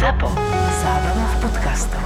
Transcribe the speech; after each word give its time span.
ZAPO. 0.00 0.32
Zábrná 0.80 1.26
v 1.28 1.36
podcastov. 1.44 2.00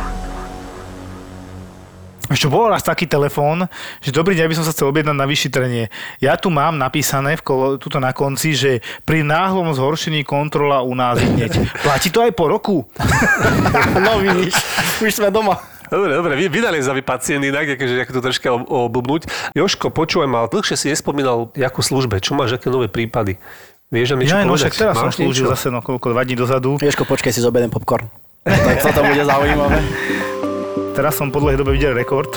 Ešte 2.26 2.50
bol 2.50 2.66
raz 2.66 2.82
taký 2.82 3.06
telefón, 3.06 3.70
že 4.02 4.10
dobrý 4.10 4.34
deň, 4.34 4.50
by 4.50 4.56
som 4.58 4.66
sa 4.66 4.74
chcel 4.74 4.90
objednať 4.90 5.14
na 5.14 5.22
vyšetrenie. 5.30 5.94
Ja 6.18 6.34
tu 6.34 6.50
mám 6.50 6.74
napísané 6.74 7.38
v 7.38 7.46
kolo, 7.46 7.78
tuto 7.78 8.02
na 8.02 8.10
konci, 8.10 8.58
že 8.58 8.82
pri 9.06 9.22
náhlom 9.22 9.70
zhoršení 9.78 10.26
kontrola 10.26 10.82
u 10.82 10.90
nás 10.98 11.22
hneď. 11.22 11.70
Platí 11.86 12.10
to 12.10 12.18
aj 12.18 12.34
po 12.34 12.50
roku? 12.50 12.82
no 14.02 14.18
vidíš, 14.18 14.58
už 14.98 15.14
sme 15.14 15.30
doma. 15.30 15.62
Dobre, 15.86 16.18
dobre, 16.18 16.34
vy, 16.34 16.50
vydali 16.50 16.82
za 16.82 16.90
vy 16.90 17.06
pacient 17.06 17.46
inak, 17.46 17.78
akože 17.78 18.02
ako 18.02 18.10
to 18.10 18.20
troška 18.26 18.48
ob- 18.50 18.90
oblbnúť. 18.90 19.54
Joško, 19.54 19.94
počúvaj 19.94 20.26
ma, 20.26 20.50
dlhšie 20.50 20.74
si 20.74 20.90
nespomínal, 20.90 21.54
ako 21.54 21.78
službe, 21.78 22.18
čo 22.18 22.34
máš, 22.34 22.58
aké 22.58 22.74
nové 22.74 22.90
prípady? 22.90 23.38
Vieš 23.94 24.08
nám 24.10 24.18
niečo 24.18 24.34
Ja, 24.34 24.38
no 24.40 24.50
povedať? 24.50 24.58
však 24.60 24.74
teraz 24.76 24.94
som 24.96 25.06
Máš 25.06 25.14
slúžil 25.14 25.44
niečo? 25.46 25.54
zase 25.54 25.66
no 25.70 25.78
koľko, 25.78 26.06
dva 26.10 26.22
dní 26.22 26.34
dozadu. 26.34 26.70
Ježko, 26.76 27.02
počkaj 27.04 27.30
si 27.30 27.38
zobedem 27.38 27.70
popcorn. 27.70 28.10
Tak 28.42 28.82
toto 28.82 29.00
bude 29.00 29.22
zaujímavé. 29.22 29.78
Teraz 30.92 31.14
som 31.14 31.30
po 31.30 31.38
dlhej 31.38 31.56
dobe 31.56 31.70
videl 31.70 31.90
rekord, 31.90 32.30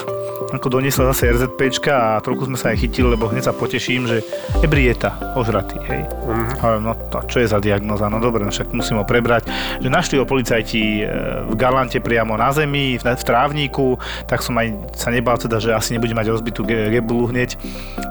ako 0.47 0.69
doniesla 0.71 1.11
zase 1.11 1.29
RZPčka 1.29 1.93
a 2.15 2.21
trochu 2.21 2.45
sme 2.45 2.55
sa 2.55 2.71
aj 2.71 2.79
chytili, 2.79 3.11
lebo 3.11 3.27
hneď 3.27 3.43
sa 3.43 3.53
poteším, 3.53 4.05
že 4.05 4.21
ebrieta, 4.59 5.13
ožratý, 5.33 5.77
hej. 5.83 6.01
Mhm. 6.23 6.45
Hovorím, 6.57 6.83
no 6.83 6.93
to, 7.07 7.19
čo 7.27 7.37
je 7.37 7.47
za 7.47 7.57
diagnoza? 7.57 8.05
No 8.05 8.17
dobre, 8.17 8.41
no 8.41 8.49
však 8.49 8.71
musím 8.71 8.97
ho 8.97 9.05
prebrať. 9.05 9.45
Že 9.77 9.89
našli 9.89 10.15
ho 10.15 10.25
policajti 10.25 10.81
e, 10.95 11.03
v 11.43 11.55
Galante 11.55 11.99
priamo 11.99 12.33
na 12.33 12.49
zemi, 12.49 12.95
v, 12.95 13.03
v 13.03 13.23
trávniku, 13.23 13.97
tak 14.25 14.39
som 14.39 14.55
aj 14.55 14.67
sa 14.95 15.09
nebal 15.09 15.35
teda, 15.35 15.57
že 15.57 15.69
asi 15.69 15.93
nebude 15.93 16.13
mať 16.13 16.31
rozbitú 16.31 16.61
ge- 16.63 16.89
gebulu 16.91 17.27
hneď. 17.27 17.57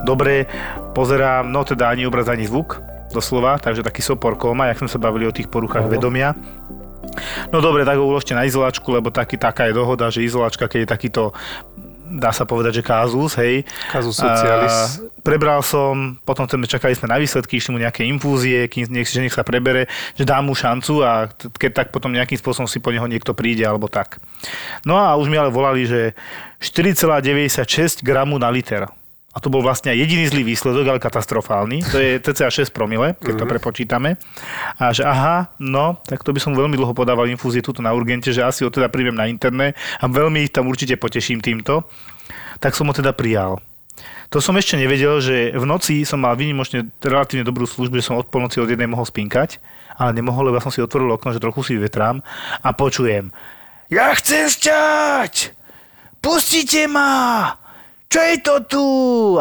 Dobre, 0.02 0.47
pozerám, 0.93 1.47
no 1.47 1.63
teda 1.63 1.88
ani 1.88 2.05
obraz, 2.05 2.27
ani 2.27 2.45
zvuk, 2.45 2.79
doslova, 3.16 3.56
takže 3.56 3.80
taký 3.80 4.05
sopor 4.05 4.37
kóma, 4.37 4.69
jak 4.69 4.84
sme 4.84 4.91
sa 4.93 5.01
bavili 5.01 5.24
o 5.24 5.33
tých 5.33 5.48
poruchách 5.48 5.88
Áno. 5.88 5.93
vedomia. 5.93 6.37
No 7.48 7.65
dobre, 7.65 7.88
tak 7.88 7.97
ho 7.97 8.05
uložte 8.05 8.37
na 8.37 8.45
izolačku, 8.45 8.84
lebo 8.93 9.09
taký, 9.09 9.41
taká 9.41 9.73
je 9.73 9.74
dohoda, 9.74 10.12
že 10.12 10.20
izolačka, 10.20 10.69
keď 10.69 10.85
je 10.85 10.88
takýto 10.88 11.23
dá 12.07 12.30
sa 12.30 12.46
povedať, 12.46 12.80
že 12.80 12.82
kázus, 12.87 13.35
hej. 13.43 13.66
Casus 13.91 14.15
socialis. 14.15 14.71
A 14.71 15.10
prebral 15.26 15.59
som, 15.66 16.15
potom 16.23 16.46
sme 16.46 16.71
čakali 16.71 16.95
sme 16.95 17.10
na 17.10 17.18
výsledky, 17.18 17.59
išli 17.59 17.74
mu 17.74 17.82
nejaké 17.82 18.07
infúzie, 18.07 18.71
kým 18.71 18.87
nech, 18.95 19.10
že 19.10 19.26
nech 19.26 19.35
sa 19.35 19.43
prebere, 19.43 19.91
že 20.15 20.23
dám 20.23 20.46
mu 20.46 20.54
šancu 20.54 21.02
a 21.02 21.26
keď 21.35 21.71
tak 21.82 21.88
potom 21.91 22.15
nejakým 22.15 22.38
spôsobom 22.38 22.71
si 22.71 22.79
po 22.79 22.95
neho 22.95 23.04
niekto 23.10 23.35
príde 23.35 23.66
alebo 23.66 23.91
tak. 23.91 24.23
No 24.87 24.95
a 24.95 25.19
už 25.19 25.26
mi 25.26 25.37
ale 25.37 25.51
volali, 25.51 25.82
že 25.82 26.15
4,96 26.63 28.07
gramu 28.07 28.38
na 28.38 28.48
liter. 28.54 28.87
A 29.37 29.40
to 29.45 29.52
bol 29.52 29.60
vlastne 29.60 29.92
jediný 29.92 30.32
zlý 30.32 30.48
výsledok, 30.48 30.96
ale 30.96 31.04
katastrofálny. 31.04 31.84
To 31.92 32.01
je 32.01 32.16
cca 32.24 32.48
6 32.48 32.73
promile, 32.73 33.12
keď 33.20 33.45
to 33.45 33.45
prepočítame. 33.45 34.16
A 34.80 34.96
že 34.96 35.04
aha, 35.04 35.52
no, 35.60 36.01
tak 36.09 36.24
to 36.24 36.32
by 36.32 36.40
som 36.40 36.56
veľmi 36.56 36.73
dlho 36.73 36.96
podával 36.96 37.29
infúzie 37.29 37.60
tuto 37.60 37.84
na 37.84 37.92
urgente, 37.92 38.32
že 38.32 38.40
asi 38.40 38.64
ho 38.64 38.73
teda 38.73 38.88
príjmem 38.88 39.12
na 39.12 39.29
internet 39.29 39.76
a 40.01 40.09
veľmi 40.09 40.48
ich 40.48 40.57
tam 40.57 40.73
určite 40.73 40.96
poteším 40.96 41.45
týmto. 41.45 41.84
Tak 42.64 42.73
som 42.73 42.88
ho 42.88 42.96
teda 42.96 43.12
prijal. 43.12 43.60
To 44.32 44.40
som 44.40 44.57
ešte 44.57 44.80
nevedel, 44.80 45.20
že 45.20 45.52
v 45.52 45.64
noci 45.68 46.02
som 46.09 46.24
mal 46.24 46.34
vynimočne 46.34 46.88
relatívne 47.04 47.45
dobrú 47.45 47.68
službu, 47.68 48.01
že 48.01 48.09
som 48.09 48.16
od 48.16 48.32
polnoci 48.32 48.59
od 48.59 48.73
jednej 48.73 48.88
mohol 48.88 49.04
spinkať, 49.04 49.60
ale 50.01 50.16
nemohol, 50.16 50.48
lebo 50.48 50.64
som 50.64 50.73
si 50.73 50.80
otvoril 50.80 51.12
okno, 51.12 51.37
že 51.37 51.45
trochu 51.45 51.60
si 51.62 51.73
vyvetrám 51.76 52.24
a 52.64 52.68
počujem 52.73 53.30
Ja 53.92 54.16
chcem 54.16 54.51
šťať! 54.51 55.54
Pustite 56.18 56.88
ma! 56.90 57.66
Čo 58.07 58.21
je 58.23 58.37
to 58.40 58.54
tu? 58.65 58.85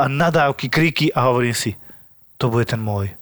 A 0.01 0.09
nadávky, 0.09 0.69
kriky 0.69 1.07
a 1.13 1.29
hovorím 1.29 1.53
si, 1.53 1.77
to 2.35 2.49
bude 2.49 2.65
ten 2.65 2.81
môj. 2.81 3.13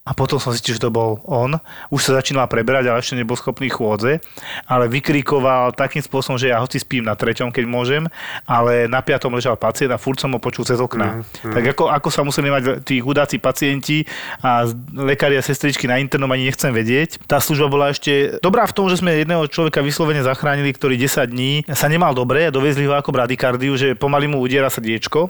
A 0.00 0.16
potom 0.16 0.40
som 0.40 0.48
zistil, 0.50 0.80
že 0.80 0.82
to 0.82 0.88
bol 0.88 1.20
on. 1.28 1.60
Už 1.92 2.08
sa 2.08 2.16
začínal 2.16 2.48
preberať, 2.48 2.88
ale 2.88 3.04
ešte 3.04 3.20
nebol 3.20 3.36
schopný 3.36 3.68
chôdze. 3.68 4.16
Ale 4.64 4.88
vykrikoval 4.88 5.76
takým 5.76 6.00
spôsobom, 6.00 6.40
že 6.40 6.48
ja 6.48 6.56
hoci 6.56 6.80
spím 6.80 7.04
na 7.04 7.12
treťom, 7.12 7.52
keď 7.52 7.64
môžem, 7.68 8.08
ale 8.48 8.88
na 8.88 9.04
piatom 9.04 9.28
ležal 9.36 9.60
pacient 9.60 9.92
a 9.92 10.00
furt 10.00 10.16
som 10.16 10.32
ho 10.32 10.40
počul 10.40 10.64
cez 10.64 10.80
okna. 10.80 11.20
Mm, 11.44 11.52
Tak 11.52 11.64
ako, 11.76 11.84
ako 11.92 12.08
sa 12.08 12.24
museli 12.24 12.48
mať 12.48 12.80
tí 12.80 12.96
chudáci 12.98 13.36
pacienti 13.36 14.08
a 14.40 14.64
lekári 14.96 15.36
a 15.36 15.44
sestričky 15.44 15.84
na 15.84 16.00
internom 16.00 16.32
ani 16.32 16.48
nechcem 16.48 16.72
vedieť. 16.72 17.20
Tá 17.28 17.36
služba 17.36 17.68
bola 17.68 17.92
ešte 17.92 18.40
dobrá 18.40 18.64
v 18.64 18.72
tom, 18.72 18.88
že 18.88 19.04
sme 19.04 19.12
jedného 19.20 19.52
človeka 19.52 19.84
vyslovene 19.84 20.24
zachránili, 20.24 20.72
ktorý 20.72 20.96
10 20.96 21.28
dní 21.28 21.68
sa 21.76 21.92
nemal 21.92 22.16
dobre 22.16 22.48
a 22.48 22.50
dovezli 22.50 22.88
ho 22.88 22.96
ako 22.96 23.12
bradykardiu, 23.12 23.76
že 23.76 23.92
pomaly 23.92 24.32
mu 24.32 24.40
udiera 24.40 24.72
srdiečko. 24.72 25.28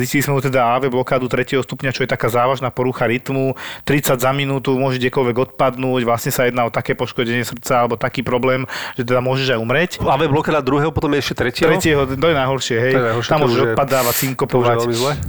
Zistili 0.00 0.24
sme 0.24 0.32
mu 0.32 0.40
teda 0.40 0.80
AV 0.80 0.88
blokádu 0.88 1.28
3. 1.28 1.60
stupňa, 1.60 1.92
čo 1.92 2.02
je 2.02 2.08
taká 2.08 2.32
závažná 2.32 2.72
porucha 2.72 3.04
rytmu. 3.04 3.52
30 3.98 4.22
za 4.22 4.30
minútu 4.30 4.78
môže 4.78 5.02
kdekoľvek 5.02 5.36
odpadnúť, 5.50 6.06
vlastne 6.06 6.30
sa 6.30 6.46
jedná 6.46 6.62
o 6.62 6.70
také 6.70 6.94
poškodenie 6.94 7.42
srdca 7.42 7.82
alebo 7.82 7.98
taký 7.98 8.22
problém, 8.22 8.62
že 8.94 9.02
teda 9.02 9.18
môžeš 9.18 9.54
aj 9.54 9.58
umrieť. 9.58 9.90
AB 9.98 10.30
blokáda 10.30 10.62
druhého, 10.62 10.94
potom 10.94 11.10
je 11.18 11.26
ešte 11.26 11.34
tretieho. 11.34 11.66
Tretieho, 11.66 12.06
to 12.06 12.26
je 12.30 12.36
najhoršie, 12.36 12.76
hej. 12.78 12.92
To 12.94 13.00
je 13.02 13.06
najhoršie, 13.10 13.30
Tam 13.34 13.38
môžeš 13.42 13.60
odpadávať, 13.74 14.14
synkopovať. 14.14 14.78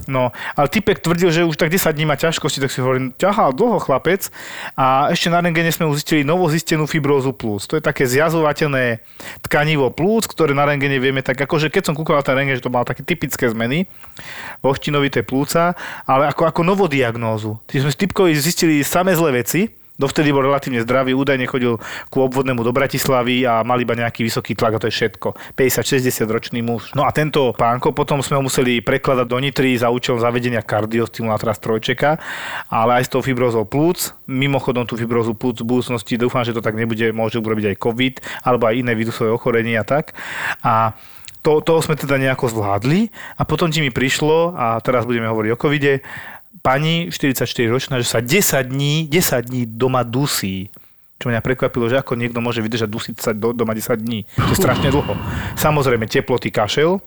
No, 0.05 0.29
ale 0.53 0.67
typek 0.69 1.01
tvrdil, 1.01 1.33
že 1.33 1.41
už 1.49 1.57
tak 1.57 1.73
10 1.73 1.89
dní 1.97 2.05
má 2.05 2.13
ťažkosti, 2.13 2.61
tak 2.61 2.69
si 2.69 2.83
hovorím, 2.83 3.09
ťahal 3.17 3.55
dlho 3.55 3.81
chlapec. 3.81 4.29
A 4.75 5.09
ešte 5.09 5.33
na 5.33 5.41
rengene 5.41 5.73
sme 5.73 5.89
mu 5.89 5.97
zistili 5.97 6.21
novozistenú 6.21 6.85
fibrózu 6.85 7.31
plus. 7.31 7.65
To 7.71 7.79
je 7.79 7.81
také 7.81 8.05
zjazovateľné 8.05 9.01
tkanivo 9.47 9.89
plus, 9.95 10.27
ktoré 10.27 10.51
na 10.51 10.67
rengene 10.67 10.99
vieme 10.99 11.23
tak, 11.23 11.39
akože 11.39 11.71
keď 11.71 11.89
som 11.89 11.95
kúkal 11.95 12.19
na 12.19 12.23
ten 12.27 12.35
rengen, 12.35 12.53
že 12.53 12.61
to 12.61 12.69
mal 12.69 12.83
také 12.83 13.01
typické 13.01 13.47
zmeny, 13.47 13.87
voštinovité 14.59 15.23
plúca, 15.23 15.73
ale 16.03 16.27
ako, 16.27 16.51
ako 16.51 16.61
novodiagnózu. 16.67 17.55
Čiže 17.71 17.81
sme 17.87 17.91
s 17.95 17.97
typkovi 17.97 18.31
zistili 18.35 18.58
samé 18.83 19.15
zlé 19.15 19.43
veci, 19.43 19.79
Dovtedy 19.99 20.31
bol 20.31 20.47
relatívne 20.47 20.79
zdravý, 20.79 21.11
údajne 21.11 21.43
chodil 21.43 21.75
ku 22.07 22.23
obvodnému 22.23 22.63
do 22.63 22.71
Bratislavy 22.71 23.43
a 23.43 23.67
mal 23.67 23.75
iba 23.83 23.99
nejaký 23.99 24.23
vysoký 24.23 24.55
tlak 24.55 24.79
a 24.79 24.81
to 24.81 24.87
je 24.87 24.95
všetko. 24.95 25.35
50-60 25.59 26.23
ročný 26.31 26.63
muž. 26.63 26.95
No 26.95 27.03
a 27.03 27.11
tento 27.11 27.51
pánko 27.51 27.91
potom 27.91 28.23
sme 28.23 28.39
ho 28.39 28.43
museli 28.47 28.79
prekladať 28.79 29.27
do 29.27 29.35
Nitry 29.43 29.75
za 29.75 29.91
účelom 29.91 30.23
zavedenia 30.23 30.63
kardiostimulátora 30.63 31.51
strojčeka, 31.51 32.15
ale 32.71 33.03
aj 33.03 33.03
s 33.03 33.11
tou 33.11 33.19
fibrozou 33.19 33.67
plúc. 33.67 34.15
Mimochodom 34.23 34.87
tú 34.87 34.95
fibrozu 34.95 35.35
plúc 35.35 35.59
v 35.59 35.67
budúcnosti 35.67 36.15
dúfam, 36.15 36.47
že 36.47 36.55
to 36.55 36.63
tak 36.63 36.79
nebude, 36.79 37.11
môže 37.11 37.35
urobiť 37.35 37.75
aj 37.75 37.81
COVID 37.83 38.13
alebo 38.47 38.71
aj 38.71 38.79
iné 38.79 38.95
vírusové 38.95 39.35
ochorenie 39.35 39.75
a 39.75 39.83
tak. 39.83 40.15
A 40.63 40.95
to, 41.43 41.59
toho 41.59 41.83
sme 41.83 41.99
teda 41.99 42.15
nejako 42.15 42.51
zvládli 42.51 43.11
a 43.35 43.43
potom 43.43 43.67
ti 43.67 43.83
mi 43.83 43.91
prišlo, 43.91 44.55
a 44.55 44.79
teraz 44.79 45.03
budeme 45.03 45.27
hovoriť 45.27 45.51
o 45.55 45.59
covide, 45.59 46.03
pani 46.69 47.09
44 47.09 47.49
ročná, 47.65 47.97
že 47.97 48.05
sa 48.05 48.21
10 48.21 48.69
dní, 48.69 49.09
10 49.09 49.49
dní 49.49 49.65
doma 49.65 50.05
dusí. 50.05 50.69
Čo 51.17 51.33
mňa 51.33 51.41
prekvapilo, 51.41 51.89
že 51.89 51.97
ako 51.97 52.13
niekto 52.13 52.45
môže 52.45 52.61
vydržať 52.61 52.85
dusiť 52.85 53.15
sa 53.17 53.33
do, 53.33 53.57
doma 53.57 53.73
10 53.73 53.97
dní. 53.97 54.29
To 54.37 54.53
je 54.53 54.61
strašne 54.61 54.93
dlho. 54.93 55.17
Samozrejme, 55.57 56.05
teploty, 56.05 56.53
kašel. 56.53 57.01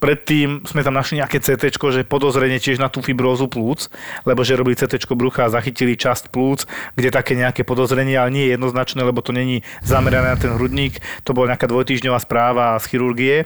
Predtým 0.00 0.64
sme 0.64 0.80
tam 0.80 0.96
našli 0.96 1.20
nejaké 1.20 1.38
CT, 1.38 1.76
že 1.76 2.08
podozrenie 2.08 2.56
tiež 2.56 2.80
na 2.80 2.88
tú 2.88 3.04
fibrózu 3.04 3.46
plúc, 3.52 3.92
lebo 4.24 4.40
že 4.42 4.56
robili 4.56 4.74
CT 4.74 4.96
brucha 5.12 5.44
a 5.46 5.52
zachytili 5.52 5.94
časť 5.94 6.32
plúc, 6.32 6.64
kde 6.96 7.12
také 7.12 7.36
nejaké 7.36 7.68
podozrenie, 7.68 8.16
ale 8.16 8.32
nie 8.32 8.44
je 8.48 8.56
jednoznačné, 8.56 9.04
lebo 9.04 9.20
to 9.20 9.30
není 9.30 9.60
zamerané 9.84 10.34
na 10.34 10.38
ten 10.40 10.50
hrudník. 10.56 10.98
To 11.28 11.36
bola 11.36 11.52
nejaká 11.52 11.68
dvojtýždňová 11.68 12.16
správa 12.16 12.80
z 12.80 12.84
chirurgie 12.96 13.44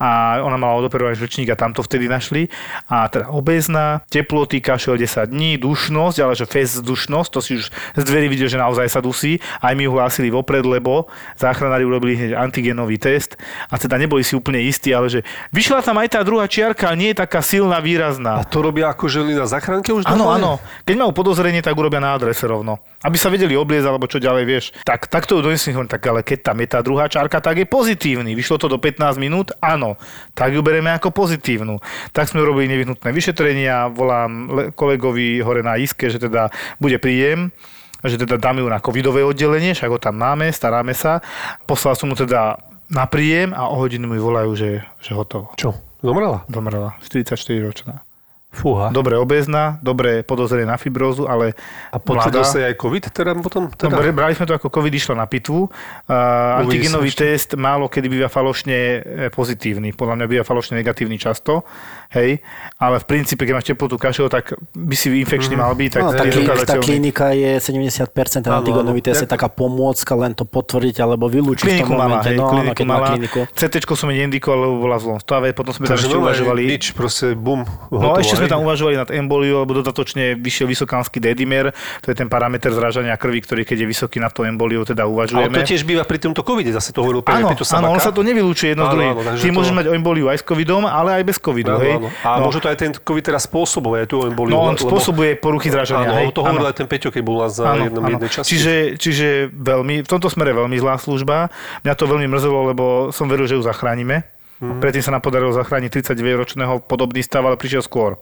a 0.00 0.40
ona 0.40 0.56
mala 0.56 0.80
odoperovaný 0.80 1.20
žlčník 1.20 1.52
a 1.52 1.60
tam 1.60 1.76
to 1.76 1.84
vtedy 1.84 2.08
našli. 2.08 2.48
A 2.88 3.04
teda 3.12 3.28
obezná, 3.28 4.00
teploty, 4.08 4.64
kašel 4.64 4.96
10 4.96 5.28
dní, 5.28 5.60
dušnosť, 5.60 6.16
ale 6.24 6.32
že 6.32 6.48
fest 6.48 6.80
dušnosť, 6.80 7.28
to 7.28 7.40
si 7.44 7.52
už 7.60 7.68
z 7.70 8.02
dverí 8.02 8.32
videl, 8.32 8.48
že 8.48 8.56
naozaj 8.56 8.88
sa 8.88 9.04
dusí. 9.04 9.36
Aj 9.60 9.76
mi 9.76 9.84
hlásili 9.84 10.32
vopred, 10.32 10.64
lebo 10.64 11.04
záchranári 11.36 11.84
urobili 11.84 12.16
hneď 12.16 12.32
antigenový 12.40 12.96
test 12.96 13.36
a 13.68 13.76
teda 13.76 14.00
neboli 14.00 14.24
si 14.24 14.32
úplne 14.32 14.64
istí, 14.64 14.88
ale 14.96 15.12
že 15.12 15.20
vyšla 15.52 15.84
tam 15.84 16.00
aj 16.00 16.16
tá 16.16 16.20
druhá 16.24 16.48
čiarka, 16.48 16.96
nie 16.96 17.12
je 17.12 17.20
taká 17.20 17.44
silná, 17.44 17.76
A 17.76 17.84
výrazná. 17.84 18.40
to 18.48 18.64
robia 18.64 18.88
ako 18.88 19.04
ženy 19.08 19.36
na 19.36 19.44
zachránke 19.44 19.92
už? 19.92 20.08
Áno, 20.08 20.32
áno. 20.32 20.56
Keď 20.88 20.96
majú 20.96 21.12
podozrenie, 21.12 21.60
tak 21.60 21.76
urobia 21.76 22.00
na 22.00 22.16
adrese 22.16 22.48
rovno. 22.48 22.80
Aby 23.04 23.16
sa 23.16 23.28
vedeli 23.32 23.56
obliecť, 23.56 23.86
alebo 23.88 24.08
čo 24.08 24.20
ďalej, 24.20 24.44
vieš. 24.48 24.64
Tak, 24.84 25.08
tak 25.08 25.24
to 25.28 25.40
ju 25.40 25.44
donesli, 25.44 25.72
tak 25.88 26.04
ale 26.04 26.20
keď 26.24 26.52
tam 26.52 26.56
je 26.60 26.68
tá 26.68 26.78
druhá 26.80 27.08
čárka, 27.08 27.40
tak 27.40 27.56
je 27.60 27.66
pozitívny. 27.68 28.36
Vyšlo 28.36 28.60
to 28.60 28.68
do 28.68 28.76
15 28.76 29.16
minút? 29.16 29.52
Áno. 29.60 29.89
Tak 30.34 30.52
ju 30.52 30.60
bereme 30.60 30.90
ako 30.92 31.14
pozitívnu. 31.14 31.78
Tak 32.10 32.30
sme 32.30 32.44
robili 32.44 32.70
nevyhnutné 32.70 33.10
vyšetrenia, 33.14 33.88
volám 33.90 34.30
le- 34.50 34.68
kolegovi 34.74 35.40
hore 35.40 35.62
na 35.62 35.78
iske, 35.78 36.10
že 36.10 36.20
teda 36.20 36.50
bude 36.82 36.98
príjem 36.98 37.54
že 38.00 38.16
teda 38.16 38.40
dáme 38.40 38.64
ju 38.64 38.68
na 38.72 38.80
covidové 38.80 39.20
oddelenie, 39.20 39.76
však 39.76 39.92
ho 39.92 40.00
tam 40.00 40.16
máme, 40.16 40.48
staráme 40.48 40.96
sa. 40.96 41.20
Poslal 41.68 41.92
som 42.00 42.08
mu 42.08 42.16
teda 42.16 42.56
na 42.88 43.04
príjem 43.04 43.52
a 43.52 43.68
o 43.68 43.76
hodinu 43.76 44.08
mi 44.08 44.16
volajú, 44.16 44.56
že, 44.56 44.80
že 45.04 45.12
hotovo. 45.12 45.52
Čo? 45.60 45.76
Zomrela? 46.00 46.48
Zomrela, 46.48 46.96
44 47.04 47.36
ročná. 47.60 48.00
Fúha. 48.50 48.90
Dobre 48.90 49.14
obezná, 49.14 49.78
dobre 49.78 50.26
podozrenie 50.26 50.66
na 50.66 50.74
fibrózu, 50.74 51.30
ale 51.30 51.54
A 51.94 52.02
potvrdil 52.02 52.42
sa 52.42 52.58
aj 52.66 52.74
COVID 52.82 53.14
teda 53.14 53.30
potom? 53.38 53.70
No, 53.70 53.78
Teda? 53.78 53.94
br- 53.94 54.10
brali 54.10 54.34
sme 54.34 54.42
to 54.42 54.58
ako 54.58 54.74
COVID 54.74 54.90
išlo 54.90 55.14
na 55.14 55.30
pitvu. 55.30 55.70
Uh, 56.10 56.66
antigenový 56.66 57.14
test 57.14 57.54
málo 57.54 57.86
kedy 57.86 58.10
býva 58.10 58.26
falošne 58.26 58.78
e, 58.78 58.98
pozitívny. 59.30 59.94
Podľa 59.94 60.14
mňa 60.18 60.26
býva 60.26 60.42
falošne 60.42 60.82
negatívny 60.82 61.14
často. 61.14 61.62
Hej, 62.10 62.42
ale 62.76 62.96
v 62.96 63.06
princípe, 63.06 63.40
keď 63.40 63.54
máš 63.54 63.66
teplotu 63.66 63.94
kašel, 63.94 64.26
tak 64.26 64.50
by 64.72 64.92
si 64.92 65.14
infekčný 65.16 65.54
mal 65.54 65.72
byť, 65.72 65.90
tak 65.90 66.00
No, 66.00 66.10
tá, 66.10 66.22
je 66.22 66.32
kli- 66.32 66.48
tá 66.64 66.76
klinika 66.76 67.30
je 67.30 67.52
70% 67.56 68.10
Áno, 68.42 68.58
antigonový 68.58 68.98
test 69.00 69.20
je 69.20 69.28
taká 69.28 69.46
pomôcka, 69.46 70.10
len 70.12 70.32
to 70.32 70.42
potvrdiť 70.42 70.96
alebo 70.98 71.26
vylúčiť 71.26 71.62
v 71.62 71.68
Kliniku 71.70 71.86
tom 71.86 71.96
mala, 71.96 72.18
momente. 72.18 72.28
hej, 72.28 72.36
no, 72.36 72.50
kliniku 72.50 72.74
keď 72.74 72.86
mala. 72.86 73.06
kliniku. 73.08 73.40
CT 73.48 73.74
som 73.90 74.08
neindikoval, 74.08 74.58
lebo 74.60 74.74
bola 74.80 74.96
v 74.96 75.02
zlom 75.02 75.18
stave, 75.18 75.46
potom 75.50 75.70
sme 75.70 75.86
tam 75.86 75.94
ešte 75.96 76.10
uvažovali. 76.12 76.62
nič, 76.66 76.84
proste 76.90 77.32
bum, 77.32 77.62
No 77.88 77.96
hotovo, 78.00 78.18
ešte 78.18 78.34
sme 78.36 78.48
tam 78.48 78.60
uvažovali 78.62 78.96
nad 78.96 79.08
emboliou, 79.08 79.62
lebo 79.62 79.72
dodatočne 79.72 80.34
vyšiel 80.34 80.66
vysokánsky 80.66 81.18
dedimer, 81.18 81.70
to 82.00 82.08
je 82.08 82.16
ten 82.16 82.26
parameter 82.26 82.70
zrážania 82.70 83.14
krvi, 83.14 83.38
ktorý 83.38 83.62
keď 83.62 83.76
je 83.76 83.86
vysoký 83.86 84.18
nad 84.18 84.30
tou 84.30 84.42
emboliou, 84.42 84.82
teda 84.82 85.02
Ale 85.02 85.12
uvažujeme. 85.12 85.52
to 85.52 85.62
tiež 85.64 85.82
býva 85.82 86.02
pri 86.02 86.18
tomto 86.18 86.40
covide, 86.40 86.70
zase 86.70 86.90
to 86.90 87.00
hovoril 87.00 87.22
Áno, 87.22 87.54
Sabaka. 87.54 88.00
sa 88.00 88.10
to 88.10 88.20
nevylúčuje 88.20 88.72
jedno 88.72 88.88
áno, 88.88 88.98
takže 89.20 89.38
Ty 89.38 89.48
to- 89.48 89.54
môžeš 89.54 89.72
mať 89.72 89.86
emboliu 89.92 90.26
aj 90.26 90.38
s 90.38 90.44
covidom, 90.44 90.82
ale 90.82 91.14
aj 91.14 91.22
bez 91.22 91.36
covidu, 91.36 91.76
hej. 91.76 91.99
Áno. 92.00 92.08
A 92.24 92.38
no, 92.38 92.48
môže 92.48 92.58
to 92.58 92.68
aj 92.68 92.78
ten 92.78 92.90
COVID 92.90 93.24
teraz 93.26 93.44
spôsobuje, 93.44 94.04
aj 94.04 94.08
tú 94.08 94.24
emboliu. 94.24 94.54
no 94.54 94.64
on 94.64 94.74
lebo- 94.74 94.88
spôsobuje 94.88 95.36
poruchy 95.36 95.68
zrážania, 95.68 96.08
Áno, 96.08 96.16
hej. 96.16 96.32
to 96.32 96.40
hovoril 96.40 96.64
aj 96.64 96.76
ten 96.78 96.88
Peťo, 96.88 97.10
keď 97.10 97.20
bol 97.20 97.36
u 97.36 97.42
nás 97.44 97.52
na 97.54 97.76
Áno, 97.76 97.84
jednom 97.84 98.02
áno. 98.02 98.12
jednej 98.14 98.30
časti. 98.30 98.48
Čiže, 98.48 98.74
čiže 98.96 99.26
veľmi, 99.50 99.94
v 100.00 100.08
tomto 100.08 100.28
smere 100.28 100.54
veľmi 100.54 100.76
zlá 100.76 100.96
služba. 100.96 101.50
Mňa 101.82 101.94
to 101.94 102.04
veľmi 102.06 102.26
mrzelo, 102.26 102.60
lebo 102.70 102.84
som 103.10 103.26
veril, 103.26 103.44
že 103.44 103.58
ju 103.58 103.62
zachránime. 103.62 104.24
Mhm. 104.60 104.78
Predtým 104.78 105.00
sa 105.00 105.10
nám 105.10 105.20
podarilo 105.20 105.50
zachrániť 105.50 105.88
39-ročného 105.90 106.84
podobný 106.84 107.20
stav, 107.20 107.40
ale 107.42 107.56
prišiel 107.56 107.80
skôr. 107.80 108.20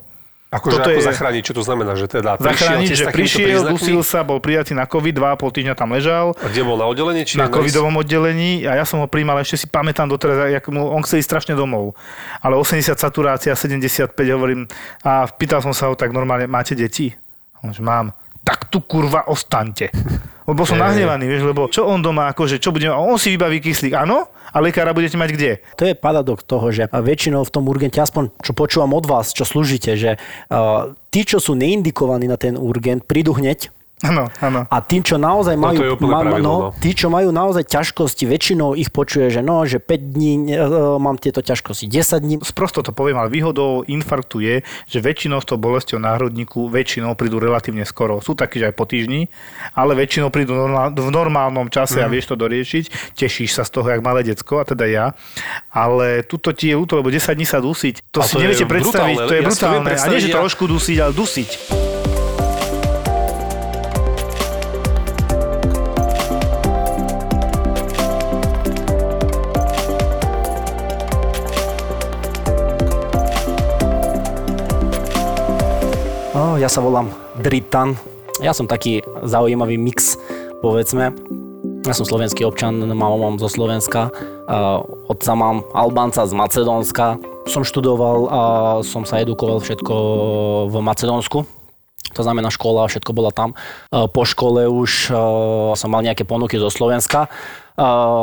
Akože 0.49 0.81
toto 0.81 0.89
ako 0.89 1.01
je- 1.05 1.09
zachrániť, 1.13 1.43
čo 1.45 1.53
to 1.53 1.61
znamená, 1.61 1.93
že 1.93 2.09
teda 2.09 2.41
Zachrániť, 2.41 2.89
tiež 2.89 2.99
že 2.99 3.07
prišiel, 3.13 3.69
dusil 3.69 4.01
sa, 4.01 4.25
bol 4.25 4.41
prijatý 4.41 4.73
na 4.73 4.89
COVID, 4.89 5.13
2,5 5.13 5.53
týždňa 5.53 5.75
tam 5.77 5.93
ležal, 5.93 6.33
A 6.41 6.49
kde 6.49 6.65
bol 6.65 6.81
na 6.81 6.89
oddelení? 6.89 7.21
Či 7.29 7.37
na 7.37 7.53
covidovom 7.53 8.01
oddelení 8.01 8.65
a 8.65 8.81
ja 8.81 8.89
som 8.89 9.05
ho 9.05 9.07
príjmal, 9.07 9.37
ešte 9.45 9.61
si 9.61 9.67
pamätám 9.69 10.09
doteraz, 10.09 10.49
jak 10.49 10.65
mu, 10.73 10.89
on 10.89 11.05
chcel 11.05 11.21
ísť 11.21 11.29
strašne 11.29 11.53
domov. 11.53 11.93
Ale 12.41 12.57
80 12.57 12.97
saturácia, 12.97 13.53
75 13.53 14.09
hovorím 14.33 14.65
a 15.05 15.29
pýtal 15.29 15.61
som 15.61 15.77
sa 15.77 15.93
ho 15.93 15.95
tak 15.95 16.17
normálne, 16.17 16.49
máte 16.49 16.73
deti? 16.73 17.13
On 17.61 17.69
že 17.69 17.85
mám. 17.85 18.17
Tak 18.41 18.73
tu 18.73 18.81
kurva 18.81 19.29
ostaňte. 19.29 19.93
Lebo 20.49 20.65
som 20.65 20.81
nahnevaný, 20.81 21.29
vieš, 21.29 21.45
lebo 21.45 21.69
čo 21.69 21.85
on 21.85 22.01
doma, 22.01 22.33
akože, 22.33 22.57
čo 22.57 22.73
bude, 22.73 22.89
on 22.89 23.21
si 23.21 23.37
vybaví 23.37 23.61
kyslík, 23.61 23.93
áno, 23.93 24.33
a 24.53 24.57
lekára 24.61 24.97
budete 24.97 25.17
mať 25.21 25.31
kde? 25.35 25.51
To 25.79 25.83
je 25.89 25.95
paradox 25.95 26.45
toho, 26.45 26.69
že 26.73 26.89
väčšinou 26.91 27.45
v 27.45 27.53
tom 27.53 27.65
urgente, 27.69 28.01
aspoň 28.01 28.33
čo 28.41 28.53
počúvam 28.53 28.93
od 28.97 29.05
vás, 29.05 29.33
čo 29.33 29.45
slúžite, 29.47 29.97
že 29.97 30.17
uh, 30.17 30.93
tí, 31.13 31.25
čo 31.25 31.41
sú 31.41 31.57
neindikovaní 31.57 32.29
na 32.29 32.37
ten 32.41 32.57
urgent, 32.57 33.05
prídu 33.05 33.37
hneď 33.37 33.71
Áno, 33.99 34.31
áno. 34.39 34.63
a 34.71 34.79
tí, 34.79 35.03
čo 35.03 35.19
naozaj 35.19 35.59
majú, 35.59 35.99
úplné 35.99 36.15
pravidlo, 36.15 36.39
no, 36.39 36.55
no. 36.71 36.77
tí, 36.79 36.95
čo 36.95 37.11
majú 37.11 37.35
naozaj 37.35 37.67
ťažkosti, 37.67 38.31
väčšinou 38.31 38.79
ich 38.79 38.95
počuje, 38.95 39.27
že 39.27 39.43
no, 39.43 39.67
že 39.67 39.83
5 39.83 40.15
dní 40.15 40.33
uh, 40.55 41.03
mám 41.03 41.19
tieto 41.19 41.43
ťažkosti, 41.43 41.91
10 41.91 42.23
dní. 42.23 42.35
Sprosto 42.41 42.87
to 42.87 42.95
poviem, 42.95 43.19
ale 43.19 43.27
výhodou 43.27 43.83
infarktu 43.85 44.39
je, 44.39 44.57
že 44.87 44.99
väčšinou 45.03 45.43
s 45.43 45.47
tou 45.47 45.59
bolesťou 45.59 45.99
na 45.99 46.15
hrudníku 46.15 46.71
väčšinou 46.71 47.19
prídu 47.19 47.43
relatívne 47.43 47.83
skoro. 47.83 48.23
Sú 48.23 48.39
takí, 48.39 48.63
že 48.63 48.71
aj 48.71 48.75
po 48.79 48.87
týždni, 48.87 49.27
ale 49.75 49.99
väčšinou 49.99 50.31
prídu 50.31 50.55
normál, 50.55 50.95
v 50.95 51.11
normálnom 51.11 51.67
čase 51.67 51.99
Mhm. 51.99 52.05
a 52.05 52.09
vieš 52.09 52.27
to 52.31 52.37
doriešiť. 52.39 52.85
Tešíš 53.19 53.51
sa 53.51 53.67
z 53.67 53.71
toho, 53.75 53.91
jak 53.91 53.99
malé 53.99 54.23
decko, 54.23 54.63
a 54.63 54.65
teda 54.65 54.87
ja. 54.87 55.07
Ale 55.69 56.23
tuto 56.23 56.55
ti 56.55 56.71
je 56.71 56.79
ľúto, 56.79 56.95
lebo 56.95 57.11
10 57.11 57.35
dní 57.35 57.47
sa 57.47 57.59
dusiť. 57.59 58.15
To 58.15 58.23
A 58.23 58.27
si 58.27 58.35
to 58.35 58.39
je 58.39 58.45
neviete 58.47 58.67
predstaviť, 58.67 59.15
brutálne, 59.19 59.31
to 59.31 59.35
je 59.35 59.41
ja 59.43 59.45
si 59.45 59.51
brutálne. 59.51 59.91
A 59.95 60.07
nie, 60.07 60.21
že 60.23 60.31
ja- 60.31 60.39
trošku 60.39 60.65
dusiť, 60.67 60.97
ale 61.03 61.13
dusiť. 61.15 61.51
Oh, 76.39 76.55
ja 76.55 76.71
sa 76.71 76.79
volám 76.79 77.11
Dritan. 77.43 77.99
Ja 78.39 78.55
som 78.55 78.71
taký 78.71 79.03
zaujímavý 79.27 79.75
mix, 79.75 80.15
povedzme. 80.63 81.11
Ja 81.83 81.91
som 81.91 82.07
slovenský 82.07 82.47
občan, 82.47 82.79
mamou 82.79 83.27
mám 83.27 83.43
zo 83.43 83.51
Slovenska, 83.51 84.15
a 84.47 84.79
otca 85.11 85.35
mám 85.35 85.67
Albánca 85.75 86.23
z 86.31 86.39
Macedónska. 86.39 87.19
Som 87.51 87.67
študoval 87.67 88.31
a 88.31 88.41
som 88.87 89.03
sa 89.03 89.19
edukoval 89.19 89.59
všetko 89.59 89.95
v 90.71 90.77
Macedónsku. 90.79 91.43
To 92.15 92.23
znamená 92.23 92.55
škola, 92.55 92.87
všetko 92.87 93.11
bola 93.11 93.35
tam. 93.35 93.59
Po 93.91 94.23
škole 94.23 94.71
už 94.71 95.11
som 95.75 95.89
mal 95.91 96.07
nejaké 96.07 96.23
ponuky 96.23 96.55
zo 96.55 96.71
Slovenska, 96.71 97.27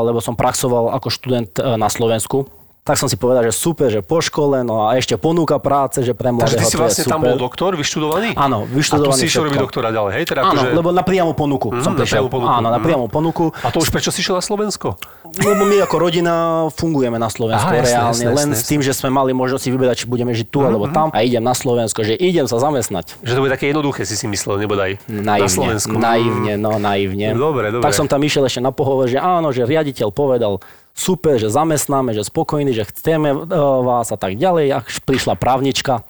lebo 0.08 0.24
som 0.24 0.40
praxoval 0.40 0.96
ako 0.96 1.12
študent 1.12 1.52
na 1.60 1.92
Slovensku. 1.92 2.48
Tak 2.86 2.96
som 2.96 3.10
si 3.10 3.18
povedal, 3.18 3.42
že 3.42 3.50
super, 3.50 3.90
že 3.90 4.06
po 4.06 4.22
škole, 4.22 4.62
no 4.62 4.86
a 4.86 4.94
ešte 4.94 5.18
ponúka 5.18 5.58
práce, 5.58 6.06
že 6.06 6.14
pre 6.14 6.30
Takže 6.30 6.38
mladého 6.54 6.62
ty 6.62 6.70
si 6.70 6.78
vlastne 6.78 7.04
tam 7.04 7.18
bol 7.20 7.34
doktor, 7.34 7.74
vyštudovaný? 7.74 8.38
Áno, 8.38 8.62
A 8.62 8.66
tu 8.68 8.78
vyštudovaný 8.78 9.18
si 9.18 9.26
išiel 9.26 9.42
robiť 9.44 9.58
doktora 9.60 9.90
ďalej, 9.90 10.12
hej? 10.14 10.24
Teda 10.24 10.42
Áno, 10.44 10.62
akože... 10.62 10.78
lebo 10.78 10.90
na 10.92 11.02
priamu 11.02 11.34
ponuku 11.34 11.68
Mhm, 11.72 11.82
som 11.82 11.92
na 11.92 12.06
prišiel. 12.06 12.30
ponuku. 12.30 12.46
Áno, 12.48 12.70
na 12.70 12.78
Mhm. 12.78 12.86
priamu 12.86 13.06
ponuku. 13.10 13.50
A 13.58 13.74
to 13.74 13.82
už 13.82 13.90
prečo 13.90 14.14
si 14.14 14.22
šiel 14.22 14.38
na 14.38 14.46
Slovensko? 14.46 15.02
Lebo 15.26 15.66
my 15.66 15.82
ako 15.82 15.96
rodina 15.98 16.34
fungujeme 16.70 17.18
na 17.18 17.26
Slovensku 17.28 17.66
Aha, 17.68 17.82
reálne, 17.82 18.14
jasné, 18.14 18.30
len 18.30 18.50
jasné, 18.54 18.56
s 18.56 18.64
tým, 18.64 18.80
že 18.80 18.94
sme 18.94 19.10
mali 19.10 19.34
možnosť 19.34 19.66
si 19.66 19.70
vyberať, 19.72 19.96
či 19.96 20.06
budeme 20.06 20.30
žiť 20.32 20.46
tu 20.46 20.62
alebo 20.62 20.86
tam 20.88 21.10
a 21.10 21.20
idem 21.20 21.42
na 21.42 21.52
Slovensko, 21.52 22.06
že 22.06 22.14
idem 22.14 22.46
sa 22.46 22.62
zamestnať. 22.62 23.18
Že 23.20 23.34
to 23.34 23.42
bude 23.42 23.50
také 23.52 23.66
jednoduché, 23.68 24.06
si 24.06 24.14
si 24.14 24.30
myslel, 24.30 24.62
nebodaj. 24.62 25.02
na 25.10 25.34
Naivne, 25.36 25.50
Slovensku. 25.50 25.90
naivne, 25.92 26.54
no 26.56 26.78
naivne. 26.78 27.34
Dobre, 27.34 27.68
dobre. 27.68 27.82
Tak 27.82 27.94
som 27.94 28.06
tam 28.06 28.22
išiel 28.22 28.46
ešte 28.46 28.62
na 28.62 28.70
pohovor, 28.70 29.10
že 29.10 29.18
áno, 29.18 29.50
že 29.50 29.66
riaditeľ 29.66 30.14
povedal, 30.14 30.62
super, 30.96 31.36
že 31.36 31.48
zamestnáme, 31.48 32.12
že 32.12 32.24
spokojný, 32.24 32.72
že 32.72 32.88
chceme 32.88 33.30
e, 33.30 33.38
vás 33.82 34.08
a 34.08 34.18
tak 34.18 34.34
ďalej. 34.34 34.66
A 34.72 34.78
prišla 34.82 35.36
právnička 35.36 36.08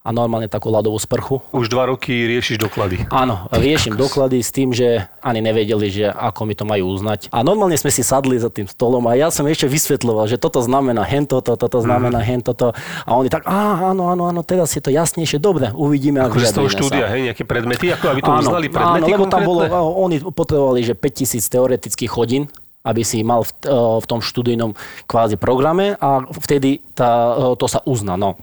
a 0.00 0.14
normálne 0.14 0.46
takú 0.46 0.70
ľadovú 0.70 0.94
sprchu. 0.96 1.42
Už 1.50 1.66
dva 1.66 1.90
roky 1.90 2.14
riešiš 2.30 2.62
doklady. 2.62 3.10
Áno, 3.10 3.50
riešim 3.50 3.98
doklady 3.98 4.38
s 4.38 4.54
tým, 4.54 4.70
že 4.70 5.02
ani 5.18 5.42
nevedeli, 5.42 5.90
že 5.90 6.06
ako 6.06 6.46
mi 6.46 6.54
to 6.54 6.62
majú 6.62 6.94
uznať. 6.94 7.26
A 7.28 7.42
normálne 7.42 7.74
sme 7.74 7.90
si 7.90 8.06
sadli 8.06 8.38
za 8.38 8.46
tým 8.46 8.70
stolom 8.70 9.02
a 9.02 9.18
ja 9.18 9.34
som 9.34 9.42
ešte 9.42 9.66
vysvetľoval, 9.66 10.30
že 10.30 10.38
toto 10.38 10.62
znamená 10.62 11.02
hento, 11.02 11.42
toto, 11.42 11.58
toto 11.58 11.82
znamená 11.82 12.22
Mhm. 12.22 12.26
hento, 12.28 12.54
to. 12.54 12.70
A 13.02 13.10
oni 13.12 13.26
tak, 13.26 13.50
á, 13.50 13.90
áno, 13.90 14.06
áno, 14.06 14.30
áno, 14.30 14.40
teraz 14.44 14.70
je 14.70 14.80
to 14.80 14.94
jasnejšie, 14.94 15.42
dobre, 15.42 15.74
uvidíme. 15.74 16.22
a 16.22 16.30
Akože 16.30 16.46
z 16.46 16.54
toho 16.54 16.70
štúdia, 16.70 17.10
hej, 17.10 17.26
nejaké 17.26 17.42
predmety, 17.42 17.90
ako 17.90 18.06
aby 18.06 18.20
to 18.22 18.30
Áno, 18.30 18.46
uznali 18.46 18.66
áno, 18.68 18.74
predmety 18.78 19.10
lebo 19.10 19.24
tam 19.26 19.42
bolo, 19.42 19.60
konkrétne? 19.66 20.02
oni 20.06 20.16
potrebovali, 20.22 20.80
že 20.82 20.94
5000 20.94 21.42
teoretických 21.42 22.14
hodín, 22.14 22.46
aby 22.86 23.02
si 23.02 23.26
mal 23.26 23.42
v, 23.42 23.50
e, 23.66 23.74
v 23.74 24.06
tom 24.06 24.22
študijnom 24.22 24.78
kvázi 25.10 25.34
programe 25.34 25.98
a 25.98 26.22
vtedy 26.30 26.78
tá, 26.94 27.34
e, 27.34 27.58
to 27.58 27.66
sa 27.66 27.82
uzná. 27.82 28.14
No. 28.14 28.38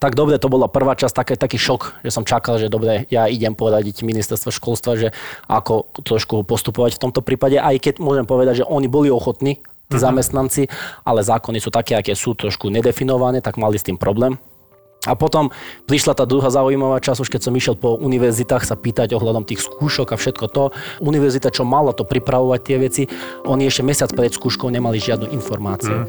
Tak 0.00 0.18
dobre, 0.18 0.40
to 0.42 0.50
bola 0.50 0.66
prvá 0.66 0.98
časť, 0.98 1.14
taký, 1.14 1.34
taký 1.38 1.58
šok, 1.60 2.02
že 2.02 2.10
som 2.10 2.26
čakal, 2.26 2.58
že 2.58 2.72
dobre, 2.72 3.06
ja 3.14 3.30
idem 3.30 3.54
poradiť 3.54 4.02
ministerstvo 4.02 4.50
školstva, 4.50 4.98
že 4.98 5.08
ako 5.46 5.94
trošku 6.02 6.42
postupovať 6.42 6.98
v 6.98 7.02
tomto 7.08 7.22
prípade, 7.22 7.60
aj 7.60 7.78
keď 7.78 7.94
môžem 8.02 8.26
povedať, 8.26 8.64
že 8.64 8.68
oni 8.68 8.90
boli 8.90 9.12
ochotní, 9.12 9.62
tí 9.84 10.00
zamestnanci, 10.00 10.62
ale 11.04 11.20
zákony 11.22 11.60
sú 11.60 11.70
také, 11.70 11.94
aké 11.94 12.16
sú, 12.16 12.34
trošku 12.34 12.72
nedefinované, 12.72 13.44
tak 13.44 13.60
mali 13.60 13.78
s 13.78 13.86
tým 13.86 14.00
problém. 14.00 14.40
A 15.04 15.12
potom 15.12 15.52
prišla 15.84 16.16
tá 16.16 16.24
druhá 16.24 16.48
zaujímavá 16.48 16.96
časť, 16.96 17.20
už 17.20 17.28
keď 17.28 17.40
som 17.44 17.52
išiel 17.52 17.76
po 17.76 17.92
univerzitách 18.00 18.64
sa 18.64 18.72
pýtať 18.72 19.12
ohľadom 19.12 19.44
tých 19.44 19.60
skúšok 19.60 20.16
a 20.16 20.20
všetko 20.20 20.44
to. 20.48 20.64
Univerzita, 21.04 21.52
čo 21.52 21.68
mala 21.68 21.92
to 21.92 22.08
pripravovať 22.08 22.60
tie 22.64 22.76
veci, 22.80 23.02
oni 23.44 23.68
ešte 23.68 23.84
mesiac 23.84 24.08
pred 24.16 24.32
skúškou 24.32 24.72
nemali 24.72 24.96
žiadnu 24.96 25.28
informáciu. 25.36 26.08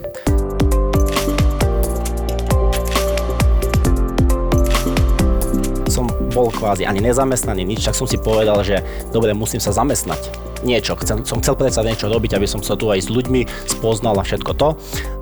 Som 5.91 6.07
bol 6.31 6.51
kvázi 6.51 6.87
ani 6.87 7.03
nezamestnaný, 7.03 7.67
nič, 7.67 7.83
tak 7.83 7.95
som 7.95 8.07
si 8.07 8.15
povedal, 8.15 8.63
že 8.63 8.79
dobre, 9.11 9.35
musím 9.35 9.59
sa 9.59 9.75
zamestnať. 9.75 10.54
Niečo, 10.65 10.97
chcem, 10.97 11.21
som 11.21 11.37
chcel 11.45 11.53
predsa 11.53 11.85
niečo 11.85 12.09
robiť, 12.09 12.41
aby 12.41 12.49
som 12.49 12.65
sa 12.65 12.73
tu 12.73 12.89
aj 12.89 13.05
s 13.05 13.09
ľuďmi 13.13 13.69
spoznal 13.69 14.17
a 14.17 14.25
všetko 14.25 14.51
to. 14.57 14.73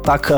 Tak 0.07 0.31
e, 0.31 0.35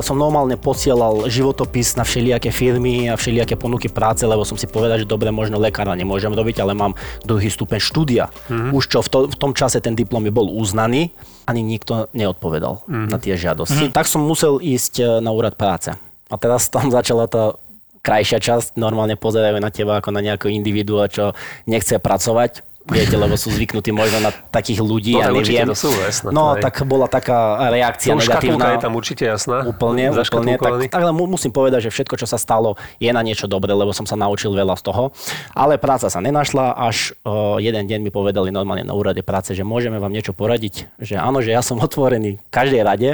som 0.00 0.16
normálne 0.16 0.56
posielal 0.56 1.28
životopis 1.28 1.92
na 2.00 2.08
všelijaké 2.08 2.48
firmy 2.48 3.12
a 3.12 3.20
všelijaké 3.20 3.60
ponuky 3.60 3.92
práce, 3.92 4.24
lebo 4.24 4.48
som 4.48 4.56
si 4.56 4.64
povedal, 4.64 4.96
že 4.96 5.04
dobre, 5.04 5.28
možno 5.28 5.60
lekára 5.60 5.92
nemôžem 5.92 6.32
robiť, 6.32 6.64
ale 6.64 6.72
mám 6.72 6.96
druhý 7.28 7.52
stupeň 7.52 7.76
štúdia. 7.76 8.32
Mm-hmm. 8.48 8.72
Už 8.72 8.88
čo 8.88 9.04
v, 9.04 9.08
to, 9.12 9.18
v 9.28 9.36
tom 9.36 9.52
čase 9.52 9.84
ten 9.84 9.92
diplom 9.92 10.24
mi 10.24 10.32
bol 10.32 10.48
uznaný, 10.48 11.12
ani 11.44 11.60
nikto 11.60 12.08
neodpovedal 12.16 12.80
mm-hmm. 12.88 13.12
na 13.12 13.18
tie 13.20 13.36
žiadosti. 13.36 13.92
Mm-hmm. 13.92 13.96
Tak 13.96 14.08
som 14.08 14.24
musel 14.24 14.56
ísť 14.64 14.94
e, 15.04 15.04
na 15.20 15.36
úrad 15.36 15.52
práce. 15.60 15.92
A 16.32 16.34
teraz 16.40 16.72
tam 16.72 16.88
začala 16.96 17.28
tá 17.28 17.60
krajšia 18.00 18.38
časť, 18.38 18.78
normálne 18.78 19.18
pozerajú 19.18 19.58
na 19.58 19.68
teba 19.74 19.98
ako 19.98 20.14
na 20.14 20.22
nejakého 20.22 20.54
individua, 20.54 21.10
čo 21.10 21.34
nechce 21.66 21.98
pracovať 21.98 22.62
Viete, 22.86 23.14
lebo 23.14 23.34
sú 23.34 23.50
zvyknutí 23.50 23.90
možno 23.90 24.20
na 24.20 24.30
takých 24.30 24.78
ľudí, 24.78 25.12
No, 25.12 25.18
ja 25.18 25.28
tak 25.28 25.36
určite 25.36 25.58
neviem. 25.58 25.70
to 25.70 25.78
sú, 25.78 25.90
jasné, 25.90 26.28
no, 26.30 26.54
hej. 26.54 26.62
tak 26.62 26.74
bola 26.82 27.06
taká 27.06 27.38
reakcia 27.66 28.14
škatulka 28.14 28.38
negatívna. 28.46 28.66
je 28.70 28.78
tam 28.78 28.92
určite 28.94 29.24
jasná. 29.26 29.56
Úplne, 29.66 30.04
úplne. 30.14 30.54
Tak, 30.86 30.94
ale 30.94 31.10
mu- 31.10 31.26
musím 31.26 31.50
povedať, 31.50 31.82
že 31.82 31.90
všetko, 31.90 32.14
čo 32.14 32.24
sa 32.24 32.36
stalo, 32.36 32.74
je 32.96 33.10
na 33.10 33.20
niečo 33.20 33.44
dobré, 33.44 33.70
lebo 33.70 33.90
som 33.90 34.02
sa 34.02 34.14
naučil 34.14 34.50
veľa 34.50 34.78
z 34.78 34.86
toho. 34.86 35.10
Ale 35.50 35.76
práca 35.76 36.06
sa 36.06 36.20
nenašla, 36.20 36.78
až 36.78 37.18
o, 37.20 37.58
jeden 37.58 37.84
deň 37.84 38.00
mi 38.00 38.08
povedali 38.08 38.48
normálne 38.48 38.82
na 38.82 38.94
úrade 38.94 39.20
práce, 39.20 39.50
že 39.50 39.60
môžeme 39.60 39.96
vám 39.96 40.10
niečo 40.10 40.30
poradiť. 40.30 40.86
Že 40.96 41.18
áno, 41.18 41.40
že 41.40 41.50
ja 41.50 41.60
som 41.60 41.76
otvorený 41.76 42.38
každej 42.48 42.80
rade 42.80 43.10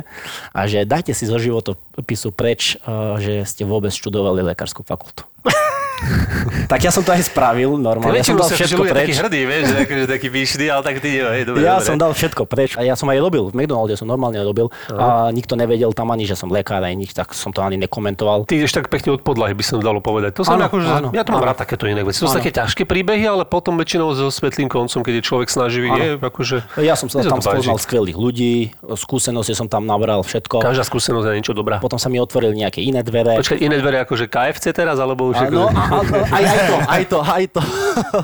a 0.50 0.60
že 0.64 0.84
dajte 0.84 1.10
si 1.10 1.24
zo 1.24 1.40
životopisu 1.40 2.28
preč, 2.30 2.76
o, 2.78 3.16
že 3.16 3.40
ste 3.42 3.64
vôbec 3.64 3.88
študovali 3.88 4.44
lekárskú 4.44 4.82
fakultu. 4.82 5.24
tak 6.72 6.80
ja 6.80 6.90
som 6.90 7.02
to 7.02 7.10
aj 7.10 7.22
spravil, 7.24 7.74
normálne. 7.74 8.18
Ja 8.18 8.24
som 8.24 8.34
dal 8.34 8.48
všetko 8.48 8.82
ľudia 8.82 8.94
taký 8.94 9.12
preč. 9.12 9.20
hrdý, 9.20 9.40
vieš, 9.44 9.62
že 9.64 9.76
akože 9.80 10.04
taký 10.08 10.28
pyšný, 10.28 10.66
ale 10.68 10.82
tak 10.82 10.96
ty, 10.98 11.10
hej, 11.16 11.42
dobre, 11.44 11.60
Ja 11.60 11.78
dobre. 11.78 11.86
som 11.86 11.96
dal 11.96 12.12
všetko 12.12 12.42
preč 12.44 12.70
a 12.74 12.82
ja 12.82 12.94
som 12.94 13.06
aj 13.06 13.18
robil. 13.18 13.44
V 13.48 13.54
McDonalde 13.54 13.94
som 13.94 14.06
normálne 14.06 14.38
robil 14.38 14.68
a 14.88 15.30
nikto 15.30 15.54
nevedel 15.54 15.90
tam 15.92 16.10
ani, 16.10 16.24
že 16.24 16.34
som 16.34 16.48
lekár, 16.48 16.80
ani 16.80 17.04
nič, 17.04 17.12
tak 17.12 17.32
som 17.32 17.50
to 17.50 17.60
ani 17.60 17.78
nekomentoval. 17.78 18.44
Ty 18.44 18.54
ideš 18.56 18.72
tak 18.72 18.88
pekne 18.88 19.12
od 19.12 19.22
podlahy, 19.22 19.52
by 19.52 19.62
som 19.62 19.78
dalo 19.78 19.98
povedať. 19.98 20.34
To 20.36 20.42
som 20.42 20.56
Áno, 20.56 20.68
akože, 20.68 20.88
áno, 20.88 21.08
ja 21.10 21.22
to 21.22 21.30
mám 21.30 21.40
áno. 21.40 21.48
rád 21.48 21.58
takéto 21.58 21.86
iné 21.86 22.02
veci. 22.02 22.20
To 22.20 22.28
sú 22.28 22.36
také 22.36 22.50
ťažké 22.50 22.82
príbehy, 22.84 23.24
ale 23.24 23.42
potom 23.44 23.76
väčšinou 23.76 24.12
so 24.12 24.28
svetlým 24.28 24.66
koncom, 24.66 25.00
keď 25.00 25.14
je 25.18 25.22
človek 25.22 25.48
snaživý, 25.48 25.88
je 25.88 26.10
akože... 26.18 26.56
Ja 26.82 26.94
som 26.94 27.06
sa 27.06 27.22
tam 27.22 27.38
spoznal 27.38 27.78
skvelých 27.78 28.16
ľudí, 28.16 28.54
skúsenosti 28.96 29.54
som 29.54 29.66
tam 29.66 29.84
nabral 29.84 30.20
všetko. 30.20 30.60
Každá 30.60 30.82
skúsenosť 30.82 31.26
je 31.26 31.34
niečo 31.34 31.54
dobrá. 31.54 31.78
Potom 31.78 31.96
sa 31.96 32.08
mi 32.08 32.18
otvorili 32.18 32.56
nejaké 32.56 32.80
iné 32.80 33.00
dvere. 33.00 33.38
Počkaj, 33.38 33.58
iné 33.58 33.76
dvere 33.76 34.02
akože 34.02 34.26
KFC 34.26 34.72
teraz, 34.72 34.98
alebo 34.98 35.30
už 35.30 35.36
a- 35.38 35.50
aj, 35.92 36.44
aj 36.44 36.60
to, 36.64 36.76
aj 36.88 37.02
to, 37.04 37.18
aj 37.20 37.44
to. 37.52 37.62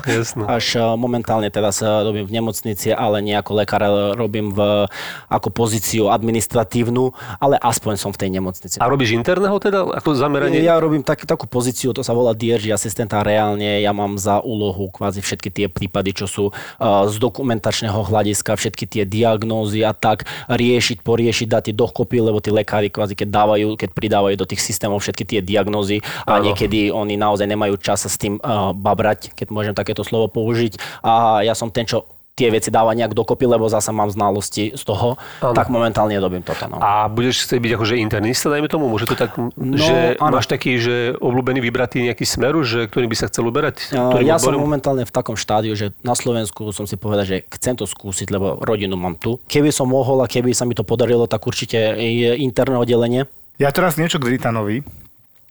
Jasno. 0.09 0.43
Až 0.49 0.65
eh, 0.75 0.83
momentálne 0.97 1.47
teraz 1.53 1.79
eh, 1.79 1.87
robím 1.87 2.25
v 2.25 2.33
nemocnici, 2.41 2.89
ale 2.91 3.21
nie 3.21 3.37
ako 3.37 3.51
lekár, 3.61 3.83
robím 4.17 4.51
v, 4.51 4.89
ako 5.29 5.53
pozíciu 5.53 6.09
administratívnu, 6.09 7.13
ale 7.37 7.61
aspoň 7.61 7.93
som 8.01 8.11
v 8.11 8.25
tej 8.25 8.29
nemocnici. 8.33 8.81
A 8.81 8.89
robíš 8.89 9.13
interného 9.13 9.55
teda? 9.61 9.85
Ako 10.01 10.17
zameranie? 10.17 10.65
Ja 10.65 10.81
robím 10.81 11.05
tak, 11.05 11.23
takú 11.23 11.45
pozíciu, 11.45 11.93
to 11.93 12.01
sa 12.01 12.17
volá 12.17 12.33
DRG 12.33 12.73
asistenta 12.73 13.21
reálne. 13.21 13.81
Ja 13.83 13.93
mám 13.93 14.17
za 14.17 14.41
úlohu 14.41 14.89
kvázi 14.89 15.21
všetky 15.21 15.49
tie 15.53 15.67
prípady, 15.69 16.15
čo 16.15 16.25
sú 16.25 16.45
uh, 16.49 17.05
z 17.05 17.15
dokumentačného 17.21 17.99
hľadiska, 18.09 18.57
všetky 18.57 18.85
tie 18.89 19.03
diagnózy 19.05 19.85
a 19.85 19.93
tak 19.93 20.25
riešiť, 20.49 21.05
poriešiť, 21.05 21.47
dať 21.49 21.65
dokopy, 21.75 22.17
lebo 22.23 22.41
tí 22.41 22.49
lekári 22.49 22.89
kvázi 22.89 23.19
keď 23.19 23.29
dávajú, 23.29 23.67
keď 23.75 23.89
pridávajú 23.91 24.35
do 24.39 24.47
tých 24.47 24.63
systémov 24.63 25.03
všetky 25.03 25.23
tie 25.27 25.39
diagnózy 25.43 25.99
a 26.23 26.39
niekedy 26.39 26.93
oni 26.93 27.19
naozaj 27.19 27.48
nemajú 27.49 27.81
čas 27.81 28.05
sa 28.05 28.09
s 28.09 28.21
tým 28.21 28.37
uh, 28.37 28.71
babrať, 28.77 29.33
keď 29.33 29.47
môžem 29.49 29.73
takéto 29.73 30.05
slovo 30.05 30.29
použiť. 30.29 30.77
A 31.01 31.41
ja 31.41 31.57
som 31.57 31.73
ten, 31.73 31.89
čo 31.89 32.05
tie 32.39 32.47
veci 32.47 32.71
dáva 32.71 32.95
nejak 32.95 33.11
dokopy, 33.11 33.43
lebo 33.43 33.67
zasa 33.67 33.91
mám 33.91 34.07
znalosti 34.07 34.71
z 34.71 34.83
toho, 34.87 35.19
Áno. 35.43 35.51
tak 35.51 35.67
momentálne 35.67 36.15
robím 36.15 36.39
toto. 36.39 36.71
No. 36.71 36.79
A 36.79 37.11
budeš 37.11 37.43
chcieť 37.43 37.59
byť 37.59 37.71
akože 37.75 37.95
internista, 37.99 38.47
dajme 38.47 38.71
tomu? 38.71 38.87
Môže 38.87 39.11
to 39.11 39.19
tak, 39.19 39.35
že 39.75 40.15
áno. 40.15 40.39
máš 40.39 40.47
taký, 40.47 40.79
že 40.79 41.19
obľúbený 41.19 41.59
vybratý 41.59 42.07
nejaký 42.07 42.23
smer, 42.23 42.55
už, 42.55 42.65
že 42.71 42.81
ktorý 42.87 43.11
by 43.11 43.15
sa 43.19 43.27
chcel 43.27 43.43
uberať? 43.43 43.91
Uh, 43.91 44.23
Ja 44.23 44.39
som 44.39 44.55
momentálne 44.55 45.03
v 45.03 45.11
takom 45.11 45.35
štádiu, 45.35 45.75
že 45.75 45.91
na 45.99 46.15
Slovensku 46.15 46.71
som 46.71 46.87
si 46.87 46.95
povedal, 46.95 47.27
že 47.27 47.43
chcem 47.59 47.75
to 47.75 47.83
skúsiť, 47.83 48.31
lebo 48.31 48.63
rodinu 48.63 48.95
mám 48.95 49.19
tu. 49.19 49.43
Keby 49.51 49.75
som 49.75 49.91
mohol 49.91 50.23
a 50.23 50.31
keby 50.31 50.55
sa 50.55 50.63
mi 50.63 50.79
to 50.79 50.87
podarilo, 50.87 51.27
tak 51.27 51.43
určite 51.43 51.99
je 51.99 52.39
interné 52.39 52.79
oddelenie. 52.79 53.27
Ja 53.59 53.75
teraz 53.75 53.99
niečo 53.99 54.23
k 54.23 54.31
Dritanovi, 54.31 54.87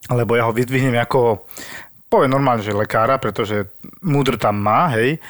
lebo 0.09 0.33
ja 0.33 0.49
ho 0.49 0.55
vyzdvihnem 0.55 0.97
ako 0.97 1.45
poviem 2.09 2.33
normálne, 2.33 2.65
že 2.65 2.73
lekára, 2.73 3.21
pretože 3.21 3.69
múdr 4.01 4.33
tam 4.41 4.57
má, 4.57 4.89
hej, 4.97 5.21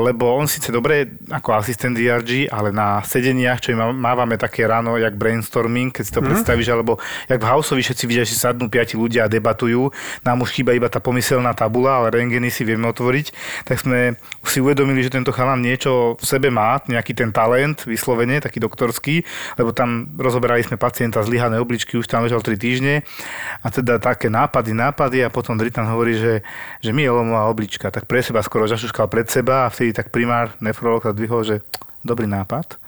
lebo 0.00 0.32
on 0.32 0.48
síce 0.48 0.72
dobre 0.72 1.20
ako 1.28 1.52
asistent 1.52 1.92
DRG, 1.92 2.48
ale 2.48 2.72
na 2.72 3.04
sedeniach, 3.04 3.60
čo 3.60 3.76
mávame 3.76 4.40
také 4.40 4.64
ráno, 4.64 4.96
jak 4.96 5.12
brainstorming, 5.20 5.92
keď 5.92 6.04
si 6.08 6.08
to 6.08 6.24
mm-hmm. 6.24 6.32
predstavíš, 6.32 6.68
alebo 6.72 6.96
jak 7.28 7.36
v 7.36 7.50
Houseovi 7.52 7.84
všetci 7.84 8.04
vidia, 8.08 8.24
že 8.24 8.40
sadnú 8.40 8.72
piati 8.72 8.96
ľudia 8.96 9.28
a 9.28 9.32
debatujú, 9.32 9.92
nám 10.24 10.40
už 10.40 10.56
chýba 10.56 10.72
iba 10.72 10.88
tá 10.88 10.96
pomyselná 10.96 11.52
tabula, 11.52 12.00
ale 12.00 12.16
rengeny 12.16 12.48
si 12.48 12.64
vieme 12.64 12.88
otvoriť, 12.88 13.26
tak 13.68 13.84
sme 13.84 14.16
si 14.48 14.64
uvedomili, 14.64 15.04
že 15.04 15.12
tento 15.12 15.28
chalan 15.28 15.60
niečo 15.60 16.16
v 16.16 16.24
sebe 16.24 16.48
má, 16.48 16.80
nejaký 16.88 17.12
ten 17.12 17.28
talent, 17.36 17.84
vyslovene, 17.84 18.40
taký 18.40 18.64
doktorský, 18.64 19.28
lebo 19.60 19.76
tam 19.76 20.08
rozoberali 20.16 20.64
sme 20.64 20.80
pacienta 20.80 21.20
zlyhané 21.20 21.60
obličky, 21.60 22.00
už 22.00 22.08
tam 22.08 22.24
ležal 22.24 22.40
3 22.40 22.56
týždne. 22.56 23.04
A 23.60 23.68
teda 23.68 24.00
také 24.00 24.32
nápady, 24.32 24.72
nápady 24.72 25.20
a 25.20 25.28
potom 25.28 25.58
Dritan 25.58 25.84
hovorí, 25.84 25.97
že, 26.06 26.34
že 26.78 26.90
mielomová 26.92 27.48
oblička, 27.48 27.90
tak 27.90 28.04
pre 28.04 28.20
seba 28.20 28.38
skoro 28.40 28.66
zašuškal 28.66 29.08
pred 29.08 29.26
seba 29.26 29.66
a 29.66 29.72
vtedy 29.72 29.90
tak 29.90 30.12
primár 30.12 30.54
nefrolog 30.60 31.02
sa 31.02 31.10
dvihol, 31.10 31.42
že 31.42 31.56
dobrý 32.00 32.26
nápad 32.26 32.78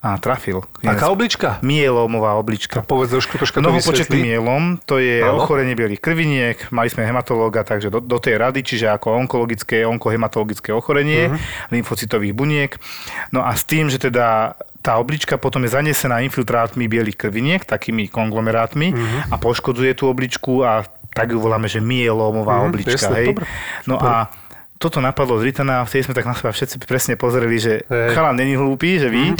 a 0.00 0.16
trafil. 0.16 0.64
Aká 0.80 1.12
oblička? 1.12 1.60
Mielomová 1.60 2.32
oblička. 2.40 2.80
Povedz 2.80 3.12
trošku, 3.12 3.36
troška 3.36 3.60
to 3.60 3.68
Mnohopočetný 3.68 4.32
mielom, 4.32 4.80
to 4.80 4.96
je 4.96 5.20
Áno. 5.20 5.44
ochorenie 5.44 5.76
bielých 5.76 6.00
krviniek, 6.00 6.56
mali 6.72 6.88
sme 6.88 7.04
hematológa, 7.04 7.68
takže 7.68 7.92
do, 7.92 8.00
do 8.00 8.16
tej 8.16 8.40
rady, 8.40 8.64
čiže 8.64 8.88
ako 8.88 9.12
onkologické, 9.20 9.84
onkohematologické 9.84 10.72
ochorenie 10.72 11.28
Mhm. 11.28 11.36
lymfocytových 11.76 12.32
buniek. 12.32 12.70
No 13.28 13.44
a 13.44 13.52
s 13.52 13.68
tým, 13.68 13.92
že 13.92 14.00
teda 14.00 14.56
tá 14.80 14.96
oblička 14.96 15.36
potom 15.36 15.68
je 15.68 15.76
zanesená 15.76 16.24
infiltrátmi 16.24 16.88
bielých 16.88 17.20
krviniek, 17.20 17.68
takými 17.68 18.08
konglomerátmi 18.08 18.96
Mhm. 18.96 19.18
a 19.28 19.36
poškoduje 19.36 19.92
tú 19.92 20.08
obličku 20.08 20.64
a 20.64 20.88
tak 21.10 21.26
ju 21.28 21.36
voláme, 21.36 21.66
že 21.66 21.78
mielómová 21.78 22.58
Mhm, 22.58 22.66
oblička. 22.66 22.94
jasné, 22.96 23.16
hej. 23.16 23.28
dobre, 23.28 23.46
No 23.84 23.96
a 23.96 24.30
toto 24.76 24.98
napadlo 24.98 25.36
z 25.36 25.46
Ritana 25.46 25.80
a 25.80 25.84
vtedy 25.84 26.02
sme 26.02 26.14
tak 26.14 26.24
na 26.24 26.32
seba 26.32 26.50
všetci 26.50 26.80
presne 26.80 27.14
pozreli, 27.14 27.56
že 27.56 27.84
Hej. 27.84 28.12
chalan 28.12 28.32
není 28.34 28.54
hlúpy, 28.54 28.96
že 28.96 29.08
vy, 29.08 29.36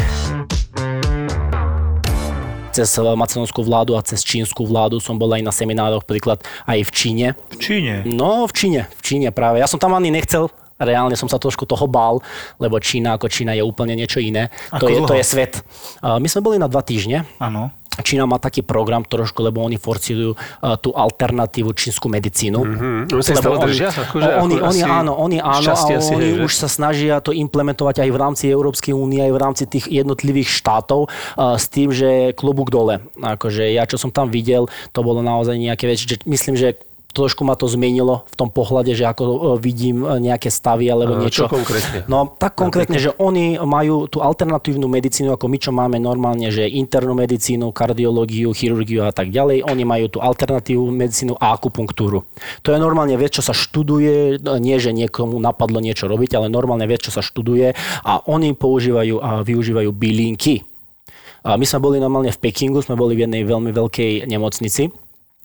Cez 2.70 2.86
eh, 2.92 3.02
macedónskú 3.02 3.60
vládu 3.60 3.98
a 3.98 4.00
cez 4.00 4.22
čínsku 4.22 4.62
vládu 4.62 5.02
som 5.02 5.18
bol 5.18 5.26
aj 5.28 5.42
na 5.42 5.50
seminároch, 5.50 6.06
príklad 6.06 6.38
aj 6.64 6.78
v 6.80 6.90
Číne. 6.90 7.26
v 7.50 7.58
Číne. 7.58 7.94
No, 8.06 8.46
v 8.46 8.52
Číne, 8.54 8.80
v 8.86 9.02
Číne 9.02 9.28
práve. 9.30 9.58
Ja 9.58 9.66
som 9.66 9.76
tam 9.76 9.90
ani 9.90 10.06
nechcel, 10.08 10.46
reálne 10.76 11.18
som 11.18 11.26
sa 11.26 11.36
trošku 11.36 11.66
toho 11.66 11.84
bál, 11.84 12.22
lebo 12.56 12.78
Čína 12.78 13.18
ako 13.18 13.26
Čína 13.26 13.52
je 13.52 13.66
úplne 13.66 13.98
niečo 13.98 14.22
iné. 14.22 14.54
Ako 14.70 14.86
to, 14.86 14.88
je, 14.88 14.98
to 15.02 15.14
je 15.18 15.24
svet. 15.26 15.52
My 16.00 16.24
sme 16.24 16.40
boli 16.40 16.56
na 16.56 16.70
dva 16.70 16.80
týždne. 16.80 17.26
Áno. 17.36 17.74
Čína 18.00 18.24
má 18.26 18.36
taký 18.36 18.64
program 18.64 19.06
trošku, 19.06 19.40
lebo 19.44 19.62
oni 19.64 19.80
forcilujú 19.80 20.32
uh, 20.34 20.76
tú 20.80 20.92
alternatívu 20.92 21.72
čínsku 21.72 22.06
medicínu. 22.10 22.58
Mhm. 22.60 22.88
Oni 23.12 23.22
sa 23.22 23.40
držia? 23.40 23.88
Akože, 23.90 24.28
oni, 24.40 24.56
ako 24.58 24.66
oni 24.66 24.80
asi 24.80 24.82
áno, 24.84 25.12
oni 25.16 25.38
áno, 25.38 25.72
a 25.72 25.98
oni 26.00 26.26
hej, 26.26 26.44
už 26.44 26.52
sa 26.52 26.68
snažia 26.68 27.20
to 27.20 27.30
implementovať 27.30 28.02
aj 28.04 28.10
v 28.10 28.18
rámci 28.18 28.44
Európskej 28.50 28.92
únie, 28.92 29.20
aj 29.22 29.32
v 29.32 29.40
rámci 29.40 29.64
tých 29.68 29.86
jednotlivých 29.88 30.50
štátov 30.50 31.06
uh, 31.06 31.56
s 31.56 31.68
tým, 31.68 31.94
že 31.94 32.32
klobúk 32.34 32.72
dole. 32.72 33.00
Akože 33.20 33.70
ja, 33.70 33.86
čo 33.86 34.00
som 34.00 34.10
tam 34.12 34.28
videl, 34.28 34.66
to 34.90 35.00
bolo 35.00 35.20
naozaj 35.20 35.54
nejaké 35.56 35.86
veci, 35.86 36.04
že 36.08 36.16
myslím, 36.26 36.56
že 36.56 36.89
trošku 37.10 37.42
ma 37.42 37.58
to 37.58 37.66
zmenilo 37.66 38.26
v 38.30 38.34
tom 38.38 38.48
pohľade, 38.50 38.94
že 38.94 39.06
ako 39.06 39.22
uh, 39.24 39.38
vidím 39.58 40.02
uh, 40.02 40.16
nejaké 40.18 40.48
stavy 40.48 40.90
alebo 40.90 41.20
niečo. 41.20 41.46
čo 41.46 41.52
konkrétne? 41.52 42.06
No 42.06 42.30
tak 42.38 42.56
konkrétne, 42.56 42.98
že 42.98 43.14
oni 43.18 43.58
majú 43.60 44.06
tú 44.06 44.22
alternatívnu 44.22 44.86
medicínu, 44.86 45.34
ako 45.34 45.46
my, 45.50 45.58
čo 45.58 45.70
máme 45.74 45.96
normálne, 45.98 46.48
že 46.48 46.66
internú 46.66 47.14
medicínu, 47.18 47.70
kardiológiu, 47.74 48.54
chirurgiu 48.54 49.06
a 49.06 49.12
tak 49.12 49.34
ďalej. 49.34 49.66
Oni 49.66 49.82
majú 49.82 50.06
tú 50.06 50.18
alternatívnu 50.22 50.90
medicínu 50.90 51.34
a 51.38 51.54
akupunktúru. 51.54 52.26
To 52.62 52.72
je 52.72 52.78
normálne 52.78 53.14
vec, 53.18 53.34
čo 53.34 53.42
sa 53.42 53.52
študuje, 53.52 54.42
nie 54.62 54.76
že 54.80 54.94
niekomu 54.96 55.36
napadlo 55.36 55.82
niečo 55.82 56.08
robiť, 56.08 56.40
ale 56.40 56.46
normálne 56.48 56.88
vec, 56.88 57.04
čo 57.04 57.12
sa 57.12 57.20
študuje 57.20 57.76
a 58.06 58.12
oni 58.26 58.56
používajú 58.56 59.16
a 59.20 59.30
využívajú 59.44 59.90
bylinky. 59.92 60.64
A 61.40 61.56
my 61.56 61.64
sme 61.64 61.80
boli 61.80 61.96
normálne 61.96 62.28
v 62.32 62.40
Pekingu, 62.40 62.84
sme 62.84 63.00
boli 63.00 63.16
v 63.16 63.24
jednej 63.24 63.48
veľmi 63.48 63.72
veľkej 63.72 64.28
nemocnici, 64.28 64.92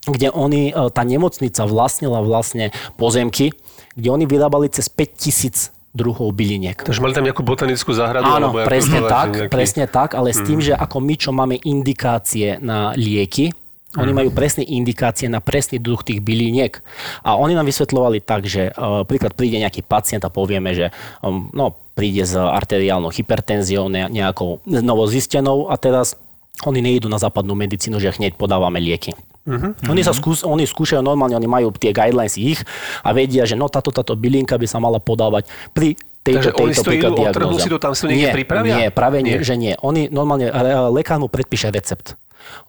kde 0.07 0.29
oni, 0.29 0.69
e, 0.69 0.89
tá 0.89 1.01
nemocnica 1.01 1.61
vlastnila 1.63 2.19
vlastne 2.19 2.69
pozemky, 2.95 3.51
kde 3.93 4.07
oni 4.07 4.25
vyrábali 4.25 4.67
cez 4.67 4.85
5000 4.87 5.73
druhov 5.91 6.29
byliniek. 6.29 6.75
Takže 6.77 6.99
mali 6.99 7.11
tam 7.11 7.23
nejakú 7.23 7.39
botanickú 7.39 7.89
záhradu? 7.89 8.27
Áno, 8.27 8.51
alebo 8.51 8.63
presne 8.63 8.99
tak, 9.01 9.29
nejaký- 9.31 9.47
presne 9.47 9.85
tak, 9.85 10.11
ale 10.11 10.29
s 10.29 10.41
tým, 10.41 10.59
že 10.59 10.71
ako 10.71 10.99
my, 10.99 11.15
čo 11.15 11.31
máme 11.31 11.55
indikácie 11.57 12.59
na 12.59 12.91
lieky, 12.93 13.55
oni 13.95 14.11
Mhm. 14.11 14.17
majú 14.17 14.29
presné 14.29 14.67
indikácie 14.67 15.25
na 15.25 15.39
presný 15.39 15.79
druh 15.79 15.95
tých 15.97 16.19
byliniek. 16.19 16.83
A 17.23 17.39
oni 17.39 17.55
nám 17.55 17.63
vysvetľovali 17.63 18.19
tak, 18.19 18.43
že 18.43 18.67
uh, 18.69 19.07
príklad 19.07 19.31
príde 19.31 19.55
nejaký 19.55 19.81
pacient 19.81 20.19
a 20.19 20.29
povieme, 20.29 20.75
že 20.75 20.91
um, 21.21 21.47
no, 21.49 21.71
príde 21.95 22.19
s 22.21 22.35
arteriálnou 22.35 23.07
hypertenziou 23.07 23.87
ne- 23.87 24.11
nejakou 24.11 24.59
novozistenou 24.67 25.71
a 25.71 25.75
teraz 25.75 26.19
oni 26.63 26.79
nejdú 26.81 27.07
na 27.07 27.15
západnú 27.15 27.55
medicínu, 27.55 27.95
že 27.97 28.11
hneď 28.11 28.35
podávame 28.35 28.79
lieky. 28.79 29.15
Mhm. 29.45 29.93
Oni, 29.93 30.01
sa 30.01 30.09
skús, 30.09 30.41
oni 30.41 30.65
skúšajú 30.65 31.05
normálne, 31.05 31.37
oni 31.37 31.45
majú 31.45 31.69
tie 31.77 31.93
guidelines 31.93 32.33
ich 32.33 32.65
a 33.05 33.13
vedia, 33.13 33.45
že 33.45 33.53
no 33.53 33.69
táto, 33.69 33.93
táto 33.93 34.17
bylinka 34.17 34.57
by 34.57 34.65
sa 34.65 34.81
mala 34.81 34.97
podávať 34.97 35.45
pri 35.69 35.93
tejto, 36.25 36.49
Takže 36.49 36.51
oni 36.57 36.73
tejto 36.73 36.81
si 36.81 36.85
to 36.85 36.91
idú, 36.97 37.55
si 37.61 37.69
to 37.69 37.77
tam 37.77 37.93
si 37.93 38.01
to 38.01 38.07
niekde 38.09 38.33
nie, 38.33 38.37
pripravia? 38.41 38.73
Nie, 38.73 38.87
práve 38.89 39.21
nie. 39.21 39.37
Nie. 39.37 39.45
že 39.45 39.53
nie. 39.53 39.77
Oni 39.85 40.09
normálne, 40.09 40.49
lekár 40.89 41.21
mu 41.21 41.29
predpíše 41.29 41.69
recept. 41.69 42.17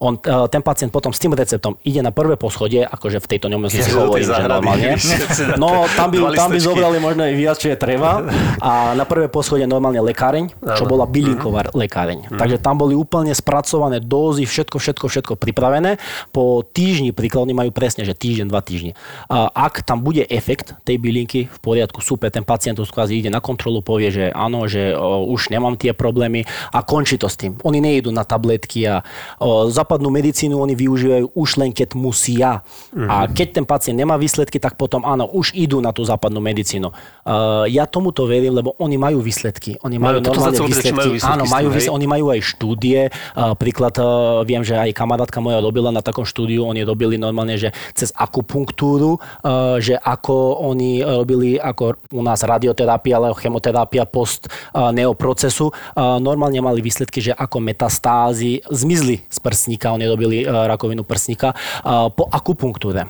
On, 0.02 0.16
uh, 0.16 0.46
ten 0.50 0.60
pacient 0.60 0.90
potom 0.90 1.14
s 1.14 1.20
tým 1.22 1.32
receptom 1.32 1.78
ide 1.86 2.02
na 2.02 2.10
prvé 2.10 2.34
poschodie, 2.34 2.84
akože 2.84 3.22
v 3.22 3.26
tejto 3.26 3.46
nemocnici 3.48 3.90
Ja, 3.92 4.02
hovorím, 4.02 4.28
že 4.28 4.44
normálne. 4.44 4.88
No, 5.56 5.88
tam 5.96 6.12
by, 6.12 6.36
tam 6.36 6.50
by 6.52 6.58
zobrali 6.60 6.98
možno 6.98 7.24
aj 7.24 7.34
viac, 7.36 7.56
čo 7.56 7.72
je 7.72 7.78
treba. 7.78 8.24
A 8.60 8.92
na 8.92 9.04
prvé 9.08 9.30
poschodie 9.30 9.64
normálne 9.64 10.00
lekáreň, 10.02 10.52
čo 10.76 10.84
bola 10.84 11.06
bylinková 11.08 11.72
lekáreň. 11.72 12.34
Takže 12.34 12.58
tam 12.60 12.80
boli 12.80 12.92
úplne 12.96 13.32
spracované 13.32 14.02
dózy, 14.02 14.44
všetko, 14.44 14.76
všetko, 14.76 15.06
všetko 15.06 15.32
pripravené. 15.38 15.96
Po 16.34 16.64
týždni, 16.64 17.14
príklad, 17.16 17.46
oni 17.46 17.54
majú 17.56 17.70
presne, 17.72 18.04
že 18.04 18.12
týždeň, 18.16 18.46
dva 18.48 18.60
týždne. 18.60 18.98
A 19.30 19.48
ak 19.48 19.86
tam 19.86 20.02
bude 20.02 20.26
efekt 20.26 20.76
tej 20.84 20.98
bylinky, 21.00 21.48
v 21.48 21.58
poriadku, 21.62 22.02
super, 22.04 22.28
ten 22.28 22.44
pacient 22.44 22.76
kvázi 22.76 23.20
ide 23.20 23.30
na 23.32 23.40
kontrolu, 23.40 23.80
povie, 23.80 24.12
že 24.12 24.24
áno, 24.32 24.64
že 24.68 24.92
o, 24.96 25.28
už 25.32 25.52
nemám 25.52 25.76
tie 25.76 25.96
problémy 25.96 26.44
a 26.72 26.80
končí 26.84 27.16
to 27.16 27.28
s 27.28 27.36
tým. 27.36 27.56
Oni 27.64 27.80
nejdú 27.80 28.12
na 28.12 28.24
tabletky 28.24 28.86
a 28.88 29.04
o, 29.40 29.65
západnú 29.70 30.08
medicínu 30.10 30.56
oni 30.56 30.74
využívajú 30.74 31.32
už 31.34 31.48
len 31.60 31.70
keď 31.72 31.96
musia. 31.96 32.62
A 32.96 33.26
keď 33.30 33.60
ten 33.60 33.64
pacient 33.66 33.96
nemá 33.96 34.16
výsledky, 34.16 34.58
tak 34.58 34.74
potom 34.78 35.04
áno, 35.04 35.28
už 35.28 35.52
idú 35.56 35.78
na 35.82 35.90
tú 35.92 36.02
západnú 36.04 36.40
medicínu. 36.40 36.88
Uh, 37.26 37.64
ja 37.66 37.84
tomuto 37.88 38.24
verím, 38.24 38.54
lebo 38.54 38.74
oni 38.78 38.96
majú 38.96 39.20
výsledky. 39.20 39.78
Oni 39.82 39.98
majú 39.98 40.22
Majú, 40.22 40.32
normálne 40.32 40.60
výsledky. 40.62 40.94
majú 40.94 41.10
výsledky 41.16 41.34
Áno, 41.34 41.44
majú, 41.50 41.68
výsledky, 41.74 41.96
oni 41.96 42.06
majú 42.06 42.26
aj 42.30 42.40
štúdie. 42.42 43.00
Uh, 43.34 43.52
príklad, 43.58 43.94
uh, 43.98 44.42
viem, 44.46 44.62
že 44.62 44.78
aj 44.78 44.90
kamarátka 44.94 45.38
moja 45.42 45.58
robila 45.60 45.90
na 45.90 46.00
takom 46.00 46.24
štúdiu, 46.24 46.64
oni 46.64 46.86
robili 46.86 47.18
normálne, 47.18 47.58
že 47.58 47.74
cez 47.92 48.14
akupunktúru, 48.14 49.18
uh, 49.18 49.76
že 49.82 49.98
ako 49.98 50.62
oni 50.66 51.02
robili, 51.02 51.58
ako 51.58 51.98
u 52.14 52.22
nás 52.22 52.42
radioterapia, 52.42 53.18
ale 53.18 53.34
chemoterapia 53.36 54.06
post 54.06 54.46
uh, 54.46 54.94
neoprocesu, 54.94 55.70
uh, 55.70 56.16
normálne 56.22 56.62
mali 56.62 56.80
výsledky, 56.80 57.18
že 57.20 57.32
ako 57.34 57.58
metastázy 57.60 58.62
zmizli 58.70 59.26
z 59.26 59.38
prsníka, 59.56 59.96
oni 59.96 60.04
robili 60.04 60.44
uh, 60.44 60.68
rakovinu 60.68 61.00
prsníka 61.00 61.56
uh, 61.56 62.12
po 62.12 62.28
akupunktúre. 62.28 63.08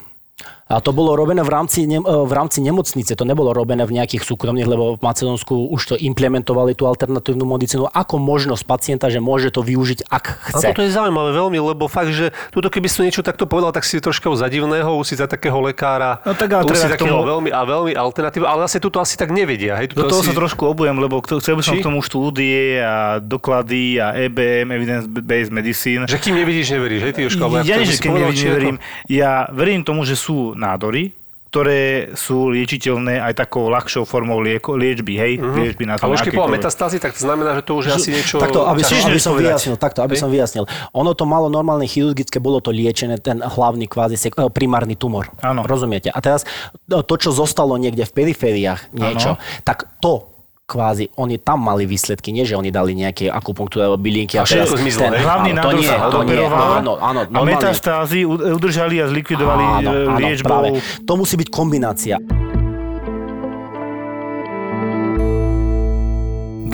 A 0.67 0.83
to 0.83 0.91
bolo 0.91 1.15
robené 1.15 1.39
v 1.41 1.53
rámci, 1.53 1.87
ne, 1.87 2.03
v 2.03 2.33
rámci 2.35 2.59
nemocnice, 2.59 3.15
to 3.15 3.23
nebolo 3.23 3.55
robené 3.55 3.87
v 3.87 3.95
nejakých 3.95 4.27
súkromných, 4.27 4.67
lebo 4.67 4.99
v 4.99 5.01
Macedónsku 5.01 5.71
už 5.71 5.83
to 5.85 5.95
implementovali 5.97 6.75
tú 6.75 6.85
alternatívnu 6.85 7.47
medicínu 7.47 7.87
ako 7.87 8.19
možnosť 8.19 8.67
pacienta, 8.67 9.07
že 9.07 9.23
môže 9.23 9.49
to 9.49 9.63
využiť, 9.63 10.11
ak 10.11 10.25
A 10.27 10.35
chce. 10.53 10.67
toto 10.67 10.83
je 10.83 10.91
zaujímavé 10.91 11.31
veľmi, 11.33 11.59
lebo 11.63 11.87
fakt, 11.87 12.11
že 12.11 12.35
tuto 12.51 12.67
keby 12.67 12.91
si 12.91 12.99
niečo 13.01 13.23
takto 13.23 13.47
povedal, 13.47 13.71
tak 13.71 13.87
si 13.87 14.03
troška 14.03 14.27
za 14.35 14.51
divného, 14.51 14.91
už 14.91 15.07
si 15.07 15.15
za 15.15 15.31
takého 15.31 15.55
lekára, 15.61 16.19
No 16.27 16.35
tak 16.35 16.51
ale 16.51 16.67
už 16.67 16.75
si 16.75 16.91
k 16.91 16.99
takého 16.99 17.15
tomu- 17.15 17.31
veľmi 17.31 17.51
a 17.55 17.61
veľmi 17.63 17.93
alternatívneho, 17.95 18.51
ale 18.51 18.67
zase 18.67 18.83
tuto 18.83 18.99
asi 18.99 19.15
tak 19.15 19.31
nevedia. 19.31 19.79
Hej? 19.79 19.95
Do 19.95 20.03
Tuto 20.03 20.19
toho 20.19 20.23
asi... 20.27 20.29
sa 20.29 20.35
trošku 20.35 20.67
obujem, 20.67 20.99
lebo 20.99 21.23
chcel 21.23 21.39
by 21.55 21.63
som 21.63 21.79
Či? 21.79 21.81
k 21.81 21.87
tomu 21.87 22.03
štúdie 22.03 22.83
a 22.83 23.23
doklady 23.23 24.03
a 24.03 24.19
E 24.19 24.27
EBM, 24.27 24.75
Evidence-Based 24.75 25.55
Medicine. 25.55 26.05
Že 26.05 26.19
kým 26.19 26.35
nevidíš, 26.35 26.75
neveríš, 26.75 27.01
hej, 27.05 27.13
ty 27.15 27.21
Jožko? 27.23 27.47
Ja 27.63 27.79
to 27.79 27.79
by 27.79 27.87
že 27.87 27.95
či 27.95 28.11
ako- 28.11 28.19
neverím. 28.43 28.77
Ja 29.07 29.47
verím 29.49 29.87
tomu, 29.87 30.03
že 30.03 30.19
sú 30.19 30.56
nádory, 30.57 31.13
ktoré 31.57 32.13
sú 32.13 32.53
liečiteľné 32.53 33.17
aj 33.17 33.33
takou 33.47 33.73
ľahšou 33.73 34.05
formou 34.05 34.45
lieko, 34.45 34.77
liečby, 34.77 35.17
hej? 35.17 35.33
Mhm. 35.41 35.57
Liečby 35.57 35.85
na 35.89 35.97
to. 35.97 36.05
Ale 36.05 36.21
už 36.21 36.29
keď 36.29 36.37
povedal 36.37 36.57
metastázy, 36.61 37.01
tak 37.01 37.17
to 37.17 37.25
znamená, 37.25 37.57
že 37.57 37.63
to 37.65 37.73
už 37.81 37.85
je 37.89 37.93
asi 37.97 38.11
niečo... 38.13 38.37
Takto, 38.37 38.69
aby 38.69 38.83
som, 38.85 38.97
aby 39.01 39.17
som 39.17 39.33
vyjasnil, 39.41 39.77
takto, 39.81 40.05
aby 40.05 40.21
som 40.21 40.29
vyjasnil. 40.29 40.69
Ono 40.93 41.11
to 41.17 41.25
malo 41.25 41.49
normálne 41.49 41.89
chirurgické, 41.89 42.45
bolo 42.45 42.61
to 42.61 42.69
liečené, 42.69 43.17
ten 43.17 43.41
hlavný 43.41 43.89
kvázi 43.89 44.21
sek- 44.21 44.37
eh, 44.37 44.53
primárny 44.53 45.01
tumor. 45.01 45.33
Áno. 45.41 45.65
Rozumiete? 45.65 46.13
A 46.13 46.21
teraz 46.21 46.45
no, 46.93 47.01
to, 47.01 47.17
čo 47.17 47.33
zostalo 47.33 47.73
niekde 47.81 48.05
v 48.05 48.13
perifériách, 48.13 48.93
niečo, 48.93 49.41
tak 49.65 49.89
to 50.05 50.36
kvázi, 50.67 51.15
oni 51.15 51.39
tam 51.39 51.63
mali 51.63 51.87
výsledky, 51.87 52.35
nie 52.35 52.43
že 52.43 52.59
oni 52.59 52.75
dali 52.75 52.99
nejaké 52.99 53.31
akupunktúre 53.31 53.87
alebo 53.87 54.03
bylinky. 54.03 54.35
A 54.35 54.43
všetko 54.43 54.83
zmizlo, 54.83 55.15
hej? 55.15 55.23
Hlavný 55.23 55.51
áno, 55.55 55.63
to 55.63 55.71
nie, 55.79 55.87
sa 55.87 55.97
to 56.11 56.21
nie, 56.27 56.43
áno, 56.43 56.93
áno, 56.99 57.21
a 57.23 57.41
metastázy 57.47 58.27
udržali 58.27 58.99
a 58.99 59.07
zlikvidovali 59.07 59.65
áno, 59.87 59.91
e, 59.95 59.99
áno, 60.11 60.19
liečbou. 60.19 60.51
práve. 60.51 60.69
To 61.07 61.13
musí 61.15 61.39
byť 61.39 61.49
kombinácia. 61.55 62.19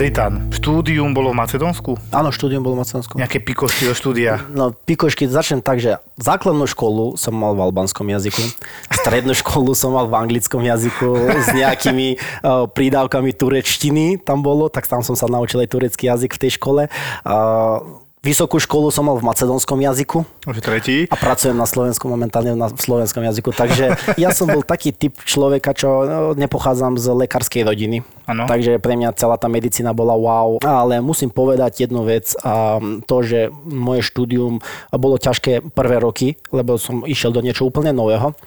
Dejtan, 0.03 0.51
štúdium 0.51 1.15
bolo 1.15 1.31
v 1.31 1.47
Macedónsku? 1.47 1.95
Áno, 2.11 2.35
štúdium 2.35 2.67
bolo 2.67 2.75
v 2.75 2.83
Macedónsku. 2.83 3.23
Nejaké 3.23 3.39
pikošky 3.39 3.87
do 3.87 3.95
štúdia? 3.95 4.43
No, 4.51 4.75
pikošky, 4.75 5.31
začnem 5.31 5.63
tak, 5.63 5.79
že 5.79 6.03
základnú 6.19 6.67
školu 6.67 7.15
som 7.15 7.31
mal 7.39 7.55
v 7.55 7.71
albánskom 7.71 8.11
jazyku, 8.11 8.43
strednú 8.91 9.31
školu 9.31 9.79
som 9.79 9.95
mal 9.95 10.11
v 10.11 10.19
anglickom 10.19 10.67
jazyku 10.67 11.07
s 11.47 11.55
nejakými 11.55 12.19
uh, 12.19 12.67
prídavkami 12.77 13.31
turečtiny 13.31 14.19
tam 14.19 14.43
bolo, 14.43 14.67
tak 14.67 14.91
tam 14.91 15.07
som 15.07 15.15
sa 15.15 15.31
naučil 15.31 15.63
aj 15.63 15.71
turecký 15.71 16.11
jazyk 16.11 16.35
v 16.35 16.41
tej 16.43 16.59
škole. 16.59 16.91
Uh, 17.23 18.02
Vysokú 18.23 18.63
školu 18.63 18.95
som 18.95 19.11
mal 19.11 19.19
v 19.19 19.27
macedónskom 19.27 19.83
jazyku 19.83 20.23
Už 20.47 20.63
tretí. 20.63 21.11
a 21.11 21.19
pracujem 21.19 21.59
na 21.59 21.67
Slovensku 21.67 22.07
momentálne 22.07 22.55
na, 22.55 22.71
v 22.71 22.79
slovenskom 22.79 23.19
jazyku, 23.19 23.51
takže 23.51 23.99
ja 24.15 24.31
som 24.31 24.47
bol 24.47 24.63
taký 24.63 24.95
typ 24.95 25.19
človeka, 25.27 25.75
čo 25.75 26.07
no, 26.07 26.19
nepochádzam 26.39 27.03
z 27.03 27.19
lekárskej 27.19 27.67
rodiny. 27.67 28.07
Áno. 28.31 28.47
Takže 28.47 28.79
pre 28.79 28.95
mňa 28.95 29.19
celá 29.19 29.35
tá 29.43 29.51
medicína 29.51 29.91
bola 29.91 30.15
wow. 30.15 30.63
Ale 30.63 31.03
musím 31.03 31.35
povedať 31.35 31.91
jednu 31.91 32.07
vec, 32.07 32.39
a 32.47 32.79
to, 33.11 33.27
že 33.27 33.51
moje 33.67 34.07
štúdium 34.07 34.63
bolo 34.95 35.19
ťažké 35.19 35.75
prvé 35.75 35.99
roky, 35.99 36.39
lebo 36.55 36.79
som 36.79 37.03
išiel 37.03 37.35
do 37.35 37.43
niečo 37.43 37.67
úplne 37.67 37.91
nového. 37.91 38.39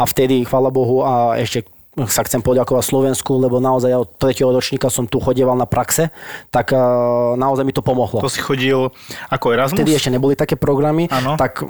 A 0.00 0.08
vtedy, 0.08 0.40
chvála 0.48 0.72
Bohu, 0.72 1.04
a 1.04 1.36
ešte 1.36 1.68
sa 2.06 2.22
chcem 2.22 2.38
poďakovať 2.38 2.84
Slovensku, 2.86 3.34
lebo 3.42 3.58
naozaj 3.58 3.90
ja 3.90 3.98
od 3.98 4.14
3. 4.20 4.46
ročníka 4.46 4.86
som 4.92 5.10
tu 5.10 5.18
chodieval 5.18 5.58
na 5.58 5.66
praxe, 5.66 6.14
tak 6.54 6.70
uh, 6.70 7.34
naozaj 7.34 7.66
mi 7.66 7.74
to 7.74 7.82
pomohlo. 7.82 8.22
To 8.22 8.30
si 8.30 8.38
chodil 8.38 8.94
ako 9.32 9.46
Erasmus? 9.50 9.82
Vtedy 9.82 9.98
ešte 9.98 10.14
neboli 10.14 10.38
také 10.38 10.54
programy, 10.54 11.10
Áno. 11.10 11.34
tak 11.34 11.66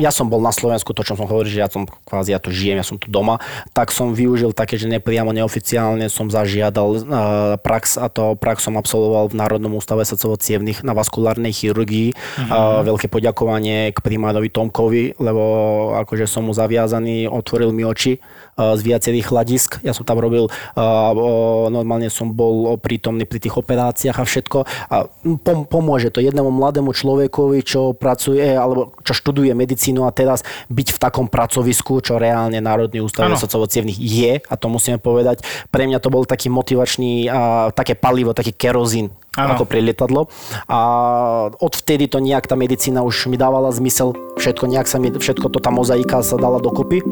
ja 0.00 0.08
som 0.08 0.32
bol 0.32 0.40
na 0.40 0.48
Slovensku, 0.48 0.96
to 0.96 1.04
čo 1.04 1.12
som 1.12 1.28
hovoril, 1.28 1.52
že 1.52 1.60
ja 1.60 1.68
som 1.68 1.84
kvázi, 1.84 2.32
ja 2.32 2.40
tu 2.40 2.48
žijem, 2.48 2.80
ja 2.80 2.86
som 2.86 2.96
tu 2.96 3.12
doma, 3.12 3.36
tak 3.76 3.92
som 3.92 4.16
využil 4.16 4.56
také, 4.56 4.80
že 4.80 4.88
nepriamo, 4.88 5.36
neoficiálne 5.36 6.08
som 6.08 6.32
zažiadal 6.32 6.88
uh, 6.96 7.02
prax 7.60 8.00
a 8.00 8.08
to 8.08 8.32
prax 8.40 8.64
som 8.64 8.80
absolvoval 8.80 9.28
v 9.28 9.36
Národnom 9.36 9.76
ústave 9.76 10.08
srdcovo-cievnych 10.08 10.80
na 10.80 10.96
vaskulárnej 10.96 11.52
chirurgii. 11.52 12.16
Uh, 12.48 12.80
veľké 12.80 13.12
poďakovanie 13.12 13.92
k 13.92 13.98
primárovi 14.00 14.48
Tomkovi, 14.48 15.20
lebo 15.20 15.42
akože 16.00 16.24
som 16.24 16.48
mu 16.48 16.56
zaviazaný, 16.56 17.28
otvoril 17.28 17.76
mi 17.76 17.84
oči 17.84 18.16
uh, 18.16 18.72
z 18.72 18.80
viacerých 18.80 19.28
hľadisk. 19.28 19.84
Ja 19.84 19.92
som 19.92 20.06
tam 20.06 20.22
robil, 20.22 20.46
normálne 21.68 22.06
som 22.06 22.30
bol 22.30 22.78
prítomný 22.78 23.26
pri 23.26 23.42
tých 23.42 23.58
operáciách 23.58 24.16
a 24.16 24.24
všetko. 24.24 24.58
A 24.88 24.96
pom- 25.42 25.66
pomôže 25.66 26.14
to 26.14 26.22
jednému 26.22 26.54
mladému 26.54 26.94
človekovi, 26.94 27.66
čo 27.66 27.90
pracuje 27.92 28.54
alebo 28.54 28.94
čo 29.02 29.10
študuje 29.10 29.50
medicínu 29.50 29.89
a 30.06 30.10
teraz 30.14 30.46
byť 30.70 30.88
v 30.94 30.98
takom 30.98 31.26
pracovisku, 31.26 31.98
čo 32.04 32.16
reálne 32.16 32.62
Národný 32.62 33.02
ústav 33.02 33.26
srdcovo-cievnych 33.34 33.98
je, 33.98 34.32
a 34.38 34.54
to 34.54 34.66
musíme 34.70 35.02
povedať. 35.02 35.42
Pre 35.72 35.82
mňa 35.82 35.98
to 35.98 36.12
bol 36.12 36.22
taký 36.22 36.52
motivačný, 36.52 37.26
uh, 37.26 37.74
také 37.74 37.98
palivo, 37.98 38.30
taký 38.30 38.54
kerozín 38.54 39.10
Áno. 39.34 39.58
ako 39.58 39.64
pre 39.66 39.80
lietadlo. 39.82 40.30
A 40.70 40.78
odvtedy 41.58 42.06
to 42.06 42.22
nejak 42.22 42.46
tá 42.46 42.54
medicína 42.54 43.02
už 43.02 43.26
mi 43.26 43.40
dávala 43.40 43.72
zmysel. 43.74 44.14
Všetko 44.38 44.70
nejak 44.70 44.86
sa 44.86 45.02
mi, 45.02 45.10
všetko 45.10 45.50
to 45.50 45.58
tá 45.58 45.72
mozaika 45.74 46.22
sa 46.22 46.36
dala 46.38 46.62
dokopy. 46.62 47.02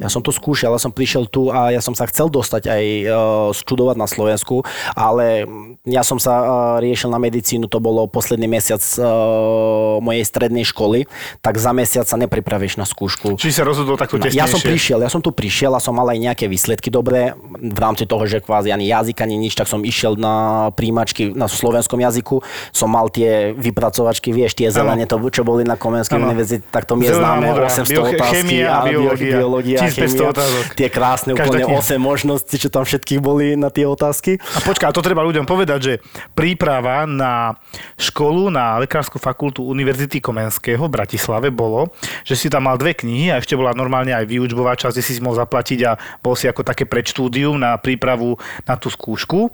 Ja 0.00 0.08
som 0.08 0.24
to 0.24 0.32
skúšal, 0.32 0.72
ja 0.72 0.80
som 0.80 0.96
prišiel 0.96 1.28
tu 1.28 1.52
a 1.52 1.68
ja 1.68 1.84
som 1.84 1.92
sa 1.92 2.08
chcel 2.08 2.32
dostať 2.32 2.72
aj 2.72 2.84
uh, 3.04 3.48
študovať 3.52 3.96
na 4.00 4.08
Slovensku, 4.08 4.64
ale 4.96 5.44
ja 5.88 6.04
som 6.04 6.20
sa 6.20 6.34
uh, 6.36 6.46
riešil 6.76 7.08
na 7.08 7.16
medicínu, 7.16 7.64
to 7.64 7.80
bolo 7.80 8.04
posledný 8.04 8.44
mesiac 8.44 8.84
uh, 9.00 9.96
mojej 10.04 10.28
strednej 10.28 10.68
školy, 10.68 11.08
tak 11.40 11.56
za 11.56 11.72
mesiac 11.72 12.04
sa 12.04 12.20
nepripravíš 12.20 12.76
na 12.76 12.84
skúšku. 12.84 13.40
Či 13.40 13.48
sa 13.48 13.64
rozhodol 13.64 13.96
takto 13.96 14.20
tesnejšie? 14.20 14.36
Ja 14.36 14.44
som 14.44 14.60
prišiel, 14.60 15.00
ja 15.00 15.08
som 15.08 15.24
tu 15.24 15.32
prišiel 15.32 15.72
a 15.72 15.80
som 15.80 15.96
mal 15.96 16.04
aj 16.12 16.20
nejaké 16.20 16.44
výsledky 16.52 16.92
dobré 16.92 17.32
v 17.56 17.78
rámci 17.80 18.04
toho, 18.04 18.20
že 18.28 18.44
kvázi 18.44 18.68
ani 18.76 18.92
jazyk, 18.92 19.24
ani 19.24 19.40
nič, 19.40 19.56
tak 19.56 19.72
som 19.72 19.80
išiel 19.80 20.20
na 20.20 20.68
príjmačky 20.76 21.32
na 21.32 21.48
slovenskom 21.48 21.96
jazyku, 21.96 22.44
som 22.76 22.92
mal 22.92 23.08
tie 23.08 23.56
vypracovačky, 23.56 24.36
vieš, 24.36 24.60
tie 24.60 24.68
zelene, 24.68 25.08
to, 25.08 25.16
čo 25.32 25.48
boli 25.48 25.64
na 25.64 25.80
Komenskej 25.80 26.20
univerzite, 26.20 26.68
tak 26.68 26.84
to 26.84 26.92
mi 26.92 27.08
je 27.08 27.16
známe, 27.16 27.56
modrá, 27.56 27.72
800 27.72 27.88
bioche- 27.88 28.18
otázky. 28.20 28.32
chémia 28.36 28.66
a 28.68 28.78
bio- 28.84 29.00
biológia. 29.16 29.32
biológia, 29.32 29.78
1500 29.80 29.96
chémia, 29.96 30.28
otázok. 30.28 30.64
tie 30.76 30.88
krásne, 30.92 31.30
Každá 31.32 31.48
úplne 31.48 31.64
kniha. 31.72 31.80
8 31.80 31.96
možností, 31.96 32.54
čo 32.60 32.68
tam 32.68 32.84
všetkých 32.84 33.20
boli 33.24 33.56
na 33.56 33.72
tie 33.72 33.88
otázky. 33.88 34.36
A 34.36 34.60
počká, 34.60 34.92
to 34.92 35.00
treba 35.00 35.24
ľuďom 35.24 35.48
povedať, 35.48 35.68
že 35.78 35.94
príprava 36.34 37.06
na 37.06 37.54
školu 37.94 38.50
na 38.50 38.82
Lekárskú 38.82 39.22
fakultu 39.22 39.62
Univerzity 39.62 40.18
Komenského 40.18 40.82
v 40.82 40.90
Bratislave 40.90 41.54
bolo, 41.54 41.94
že 42.26 42.34
si 42.34 42.50
tam 42.50 42.66
mal 42.66 42.74
dve 42.74 42.96
knihy 42.96 43.30
a 43.30 43.38
ešte 43.38 43.54
bola 43.54 43.70
normálne 43.70 44.10
aj 44.10 44.26
výučbová 44.26 44.74
časť, 44.74 44.98
kde 44.98 45.04
si 45.04 45.12
si 45.14 45.20
mohol 45.20 45.38
zaplatiť 45.38 45.78
a 45.86 45.94
bol 46.18 46.34
si 46.34 46.50
ako 46.50 46.64
také 46.64 46.88
predštúdium 46.88 47.20
štúdium 47.20 47.60
na 47.60 47.76
prípravu 47.76 48.40
na 48.64 48.80
tú 48.80 48.88
skúšku, 48.88 49.52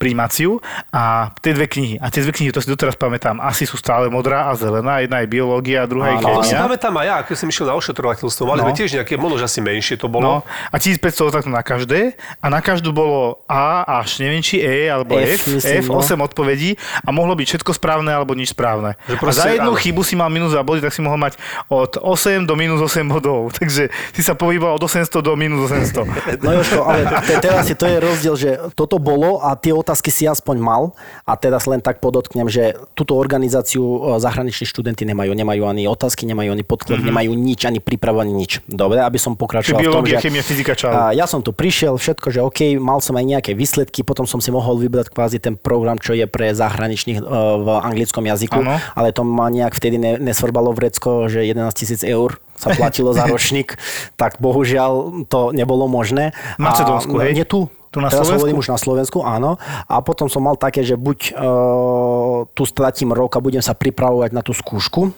príjmaciu 0.00 0.64
a 0.88 1.28
tie 1.44 1.52
dve 1.52 1.68
knihy. 1.68 2.00
A 2.00 2.08
tie 2.08 2.24
dve 2.24 2.32
knihy, 2.32 2.48
to 2.48 2.64
si 2.64 2.72
doteraz 2.72 2.96
pamätám, 2.96 3.36
asi 3.36 3.68
sú 3.68 3.76
stále 3.76 4.08
modrá 4.08 4.48
a 4.48 4.56
zelená. 4.56 5.04
Jedna 5.04 5.20
je 5.20 5.28
biológia 5.28 5.84
a 5.84 5.86
druhá 5.90 6.16
je 6.16 6.24
Áno, 6.24 6.40
To 6.40 6.46
si 6.46 6.56
chémia. 6.56 6.64
pamätám 6.64 6.94
aj 6.96 7.06
ja, 7.06 7.16
keď 7.20 7.36
som 7.36 7.46
išiel 7.52 7.66
na 7.68 7.74
ošetrovateľstvo. 7.76 8.42
Mali 8.48 8.60
No. 8.62 8.66
sme 8.70 8.72
tiež 8.72 8.90
nejaké, 8.96 9.14
možno 9.20 9.44
asi 9.44 9.60
menšie 9.60 10.00
to 10.00 10.08
bolo. 10.08 10.24
No, 10.24 10.34
a 10.72 10.76
1500 10.80 11.36
takto 11.36 11.50
na 11.52 11.60
každé 11.60 12.16
a 12.40 12.46
na 12.48 12.64
každú 12.64 12.96
bolo 12.96 13.44
A 13.44 13.84
až 14.00 14.24
neviem 14.24 14.40
či 14.40 14.62
E 14.62 14.88
alebo 14.88 15.20
F, 15.20 15.44
F, 15.44 15.51
myslím, 15.58 15.82
F, 15.82 15.88
no. 15.90 16.00
8 16.00 16.20
odpovedí 16.22 16.78
a 17.04 17.08
mohlo 17.10 17.34
byť 17.36 17.46
všetko 17.56 17.72
správne 17.76 18.12
alebo 18.14 18.32
nič 18.32 18.54
správne. 18.54 18.96
Že 19.10 19.16
a 19.16 19.20
proste, 19.20 19.40
za 19.42 19.48
jednu 19.52 19.72
áno. 19.74 19.80
chybu 19.80 20.02
si 20.06 20.14
mal 20.16 20.28
minus 20.32 20.54
2 20.54 20.62
body, 20.62 20.80
tak 20.80 20.92
si 20.94 21.00
mohol 21.04 21.18
mať 21.20 21.36
od 21.68 21.98
8 22.00 22.48
do 22.48 22.54
minus 22.54 22.80
8 22.80 23.08
bodov. 23.08 23.50
Takže 23.58 23.90
si 23.90 24.22
sa 24.22 24.32
pohyboval 24.38 24.78
od 24.78 24.84
800 24.84 25.20
do 25.20 25.32
minus 25.36 25.68
800. 25.68 26.40
No 26.42 26.50
Jožko, 26.56 26.80
ale 26.86 27.04
te, 27.26 27.34
teraz 27.42 27.68
si 27.68 27.74
to 27.76 27.84
je 27.84 27.96
rozdiel, 28.00 28.34
že 28.38 28.50
toto 28.78 28.96
bolo 29.02 29.42
a 29.42 29.54
tie 29.58 29.74
otázky 29.74 30.08
si 30.08 30.24
aspoň 30.24 30.56
mal 30.62 30.82
a 31.26 31.34
teraz 31.36 31.66
len 31.66 31.82
tak 31.82 31.98
podotknem, 31.98 32.46
že 32.46 32.78
túto 32.96 33.18
organizáciu 33.18 33.82
e, 33.82 33.98
zahraniční 34.22 34.64
študenti 34.70 35.02
nemajú. 35.04 35.34
Nemajú 35.34 35.62
ani 35.66 35.84
otázky, 35.90 36.24
nemajú 36.24 36.54
ani 36.54 36.64
podklad, 36.64 37.02
mm-hmm. 37.02 37.10
nemajú 37.10 37.30
nič, 37.34 37.60
ani 37.66 37.80
prípravu, 37.82 38.22
ani 38.22 38.32
nič. 38.32 38.62
Dobre, 38.70 39.02
aby 39.02 39.18
som 39.18 39.34
pokračoval 39.34 39.82
v 39.82 39.90
tom, 39.90 40.02
biológia, 40.06 40.22
že... 40.22 40.30
chemia, 40.30 40.42
fyzika, 40.46 40.72
čau. 40.78 40.90
A 40.94 41.00
ja 41.10 41.26
som 41.26 41.42
tu 41.42 41.50
prišiel, 41.50 41.98
všetko, 41.98 42.26
že 42.30 42.40
OK, 42.40 42.60
mal 42.78 43.02
som 43.02 43.18
aj 43.18 43.24
nejaké 43.26 43.52
výsledky, 43.58 44.06
potom 44.06 44.24
som 44.24 44.38
si 44.38 44.54
mohol 44.54 44.78
vybrať 44.78 45.10
kvázi 45.10 45.41
ten 45.42 45.58
program, 45.58 45.98
čo 45.98 46.14
je 46.14 46.24
pre 46.30 46.54
zahraničných 46.54 47.18
e, 47.18 47.24
v 47.58 47.68
anglickom 47.82 48.22
jazyku, 48.22 48.62
Áno. 48.62 48.78
ale 48.94 49.10
to 49.10 49.26
ma 49.26 49.50
nejak 49.50 49.74
vtedy 49.74 49.98
ne, 49.98 50.22
nesvrbalo 50.22 50.70
vrecko, 50.70 51.26
že 51.26 51.42
11 51.42 51.74
tisíc 51.74 52.00
eur 52.06 52.38
sa 52.54 52.70
platilo 52.70 53.10
za 53.10 53.26
ročník, 53.32 53.74
tak 54.14 54.38
bohužiaľ 54.38 55.26
to 55.26 55.50
nebolo 55.50 55.90
možné. 55.90 56.30
Macedónsku, 56.62 57.18
hej? 57.18 57.34
Nie 57.34 57.48
tu. 57.48 57.66
Tu 57.92 58.00
na 58.00 58.08
Teraz 58.08 58.24
Slovensku? 58.24 58.56
už 58.56 58.68
na 58.72 58.78
Slovensku, 58.80 59.18
áno. 59.20 59.60
A 59.84 60.00
potom 60.00 60.24
som 60.24 60.40
mal 60.40 60.56
také, 60.56 60.80
že 60.80 60.96
buď 60.96 61.36
uh, 61.36 62.48
tu 62.56 62.64
stratím 62.64 63.12
rok 63.12 63.36
a 63.36 63.44
budem 63.44 63.60
sa 63.60 63.76
pripravovať 63.76 64.32
na 64.32 64.40
tú 64.40 64.56
skúšku, 64.56 65.12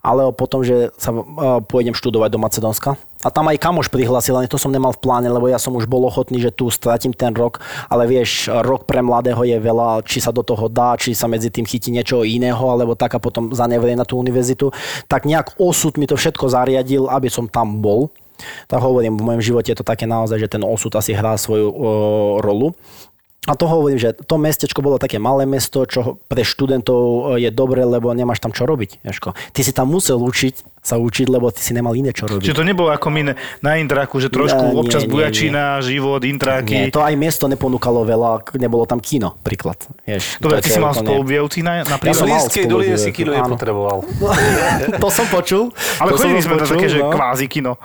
alebo 0.00 0.32
potom, 0.32 0.64
že 0.64 0.92
sa 0.96 1.12
uh, 1.12 1.24
pôjdem 1.64 1.96
študovať 1.96 2.30
do 2.32 2.42
Macedónska. 2.42 2.96
A 3.20 3.28
tam 3.28 3.52
aj 3.52 3.60
kamoš 3.60 3.92
prihlásil, 3.92 4.32
ale 4.32 4.48
to 4.48 4.56
som 4.56 4.72
nemal 4.72 4.96
v 4.96 5.02
pláne, 5.04 5.28
lebo 5.28 5.44
ja 5.44 5.60
som 5.60 5.76
už 5.76 5.84
bol 5.84 6.08
ochotný, 6.08 6.40
že 6.40 6.48
tu 6.48 6.72
stratím 6.72 7.12
ten 7.12 7.36
rok, 7.36 7.60
ale 7.92 8.08
vieš, 8.08 8.48
rok 8.48 8.88
pre 8.88 9.04
mladého 9.04 9.44
je 9.44 9.60
veľa, 9.60 10.00
či 10.08 10.24
sa 10.24 10.32
do 10.32 10.40
toho 10.40 10.72
dá, 10.72 10.96
či 10.96 11.12
sa 11.12 11.28
medzi 11.28 11.52
tým 11.52 11.68
chytí 11.68 11.92
niečo 11.92 12.24
iného, 12.24 12.64
alebo 12.64 12.96
tak 12.96 13.12
a 13.12 13.20
potom 13.20 13.52
zanevrie 13.52 13.92
na 13.92 14.08
tú 14.08 14.16
univerzitu. 14.16 14.72
Tak 15.04 15.28
nejak 15.28 15.60
osud 15.60 16.00
mi 16.00 16.08
to 16.08 16.16
všetko 16.16 16.48
zariadil, 16.48 17.12
aby 17.12 17.28
som 17.28 17.44
tam 17.44 17.84
bol. 17.84 18.08
Tak 18.72 18.80
hovorím, 18.80 19.20
v 19.20 19.26
mojom 19.28 19.42
živote 19.44 19.68
je 19.68 19.78
to 19.78 19.84
také 19.84 20.08
naozaj, 20.08 20.40
že 20.40 20.48
ten 20.48 20.64
osud 20.64 20.88
asi 20.96 21.12
hrá 21.12 21.36
svoju 21.36 21.68
o, 21.68 21.74
rolu. 22.40 22.72
A 23.50 23.58
to 23.58 23.66
hovorím, 23.66 23.98
že 23.98 24.14
to 24.14 24.38
mestečko 24.38 24.78
bolo 24.78 25.02
také 25.02 25.18
malé 25.18 25.42
mesto, 25.42 25.82
čo 25.82 26.22
pre 26.30 26.46
študentov 26.46 27.34
je 27.34 27.50
dobre, 27.50 27.82
lebo 27.82 28.14
nemáš 28.14 28.38
tam 28.38 28.54
čo 28.54 28.62
robiť. 28.62 29.02
Jaško. 29.02 29.34
Ty 29.34 29.60
si 29.66 29.74
tam 29.74 29.90
musel 29.90 30.22
učiť, 30.22 30.69
sa 30.80 30.96
učiť, 30.96 31.28
lebo 31.28 31.52
ty 31.52 31.60
si 31.60 31.76
nemal 31.76 31.92
iné 31.92 32.10
čo 32.16 32.24
robiť. 32.24 32.40
Čiže 32.40 32.56
to 32.56 32.64
nebolo 32.64 32.88
ako 32.88 33.12
my 33.12 33.36
na 33.60 33.72
intraku, 33.76 34.16
že 34.16 34.32
trošku 34.32 34.72
Nie, 34.72 34.72
nie, 34.72 34.80
občas 34.80 35.04
nie, 35.04 35.12
bujačina, 35.12 35.84
život, 35.84 36.24
Nie, 36.24 36.32
intráky. 36.32 36.74
to 36.88 37.04
aj 37.04 37.14
mesto 37.20 37.44
neponúkalo 37.44 38.08
veľa, 38.08 38.56
nebolo 38.56 38.88
tam 38.88 38.96
kino, 38.96 39.36
príklad. 39.44 39.76
Vieš, 40.08 40.40
Dobre, 40.40 40.64
ty 40.64 40.72
si 40.72 40.80
mal 40.80 40.96
spolubijúcich 40.96 41.60
na, 41.60 41.72
Ja 41.80 41.84
V 41.84 41.92
napríklad? 42.00 42.16
som 42.16 42.28
mal 42.28 42.48
doline 42.48 42.96
si 42.96 43.10
kino 43.12 43.30
nepotreboval. 43.36 44.08
to 45.04 45.08
som 45.12 45.26
počul. 45.28 45.68
Ale 46.00 46.16
to 46.16 46.24
chodili 46.24 46.40
sme 46.40 46.56
na 46.56 46.64
také, 46.64 46.88
že 46.88 46.98
no. 47.04 47.12
kvázi 47.12 47.46
kino. 47.46 47.76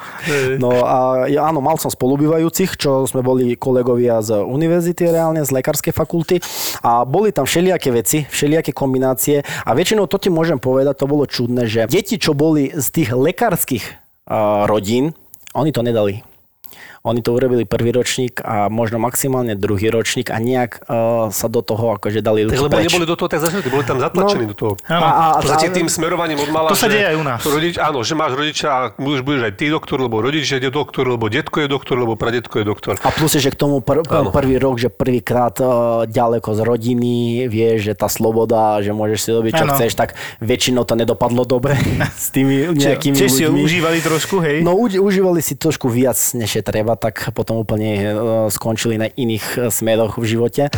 No 0.55 0.87
a 0.87 1.27
ja, 1.27 1.51
áno, 1.51 1.59
mal 1.59 1.75
som 1.75 1.91
spolubývajúcich, 1.91 2.79
čo 2.79 3.03
sme 3.03 3.19
boli 3.19 3.59
kolegovia 3.59 4.23
z 4.23 4.39
univerzity 4.39 5.11
reálne, 5.11 5.43
z 5.43 5.51
lekárskej 5.51 5.91
fakulty 5.91 6.39
a 6.79 7.03
boli 7.03 7.35
tam 7.35 7.43
všelijaké 7.43 7.91
veci, 7.91 8.23
všelijaké 8.23 8.71
kombinácie 8.71 9.43
a 9.43 9.71
väčšinou 9.75 10.07
to 10.07 10.15
ti 10.15 10.31
môžem 10.31 10.57
povedať, 10.57 10.95
to 11.03 11.05
bolo 11.11 11.27
čudné, 11.27 11.67
že 11.67 11.91
deti, 11.91 12.15
čo 12.15 12.31
boli 12.31 12.71
z 12.85 13.01
tých 13.01 13.09
lekárskych 13.17 13.81
uh, 13.89 14.69
rodín, 14.69 15.09
oni 15.57 15.73
to 15.73 15.81
nedali. 15.81 16.21
Oni 17.05 17.21
to 17.21 17.31
urobili 17.31 17.63
prvý 17.63 17.91
ročník 17.91 18.41
a 18.41 18.65
možno 18.67 18.97
maximálne 18.97 19.53
druhý 19.53 19.87
ročník 19.87 20.27
a 20.27 20.37
nejak 20.37 20.83
uh, 20.83 21.29
sa 21.29 21.45
do 21.45 21.61
toho 21.61 21.93
akože 21.93 22.19
dali 22.19 22.43
Tak 22.43 22.49
ruky 22.49 22.57
lebo 22.59 22.73
preč. 22.75 22.85
neboli 22.87 23.05
do 23.05 23.13
toho 23.13 23.29
tak 23.29 23.39
zažratí, 23.39 23.69
boli 23.69 23.83
tam 23.83 23.97
zatlačení 23.97 24.43
No. 24.43 24.51
do 24.51 24.55
toho. 24.55 24.73
Áno. 24.85 24.99
A, 24.99 25.09
a, 25.09 25.25
podstate 25.37 25.69
a- 25.69 25.75
tým 25.75 25.85
smerovaním 25.85 26.39
od 26.39 26.49
mala, 26.49 26.67
To 26.67 26.75
sa 26.75 26.85
že 26.85 26.97
deje 26.97 27.05
aj 27.05 27.15
u 27.15 27.23
nás. 27.23 27.39
Rodič, 27.39 27.75
áno, 27.77 28.01
že 28.01 28.13
máš 28.13 28.33
rodiča 28.33 28.67
a 28.67 28.79
už 28.91 29.21
budeš 29.21 29.41
aj 29.43 29.53
ty 29.53 29.65
doktor, 29.67 29.97
lebo 29.97 30.17
rodič 30.17 30.49
je 30.49 30.65
doktor, 30.65 31.05
lebo 31.05 31.25
detko 31.27 31.57
je 31.57 31.67
doktor, 31.67 31.95
lebo 31.95 32.13
pradetko 32.15 32.55
je 32.55 32.65
doktor. 32.65 32.93
A 32.99 33.09
plus 33.09 33.31
je, 33.31 33.39
že 33.39 33.49
k 33.49 33.57
tomu 33.59 33.79
pr- 33.79 34.01
Áno. 34.03 34.29
prvý 34.29 34.57
rok, 34.57 34.75
že 34.75 34.89
prvýkrát 34.89 35.53
uh, 35.57 35.69
ďaleko 36.03 36.49
z 36.51 36.61
rodiny, 36.63 37.15
vieš, 37.45 37.85
že 37.85 37.93
tá 37.93 38.07
sloboda, 38.07 38.55
že 38.79 38.89
môžeš 38.89 39.19
si 39.19 39.29
robiť, 39.29 39.53
čo 39.53 39.63
Áno. 39.63 39.73
chceš, 39.73 39.93
tak 39.93 40.09
väčšinou 40.39 40.81
to 40.81 40.95
nedopadlo 40.95 41.43
dobre 41.43 41.77
s 42.17 42.29
tými 42.29 42.71
nejakými 42.71 43.13
Čiže 43.13 43.29
si 43.29 43.43
ľuďmi. 43.43 43.61
užívali 43.61 43.99
trošku, 43.99 44.35
hej? 44.39 44.57
No 44.61 44.73
užívali 44.75 45.39
si 45.39 45.53
trošku 45.53 45.85
viac, 45.87 46.17
než 46.33 46.49
je 46.51 46.63
treba, 46.63 46.94
tak 46.95 47.31
potom 47.35 47.61
úplne 47.61 47.91
uh, 48.11 48.47
skončili 48.49 48.99
na 48.99 49.07
iných 49.07 49.45
uh, 49.55 49.61
smeroch 49.69 50.17
v 50.17 50.25
živote. 50.25 50.71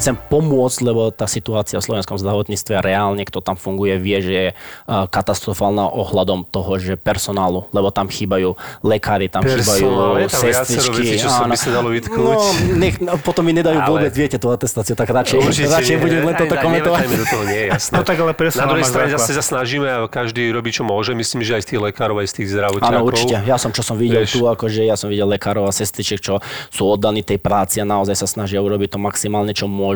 Chcem 0.00 0.16
pomôcť, 0.16 0.78
lebo 0.80 1.12
tá 1.12 1.28
situácia 1.28 1.76
v 1.76 1.84
slovenskom 1.84 2.16
zdravotníctve 2.16 2.80
reálne, 2.80 3.20
kto 3.28 3.44
tam 3.44 3.54
funguje, 3.54 4.00
vie, 4.00 4.18
že 4.24 4.32
je 4.32 4.46
katastrofálna 4.88 5.92
ohľadom 5.92 6.48
toho, 6.48 6.80
že 6.80 6.96
personálu, 6.96 7.68
lebo 7.70 7.92
tam 7.92 8.08
chýbajú 8.08 8.56
lekári, 8.80 9.28
tam 9.28 9.44
Personál, 9.44 9.60
chýbajú 9.60 9.84
je 10.16 10.26
tam 10.26 10.40
viacero 10.40 10.64
sestričky. 10.64 11.00
vecí, 11.04 11.14
čo 11.20 11.28
sa 11.28 11.44
by 11.44 11.56
sa 11.58 11.70
dalo 11.70 11.88
vytknúť. 11.92 12.38
No, 12.40 12.40
nech, 12.80 12.96
no, 12.96 13.12
potom 13.20 13.44
mi 13.44 13.52
nedajú 13.52 13.76
Ale- 13.76 13.90
vôbec, 13.90 14.12
viete, 14.16 14.40
tú 14.40 14.48
atestáciu, 14.48 14.96
tak 14.96 15.12
radšej, 15.12 15.36
Určite 15.36 15.68
radšej 15.68 15.96
nie, 15.96 16.00
budem 16.00 16.20
len 16.24 16.34
toto 16.34 16.54
komentovať. 16.56 17.04
do 17.10 17.26
toho, 17.28 17.44
nie 17.44 17.62
jasné. 17.68 17.94
No 17.94 18.02
tak 18.06 18.16
ale 18.16 18.32
personál 18.32 18.64
Na 18.64 18.70
druhej 18.72 18.86
strane 18.88 19.10
zase 19.12 19.30
sa 19.36 19.44
snažíme 19.44 19.84
a 19.84 19.98
každý 20.08 20.48
robí, 20.48 20.72
čo 20.72 20.80
môže. 20.80 21.12
Myslím, 21.12 21.44
že 21.44 21.60
aj 21.60 21.62
z 21.66 21.76
tých 21.76 21.80
lekárov, 21.92 22.16
aj 22.22 22.28
z 22.30 22.34
tých 22.40 22.48
zdravotníkov. 22.56 22.88
Áno, 22.88 23.04
určite. 23.04 23.36
Ja 23.44 23.60
som, 23.60 23.74
čo 23.74 23.82
som 23.84 24.00
videl 24.00 24.24
Vieš. 24.24 24.40
tu, 24.40 24.48
akože 24.48 24.80
ja 24.80 24.96
som 24.96 25.12
videl 25.12 25.28
lekárov 25.28 25.68
a 25.68 25.72
sestričiek, 25.74 26.22
čo 26.22 26.40
sú 26.72 26.88
oddaní 26.88 27.20
tej 27.20 27.36
práci 27.36 27.82
a 27.82 27.84
naozaj 27.84 28.16
sa 28.16 28.24
snažia 28.24 28.62
urobiť 28.64 28.96
to 28.96 28.98
maximálne, 29.02 29.50
čo 29.52 29.66
môžu, 29.66 29.89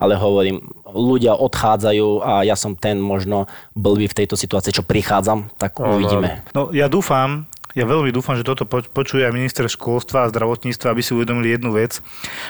ale 0.00 0.16
hovorím, 0.16 0.62
ľudia 0.86 1.36
odchádzajú 1.36 2.08
a 2.24 2.32
ja 2.42 2.56
som 2.56 2.74
ten 2.74 2.96
možno 2.98 3.44
blbý 3.76 4.08
v 4.08 4.18
tejto 4.24 4.34
situácii, 4.34 4.72
čo 4.72 4.86
prichádzam, 4.86 5.52
tak 5.60 5.76
Áno, 5.78 6.00
uvidíme. 6.00 6.42
No 6.56 6.72
ja 6.72 6.88
dúfam, 6.88 7.46
ja 7.76 7.84
veľmi 7.84 8.08
dúfam, 8.08 8.40
že 8.40 8.46
toto 8.46 8.64
po- 8.64 8.80
počuje 8.80 9.28
aj 9.28 9.36
minister 9.36 9.68
školstva 9.68 10.24
a 10.24 10.30
zdravotníctva, 10.32 10.96
aby 10.96 11.04
si 11.04 11.12
uvedomili 11.12 11.52
jednu 11.52 11.76
vec, 11.76 12.00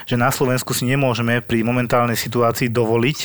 že 0.06 0.14
na 0.14 0.30
Slovensku 0.30 0.70
si 0.70 0.86
nemôžeme 0.86 1.42
pri 1.42 1.66
momentálnej 1.66 2.14
situácii 2.14 2.70
dovoliť, 2.70 3.18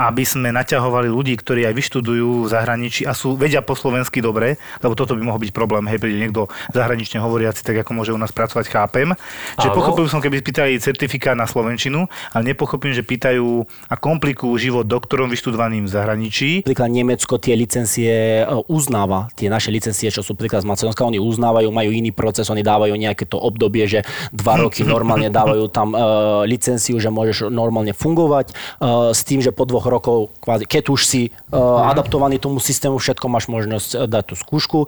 aby 0.00 0.24
sme 0.24 0.48
naťahovali 0.48 1.12
ľudí, 1.12 1.36
ktorí 1.36 1.68
aj 1.68 1.74
vyštudujú 1.76 2.48
v 2.48 2.48
zahraničí 2.48 3.04
a 3.04 3.12
sú, 3.12 3.36
vedia 3.36 3.60
po 3.60 3.76
slovensky 3.76 4.24
dobre, 4.24 4.56
lebo 4.80 4.96
toto 4.96 5.12
by 5.12 5.20
mohol 5.20 5.44
byť 5.44 5.52
problém, 5.52 5.84
hej, 5.92 6.00
príde 6.00 6.16
niekto 6.16 6.48
zahranične 6.72 7.20
hovoriaci, 7.20 7.60
tak 7.60 7.84
ako 7.84 7.92
môže 7.92 8.16
u 8.16 8.20
nás 8.20 8.32
pracovať, 8.32 8.64
chápem. 8.72 9.12
Že 9.60 9.68
Áno. 9.68 9.76
pochopil 9.76 10.08
som, 10.08 10.24
keby 10.24 10.40
spýtali 10.40 10.80
certifikát 10.80 11.36
na 11.36 11.44
slovenčinu, 11.44 12.08
ale 12.32 12.42
nepochopím, 12.48 12.96
že 12.96 13.04
pýtajú 13.04 13.68
a 13.92 13.94
komplikujú 14.00 14.56
život 14.56 14.88
doktorom 14.88 15.28
vyštudovaným 15.28 15.84
v 15.84 15.92
zahraničí. 15.92 16.50
Napríklad 16.64 16.88
Nemecko 16.88 17.36
tie 17.36 17.52
licencie 17.52 18.40
e, 18.40 18.44
uznáva, 18.72 19.28
tie 19.36 19.52
naše 19.52 19.68
licencie, 19.68 20.08
čo 20.08 20.24
sú 20.24 20.32
príklad 20.32 20.64
z 20.64 20.70
Macedónska, 20.72 21.04
oni 21.04 21.20
uznávajú, 21.20 21.68
majú 21.68 21.90
iný 21.92 22.08
proces, 22.16 22.48
oni 22.48 22.64
dávajú 22.64 22.96
nejaké 22.96 23.28
to 23.28 23.36
obdobie, 23.36 23.84
že 23.84 24.00
dva 24.32 24.56
roky 24.64 24.80
normálne 24.80 25.28
dávajú 25.28 25.68
tam 25.68 25.92
uh, 25.92 26.42
licenciu, 26.48 26.96
že 26.96 27.12
môžeš 27.12 27.52
normálne 27.52 27.92
fungovať 27.92 28.56
uh, 28.80 29.12
s 29.12 29.26
tým, 29.26 29.44
že 29.44 29.52
po 29.52 29.68
dvoch 29.68 29.89
rokov, 29.90 30.30
kvázi, 30.38 30.64
keď 30.64 30.84
už 30.94 31.00
si 31.02 31.22
uh, 31.50 31.90
adaptovaný 31.90 32.38
tomu 32.38 32.62
systému, 32.62 33.02
všetko 33.02 33.26
máš 33.26 33.50
možnosť 33.50 33.90
eh, 33.94 33.98
dať 34.06 34.24
tú 34.30 34.34
skúšku, 34.38 34.78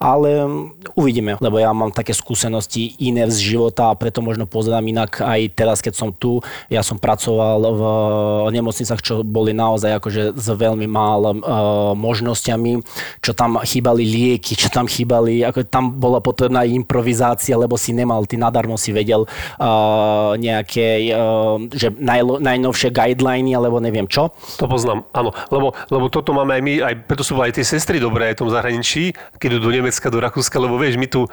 ale 0.00 0.48
mm, 0.48 0.96
uvidíme, 0.96 1.36
lebo 1.38 1.60
ja 1.60 1.70
mám 1.76 1.92
také 1.92 2.16
skúsenosti 2.16 2.96
iné 2.96 3.28
z 3.28 3.54
života 3.54 3.92
a 3.92 3.98
preto 3.98 4.24
možno 4.24 4.48
pozerám 4.48 4.82
inak 4.88 5.20
aj 5.20 5.40
teraz, 5.52 5.84
keď 5.84 5.94
som 5.94 6.08
tu. 6.10 6.40
Ja 6.72 6.80
som 6.80 6.96
pracoval 6.96 7.60
v 7.76 7.82
nemocnicách, 8.56 9.04
čo 9.04 9.20
boli 9.20 9.52
naozaj 9.52 10.00
akože 10.00 10.22
s 10.34 10.48
veľmi 10.48 10.88
málo 10.88 11.36
uh, 11.36 11.92
možnosťami, 11.92 12.80
čo 13.20 13.36
tam 13.36 13.60
chýbali 13.60 14.02
lieky, 14.02 14.56
čo 14.56 14.72
tam 14.72 14.88
chýbali, 14.88 15.44
ako 15.44 15.68
tam 15.68 15.92
bola 16.00 16.24
potrebná 16.24 16.64
improvizácia, 16.64 17.58
lebo 17.58 17.76
si 17.76 17.92
nemal, 17.92 18.24
ty 18.24 18.40
nadarmo 18.40 18.80
si 18.80 18.94
vedel 18.94 19.28
uh, 19.28 20.32
nejaké, 20.40 21.12
uh, 21.12 21.60
že 21.74 21.92
najlo, 21.92 22.38
najnovšie 22.40 22.94
guideliny, 22.94 23.52
alebo 23.52 23.82
neviem 23.82 24.06
čo, 24.06 24.32
to. 24.54 24.70
Poznám, 24.70 25.02
áno. 25.10 25.34
Lebo, 25.50 25.74
lebo 25.90 26.06
toto 26.06 26.30
máme 26.30 26.54
aj 26.54 26.62
my, 26.62 26.72
aj 26.86 26.94
preto 27.10 27.26
sú 27.26 27.34
aj 27.42 27.58
tie 27.58 27.66
sestry 27.66 27.98
dobré 27.98 28.30
aj 28.30 28.38
v 28.38 28.40
tom 28.46 28.50
zahraničí, 28.54 29.12
keď 29.42 29.58
idú 29.58 29.60
do 29.66 29.74
Nemecka, 29.74 30.06
do 30.06 30.22
Rakúska, 30.22 30.56
lebo 30.62 30.78
vieš, 30.78 30.94
my 30.96 31.08
tu 31.10 31.26
e, 31.26 31.30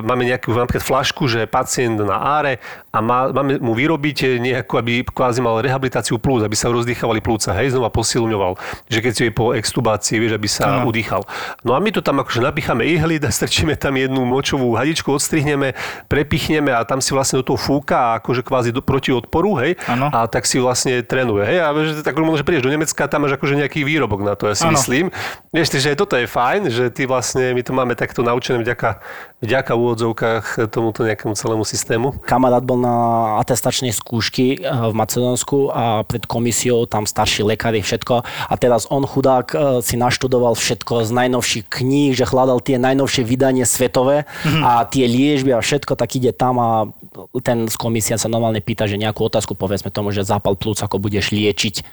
máme 0.00 0.22
nejakú 0.22 0.54
napríklad 0.54 0.86
flašku, 0.86 1.26
že 1.26 1.50
pacient 1.50 1.98
na 1.98 2.16
áre 2.40 2.62
a 2.94 3.02
má, 3.02 3.34
máme 3.34 3.58
mu 3.58 3.74
vyrobiť 3.74 4.38
nejakú, 4.38 4.78
aby 4.78 5.02
kvázi 5.02 5.42
mal 5.42 5.58
rehabilitáciu 5.58 6.22
plúc, 6.22 6.46
aby 6.46 6.54
sa 6.54 6.70
rozdýchavali 6.70 7.18
plúca, 7.18 7.50
hej, 7.58 7.74
znova 7.74 7.90
posilňoval, 7.90 8.54
že 8.86 8.98
keď 9.02 9.12
si 9.12 9.22
je 9.26 9.32
po 9.34 9.50
extubácii, 9.50 10.22
vieš, 10.22 10.38
aby 10.38 10.48
sa 10.48 10.78
Áno. 10.78 10.88
udýchal. 10.88 11.26
No 11.66 11.74
a 11.74 11.82
my 11.82 11.90
to 11.90 12.00
tam 12.00 12.22
akože 12.22 12.38
napicháme 12.38 12.86
ihly, 12.86 13.18
strčíme 13.34 13.74
tam 13.74 13.98
jednu 13.98 14.22
močovú 14.22 14.78
hadičku, 14.78 15.10
odstrihneme, 15.10 15.74
prepichneme 16.06 16.70
a 16.70 16.86
tam 16.86 17.02
si 17.02 17.10
vlastne 17.10 17.42
do 17.42 17.44
toho 17.50 17.58
fúka 17.58 18.22
akože 18.22 18.46
kvázi 18.46 18.70
do, 18.70 18.78
proti 18.78 19.10
odporu, 19.10 19.58
hej, 19.58 19.74
Áno. 19.90 20.12
a 20.14 20.30
tak 20.30 20.46
si 20.46 20.62
vlastne 20.62 21.02
trénuje. 21.02 21.42
Hej, 21.46 21.58
a 21.64 21.68
vieš, 21.74 21.88
tak 22.06 22.14
možno, 22.34 22.42
že 22.42 22.46
prídeš 22.50 22.66
do 22.66 22.74
Nemecka, 22.74 23.06
tam 23.06 23.22
máš 23.22 23.38
akože 23.38 23.54
nejaký 23.62 23.86
výrobok 23.86 24.26
na 24.26 24.34
to, 24.34 24.50
ja 24.50 24.58
si 24.58 24.66
Áno. 24.66 24.74
myslím. 24.74 25.14
Vieš 25.54 25.78
že 25.78 25.94
toto 25.94 26.18
je 26.18 26.26
fajn, 26.26 26.66
že 26.66 26.90
ty 26.90 27.06
vlastne, 27.06 27.54
my 27.54 27.62
to 27.62 27.70
máme 27.70 27.94
takto 27.94 28.26
naučené 28.26 28.58
vďaka, 28.66 28.98
vďaka 29.44 29.76
v 29.76 29.80
úvodzovkách 29.80 30.46
tomuto 30.72 31.04
nejakému 31.04 31.36
celému 31.36 31.64
systému. 31.68 32.16
Kamarát 32.24 32.64
bol 32.64 32.80
na 32.80 32.94
atestačnej 33.44 33.92
skúšky 33.92 34.58
eh, 34.58 34.64
v 34.64 34.94
Macedónsku 34.96 35.70
a 35.70 36.02
pred 36.02 36.24
komisiou 36.24 36.88
tam 36.88 37.04
starší 37.04 37.44
lekári, 37.44 37.84
všetko. 37.84 38.24
A 38.24 38.54
teraz 38.56 38.88
on 38.88 39.04
chudák 39.04 39.46
eh, 39.52 39.58
si 39.84 40.00
naštudoval 40.00 40.56
všetko 40.56 41.04
z 41.04 41.10
najnovších 41.12 41.64
kníh, 41.68 42.16
že 42.16 42.24
hľadal 42.24 42.64
tie 42.64 42.80
najnovšie 42.80 43.22
vydanie 43.22 43.68
svetové 43.68 44.24
a 44.64 44.84
tie 44.88 45.04
liežby 45.04 45.52
a 45.52 45.60
všetko, 45.60 45.94
tak 45.94 46.16
ide 46.16 46.32
tam 46.32 46.56
a 46.58 46.68
ten 47.42 47.70
z 47.70 47.76
komisie 47.78 48.18
sa 48.18 48.26
normálne 48.26 48.58
pýta, 48.58 48.88
že 48.90 48.98
nejakú 48.98 49.26
otázku 49.26 49.54
povedzme 49.54 49.90
tomu, 49.92 50.10
že 50.10 50.26
zápal 50.26 50.58
plúc, 50.58 50.80
ako 50.82 50.98
budeš 50.98 51.30
liečiť. 51.30 51.84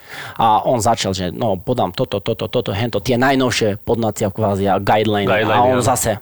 A 0.41 0.65
on 0.65 0.81
začal, 0.81 1.13
že 1.13 1.29
no 1.29 1.59
podám 1.59 1.93
toto, 1.93 2.17
toto, 2.23 2.49
toto, 2.49 2.71
hento, 2.73 3.03
tie 3.03 3.19
najnovšie 3.19 3.81
podnacia 3.83 4.33
kvázi 4.33 4.65
a 4.69 4.81
guideline. 4.81 5.29
Guideline, 5.29 5.53
a 5.53 5.65
on 5.65 5.79
áno. 5.81 5.85
zase, 5.85 6.17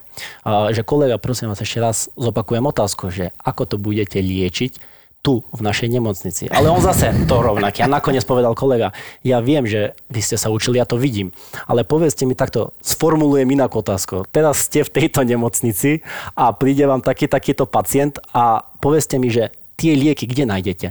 že 0.71 0.81
kolega, 0.85 1.19
prosím 1.21 1.51
vás, 1.51 1.61
ešte 1.61 1.79
raz 1.79 2.07
zopakujem 2.15 2.63
otázku, 2.63 3.11
že 3.13 3.35
ako 3.41 3.63
to 3.65 3.75
budete 3.75 4.19
liečiť 4.19 4.99
tu, 5.19 5.43
v 5.51 5.61
našej 5.61 5.91
nemocnici. 5.91 6.47
Ale 6.47 6.71
on 6.71 6.79
zase 6.79 7.11
to 7.27 7.43
rovnaký. 7.43 7.83
A 7.83 7.91
nakoniec 7.91 8.23
povedal 8.23 8.55
kolega, 8.55 8.95
ja 9.19 9.43
viem, 9.43 9.67
že 9.67 9.91
vy 10.07 10.23
ste 10.23 10.39
sa 10.39 10.47
učili, 10.47 10.79
ja 10.79 10.87
to 10.87 10.95
vidím, 10.95 11.35
ale 11.67 11.83
povedzte 11.83 12.23
mi 12.23 12.39
takto, 12.39 12.71
sformulujem 12.79 13.51
inak 13.51 13.75
otázku. 13.75 14.23
Teraz 14.31 14.71
ste 14.71 14.87
v 14.87 14.93
tejto 14.95 15.27
nemocnici 15.27 16.07
a 16.39 16.55
príde 16.55 16.87
vám 16.87 17.03
taký, 17.03 17.27
takýto 17.27 17.67
pacient 17.67 18.23
a 18.31 18.63
povedzte 18.79 19.19
mi, 19.19 19.27
že 19.27 19.51
tie 19.75 19.91
lieky 19.91 20.23
kde 20.23 20.47
nájdete? 20.47 20.87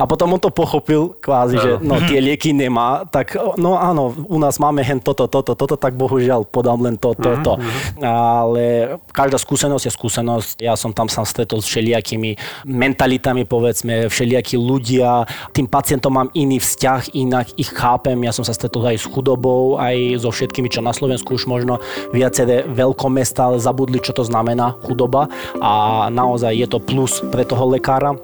A 0.00 0.08
potom 0.08 0.32
on 0.32 0.40
to 0.40 0.48
pochopil 0.48 1.12
kvázi, 1.20 1.60
že 1.60 1.70
no 1.84 2.00
tie 2.08 2.24
lieky 2.24 2.56
nemá, 2.56 3.04
tak 3.04 3.36
no 3.60 3.76
áno, 3.76 4.16
u 4.16 4.40
nás 4.40 4.56
máme 4.56 4.80
hen 4.80 4.96
toto, 4.96 5.28
toto, 5.28 5.52
toto, 5.52 5.76
tak 5.76 5.92
bohužiaľ 5.92 6.48
podám 6.48 6.80
len 6.80 6.96
to, 6.96 7.12
to, 7.12 7.36
to. 7.44 7.52
Ale 8.00 8.96
každá 9.12 9.36
skúsenosť 9.36 9.84
je 9.84 9.92
skúsenosť. 9.92 10.56
Ja 10.64 10.72
som 10.80 10.96
tam 10.96 11.12
sa 11.12 11.20
stretol 11.28 11.60
s 11.60 11.68
všelijakými 11.68 12.64
mentalitami, 12.64 13.44
povedzme, 13.44 14.08
všelijakí 14.08 14.56
ľudia. 14.56 15.28
Tým 15.52 15.68
pacientom 15.68 16.16
mám 16.16 16.32
iný 16.32 16.56
vzťah, 16.56 17.12
inak 17.12 17.52
ich 17.60 17.68
chápem. 17.68 18.16
Ja 18.24 18.32
som 18.32 18.42
sa 18.42 18.56
stretol 18.56 18.88
aj 18.88 19.04
s 19.04 19.06
chudobou, 19.06 19.76
aj 19.76 20.24
so 20.24 20.32
všetkými, 20.32 20.72
čo 20.72 20.80
na 20.80 20.96
Slovensku 20.96 21.36
už 21.36 21.44
možno 21.44 21.76
viaceré 22.16 22.64
veľkomesta 22.64 23.52
ale 23.52 23.58
zabudli, 23.60 24.00
čo 24.00 24.16
to 24.16 24.24
znamená 24.24 24.80
chudoba. 24.88 25.28
A 25.60 26.06
naozaj 26.08 26.56
je 26.56 26.66
to 26.70 26.80
plus 26.80 27.20
pre 27.28 27.44
toho 27.44 27.68
lekára. 27.68 28.16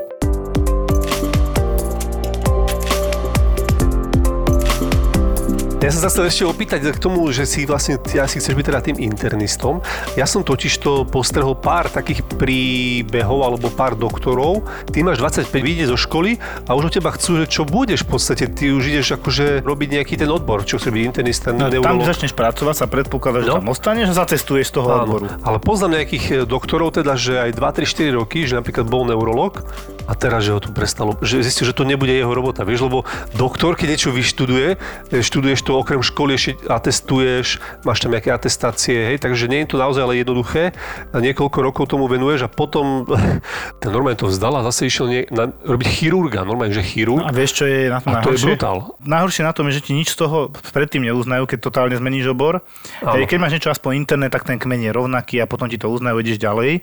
Ja 5.87 5.95
sa 5.95 6.11
chcel 6.11 6.27
ešte 6.27 6.43
opýtať 6.43 6.83
k 6.83 6.99
tomu, 6.99 7.23
že 7.31 7.47
si 7.47 7.63
vlastne, 7.63 7.95
ja 8.11 8.27
si 8.27 8.37
chceš 8.37 8.53
byť 8.53 8.67
teda 8.67 8.81
tým 8.83 8.99
internistom. 8.99 9.79
Ja 10.13 10.27
som 10.27 10.43
totiž 10.43 10.75
to 10.77 11.07
postrehol 11.07 11.55
pár 11.55 11.87
takých 11.89 12.27
príbehov 12.27 13.39
alebo 13.41 13.71
pár 13.71 13.95
doktorov. 13.95 14.67
Ty 14.85 14.99
máš 15.03 15.23
25, 15.23 15.47
vyjde 15.53 15.85
zo 15.87 15.97
školy 15.97 16.43
a 16.65 16.75
už 16.75 16.91
od 16.91 16.95
teba 16.97 17.11
chcú, 17.11 17.39
že 17.39 17.47
čo 17.47 17.63
budeš 17.63 18.03
v 18.03 18.09
podstate. 18.13 18.45
Ty 18.49 18.73
už 18.73 18.83
ideš 18.85 19.15
akože 19.15 19.63
robiť 19.63 19.89
nejaký 19.93 20.15
ten 20.17 20.27
odbor, 20.27 20.67
čo 20.67 20.75
chceš 20.77 20.91
byť 20.91 21.03
internista, 21.05 21.49
No, 21.49 21.71
tam, 21.71 21.79
neurolog. 21.79 22.03
kde 22.03 22.11
začneš 22.11 22.33
pracovať, 22.33 22.75
sa 22.75 22.87
predpokladá, 22.87 23.39
že 23.41 23.49
No. 23.49 23.57
tam 23.57 23.69
ostaneš 23.69 24.11
a 24.11 24.19
zacestuješ 24.19 24.67
z 24.67 24.75
toho 24.75 24.89
Áno, 24.91 25.07
odboru. 25.07 25.27
ale 25.41 25.57
poznám 25.57 26.03
nejakých 26.03 26.25
e, 26.27 26.45
doktorov 26.45 26.91
teda, 26.93 27.15
že 27.15 27.39
aj 27.39 27.55
2, 27.55 27.79
3, 27.79 27.87
4 27.87 28.11
roky, 28.13 28.43
že 28.43 28.59
napríklad 28.59 28.85
bol 28.85 29.07
neurolog 29.07 29.63
a 30.03 30.15
teraz, 30.15 30.43
že 30.43 30.51
ho 30.51 30.59
tu 30.59 30.71
prestalo, 30.71 31.15
že 31.21 31.39
zistil, 31.41 31.63
že 31.65 31.75
to 31.75 31.85
nebude 31.85 32.11
jeho 32.11 32.31
robota, 32.33 32.63
vieš, 32.63 32.83
lebo 32.83 33.07
doktor, 33.33 33.75
keď 33.75 33.87
niečo 33.93 34.11
vyštuduje, 34.11 34.69
e, 35.13 35.21
študuješ 35.21 35.63
to 35.63 35.76
okrem 35.77 36.01
školy, 36.01 36.35
ešte 36.35 36.57
atestuješ, 36.67 37.61
máš 37.85 38.01
tam 38.01 38.13
nejaké 38.13 38.33
atestácie, 38.33 39.15
hej, 39.15 39.19
takže 39.21 39.47
nie 39.47 39.65
je 39.65 39.75
to 39.75 39.77
naozaj 39.77 40.03
ale 40.03 40.21
jednoduché 40.21 40.73
a 41.13 41.17
niekoľko 41.21 41.59
rokov 41.61 41.85
tomu 41.91 42.09
venuješ 42.09 42.47
a 42.47 42.51
potom 42.51 43.07
ten 43.83 43.91
normálne 43.93 44.17
to 44.17 44.29
vzdal 44.29 44.57
a 44.59 44.67
zase 44.67 44.89
išiel 44.89 45.07
nie, 45.07 45.23
na, 45.29 45.51
robiť 45.53 45.89
chirurga, 45.89 46.47
normálne, 46.47 46.73
že 46.73 46.85
chirurg. 46.85 47.25
A 47.25 47.33
vieš, 47.35 47.63
čo 47.63 47.65
je 47.67 47.91
na 47.91 48.01
tom 48.01 48.17
A 48.17 48.25
to 48.25 48.33
je 48.33 48.41
najhoršie? 48.41 48.49
brutál. 48.57 48.77
Najhoršie 49.03 49.43
na 49.45 49.53
tom 49.53 49.65
je, 49.69 49.73
že 49.79 49.85
ti 49.85 49.93
nič 49.93 50.15
z 50.15 50.19
toho 50.23 50.49
predtým 50.73 51.03
neuznajú, 51.05 51.45
keď 51.51 51.59
totálne 51.61 51.97
zmeníš 51.99 52.33
obor. 52.33 52.63
Hej, 53.03 53.27
keď 53.27 53.39
máš 53.39 53.53
niečo 53.59 53.73
aspoň 53.73 53.99
internet, 53.99 54.31
tak 54.33 54.47
ten 54.47 54.57
kmeň 54.57 54.89
je 54.89 54.93
rovnaký 54.95 55.37
a 55.43 55.51
potom 55.51 55.67
ti 55.67 55.77
to 55.77 55.91
uznajú, 55.91 56.23
ideš 56.23 56.39
ďalej. 56.39 56.81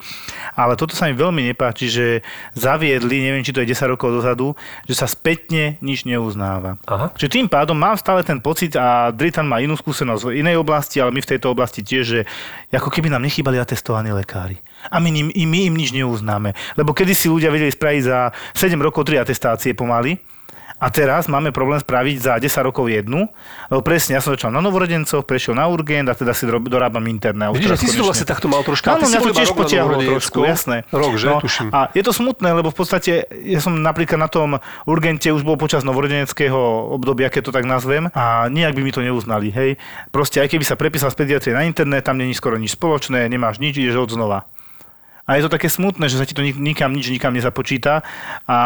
Ale 0.54 0.74
toto 0.76 0.94
sa 0.94 1.08
mi 1.08 1.16
veľmi 1.16 1.42
nepáči, 1.54 1.88
že 1.88 2.06
zaviedli, 2.54 3.24
neviem, 3.24 3.44
či 3.44 3.56
to 3.56 3.64
je 3.64 3.72
10 3.72 3.94
rokov 3.96 4.12
dozadu, 4.12 4.54
že 4.84 4.94
sa 4.98 5.08
spätne 5.08 5.80
nič 5.80 6.04
neuznáva. 6.04 6.76
Aha. 6.86 7.16
Čiže 7.16 7.40
tým 7.40 7.48
pádom 7.48 7.78
mám 7.78 7.96
stále 7.96 8.22
ten 8.22 8.44
pocit 8.44 8.76
a 8.76 8.83
Dritan 9.14 9.46
má 9.46 9.62
inú 9.62 9.78
skúsenosť 9.78 10.30
v 10.30 10.44
inej 10.44 10.60
oblasti, 10.60 10.98
ale 11.00 11.14
my 11.14 11.22
v 11.22 11.30
tejto 11.36 11.54
oblasti 11.54 11.86
tiež, 11.86 12.04
že 12.04 12.20
ako 12.74 12.90
keby 12.90 13.14
nám 13.14 13.24
nechýbali 13.24 13.62
atestovaní 13.62 14.10
lekári. 14.12 14.58
A 14.92 15.00
my, 15.00 15.10
im, 15.14 15.30
my 15.32 15.60
im 15.70 15.76
nič 15.78 15.94
neuznáme. 15.96 16.58
Lebo 16.76 16.92
kedy 16.92 17.14
si 17.16 17.32
ľudia 17.32 17.54
vedeli 17.54 17.72
spraviť 17.72 18.02
za 18.04 18.34
7 18.58 18.76
rokov 18.82 19.08
3 19.08 19.24
atestácie 19.24 19.72
pomaly, 19.78 20.20
a 20.84 20.92
teraz 20.92 21.32
máme 21.32 21.56
problém 21.56 21.80
spraviť 21.80 22.16
za 22.20 22.34
10 22.36 22.68
rokov 22.68 22.92
jednu, 22.92 23.32
lebo 23.72 23.80
presne, 23.80 24.20
ja 24.20 24.22
som 24.22 24.36
začal 24.36 24.52
na 24.52 24.60
novorodencoch, 24.60 25.24
prešiel 25.24 25.56
na 25.56 25.72
urgent 25.72 26.12
a 26.12 26.14
teda 26.14 26.36
si 26.36 26.44
dorábam 26.44 27.08
interné. 27.08 27.48
Vidíš, 27.56 27.80
že 27.80 27.88
si 27.88 27.96
to 27.96 28.04
vlastne 28.04 28.28
takto 28.28 28.52
mal 28.52 28.68
troška. 28.68 29.00
Áno, 29.00 29.08
mňa 29.08 29.20
to 29.24 29.32
tiež 29.32 29.56
potiahlo 29.56 30.04
trošku, 30.04 30.44
jasné. 30.44 30.84
No, 30.92 31.00
Rok, 31.00 31.16
že? 31.16 31.32
Tuším. 31.40 31.72
A 31.72 31.88
je 31.96 32.04
to 32.04 32.12
smutné, 32.12 32.52
lebo 32.52 32.68
v 32.68 32.76
podstate 32.76 33.24
ja 33.32 33.64
som 33.64 33.80
napríklad 33.80 34.20
na 34.20 34.28
tom 34.28 34.60
urgente 34.84 35.32
už 35.32 35.48
bol 35.48 35.56
počas 35.56 35.88
novorodeneckého 35.88 36.92
obdobia, 36.92 37.32
keď 37.32 37.42
to 37.48 37.56
tak 37.56 37.64
nazvem, 37.64 38.12
a 38.12 38.52
nijak 38.52 38.76
by 38.76 38.82
mi 38.84 38.92
to 38.92 39.00
neuznali, 39.00 39.56
hej. 39.56 39.80
Proste 40.12 40.44
aj 40.44 40.52
keby 40.52 40.68
sa 40.68 40.76
prepísal 40.76 41.16
z 41.16 41.24
pediatrie 41.24 41.56
na 41.56 41.64
internet, 41.64 42.04
tam 42.04 42.20
není 42.20 42.36
skoro 42.36 42.60
nič 42.60 42.76
spoločné, 42.76 43.32
nemáš 43.32 43.64
nič, 43.64 43.80
ideš 43.80 44.04
od 44.04 44.12
znova. 44.20 44.44
A 45.24 45.36
je 45.36 45.44
to 45.44 45.50
také 45.50 45.68
smutné, 45.68 46.06
že 46.06 46.16
sa 46.16 46.24
ti 46.24 46.32
to 46.32 46.42
nik- 46.42 46.60
nikam 46.60 46.92
nič 46.92 47.08
nikam 47.08 47.32
nezapočíta. 47.32 48.04
A 48.44 48.58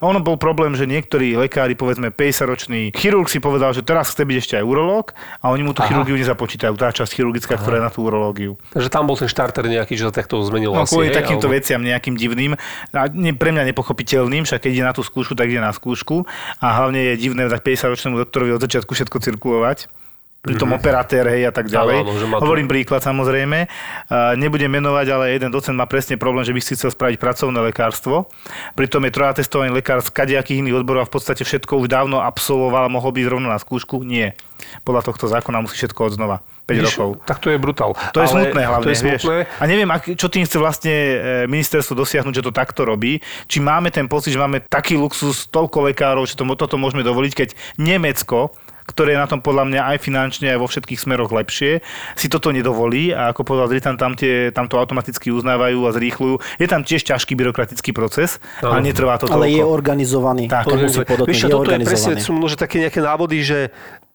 ono 0.00 0.18
bol 0.18 0.34
problém, 0.34 0.72
že 0.72 0.82
niektorí 0.82 1.36
lekári, 1.36 1.74
povedzme 1.74 2.08
50-ročný 2.08 2.90
chirurg 2.92 3.26
si 3.26 3.38
povedal, 3.38 3.70
že 3.70 3.82
teraz 3.82 4.08
chce 4.08 4.24
byť 4.24 4.36
ešte 4.38 4.54
aj 4.56 4.64
urológ 4.64 5.12
a 5.38 5.52
oni 5.52 5.62
mu 5.62 5.72
tú 5.72 5.80
Aha. 5.80 5.88
chirurgiu 5.88 6.16
nezapočítajú, 6.16 6.72
tá 6.74 6.88
časť 6.90 7.12
chirurgická, 7.12 7.54
ktorá 7.54 7.76
je 7.76 7.84
na 7.84 7.92
tú 7.92 8.02
urológiu. 8.02 8.56
Takže 8.72 8.88
tam 8.88 9.04
bol 9.04 9.14
ten 9.14 9.28
štarter 9.28 9.64
nejaký, 9.64 9.94
že 9.94 10.08
sa 10.08 10.14
takto 10.14 10.40
zmenil 10.40 10.72
No 10.72 10.82
asi, 10.82 10.96
kvôli 10.96 11.12
hej, 11.12 11.16
takýmto 11.16 11.44
alebo- 11.44 11.60
veciam 11.60 11.80
nejakým 11.80 12.14
divným 12.14 12.52
a 12.88 13.00
ne, 13.08 13.32
pre 13.32 13.52
mňa 13.52 13.68
nepochopiteľným, 13.68 14.48
však 14.48 14.64
keď 14.64 14.70
ide 14.72 14.84
na 14.84 14.96
tú 14.96 15.04
skúšku, 15.04 15.36
tak 15.36 15.52
ide 15.52 15.60
na 15.60 15.70
skúšku 15.70 16.24
a 16.58 16.66
hlavne 16.72 17.12
je 17.12 17.20
divné 17.20 17.46
dať 17.46 17.60
50-ročnému 17.60 18.16
doktorovi 18.18 18.56
od 18.56 18.64
začiatku 18.64 18.96
všetko 18.96 19.16
cirkulovať 19.20 19.92
pri 20.48 20.54
tom 20.56 20.72
operatér, 20.72 21.28
hej, 21.28 21.48
a 21.48 21.52
tak 21.52 21.68
ďalej. 21.68 22.00
Áno, 22.00 22.12
áno, 22.16 22.40
Hovorím 22.40 22.66
príklad 22.66 23.04
samozrejme. 23.04 23.68
Nebudem 24.40 24.72
menovať, 24.72 25.06
ale 25.12 25.24
jeden 25.36 25.52
docent 25.52 25.76
má 25.76 25.84
presne 25.84 26.16
problém, 26.16 26.48
že 26.48 26.56
by 26.56 26.60
si 26.64 26.72
chcel 26.74 26.88
spraviť 26.88 27.20
pracovné 27.20 27.60
lekárstvo. 27.68 28.32
Pritom 28.72 29.04
je 29.04 29.12
trojatestovaný 29.12 29.76
lekár 29.76 30.00
z 30.00 30.08
kadejakých 30.08 30.64
iných 30.64 30.80
odborov 30.80 31.04
a 31.04 31.08
v 31.08 31.12
podstate 31.12 31.44
všetko 31.44 31.84
už 31.84 31.92
dávno 31.92 32.24
absolvoval 32.24 32.88
a 32.88 32.90
mohol 32.90 33.12
byť 33.12 33.24
rovno 33.28 33.52
na 33.52 33.60
skúšku. 33.60 34.00
Nie. 34.02 34.32
Podľa 34.82 35.06
tohto 35.06 35.28
zákona 35.30 35.62
musí 35.62 35.76
všetko 35.78 36.00
od 36.08 36.12
znova. 36.16 36.36
5 36.68 36.76
Vidíš, 36.76 36.96
rokov. 37.00 37.08
Tak 37.24 37.38
to 37.40 37.48
je 37.48 37.56
brutál. 37.56 37.96
To 38.12 38.20
je 38.20 38.28
smutné 38.28 38.60
hlavne, 38.68 38.84
To 38.84 38.92
je 38.92 38.98
smutné. 39.00 39.16
vieš. 39.16 39.56
A 39.56 39.64
neviem, 39.64 39.88
čo 40.20 40.28
tým 40.28 40.44
chce 40.44 40.60
vlastne 40.60 40.92
e, 40.92 41.16
ministerstvo 41.48 41.96
dosiahnuť, 41.96 42.34
že 42.36 42.44
to 42.44 42.52
takto 42.52 42.84
robí. 42.84 43.24
Či 43.48 43.64
máme 43.64 43.88
ten 43.88 44.04
pocit, 44.04 44.36
že 44.36 44.40
máme 44.42 44.60
taký 44.68 45.00
luxus, 45.00 45.48
toľko 45.48 45.88
lekárov, 45.88 46.28
že 46.28 46.36
to, 46.36 46.44
toto 46.52 46.76
môžeme 46.76 47.00
dovoliť, 47.00 47.32
keď 47.32 47.48
Nemecko 47.80 48.52
ktoré 48.88 49.14
je 49.14 49.20
na 49.20 49.28
tom 49.28 49.44
podľa 49.44 49.68
mňa 49.68 49.80
aj 49.94 49.98
finančne, 50.00 50.48
aj 50.48 50.58
vo 50.58 50.66
všetkých 50.66 50.96
smeroch 50.96 51.28
lepšie, 51.28 51.84
si 52.16 52.26
toto 52.32 52.48
nedovolí 52.48 53.12
a 53.12 53.36
ako 53.36 53.44
povedal 53.44 53.68
Dritan, 53.68 54.00
tam, 54.00 54.16
tie, 54.16 54.48
tam 54.48 54.64
to 54.64 54.80
automaticky 54.80 55.28
uznávajú 55.28 55.84
a 55.84 55.90
zrýchľujú. 55.92 56.34
Je 56.56 56.66
tam 56.66 56.80
tiež 56.80 57.04
ťažký 57.04 57.36
byrokratický 57.36 57.92
proces, 57.92 58.40
Áno. 58.64 58.80
ale 58.80 58.88
netrvá 58.88 59.20
to 59.20 59.28
Ale 59.28 59.52
je 59.52 59.60
toľko. 59.60 59.76
organizovaný. 59.76 60.44
Tak, 60.48 60.64
to 60.72 60.80
musí 60.80 61.04
podotknúť, 61.04 61.36
čo, 61.36 61.46
je 61.46 61.52
toto 61.52 61.70
je 61.70 61.78
presne, 61.84 62.12
sú 62.16 62.32
možno 62.32 62.56
také 62.56 62.80
nejaké 62.80 63.04
návody, 63.04 63.44
že 63.44 63.68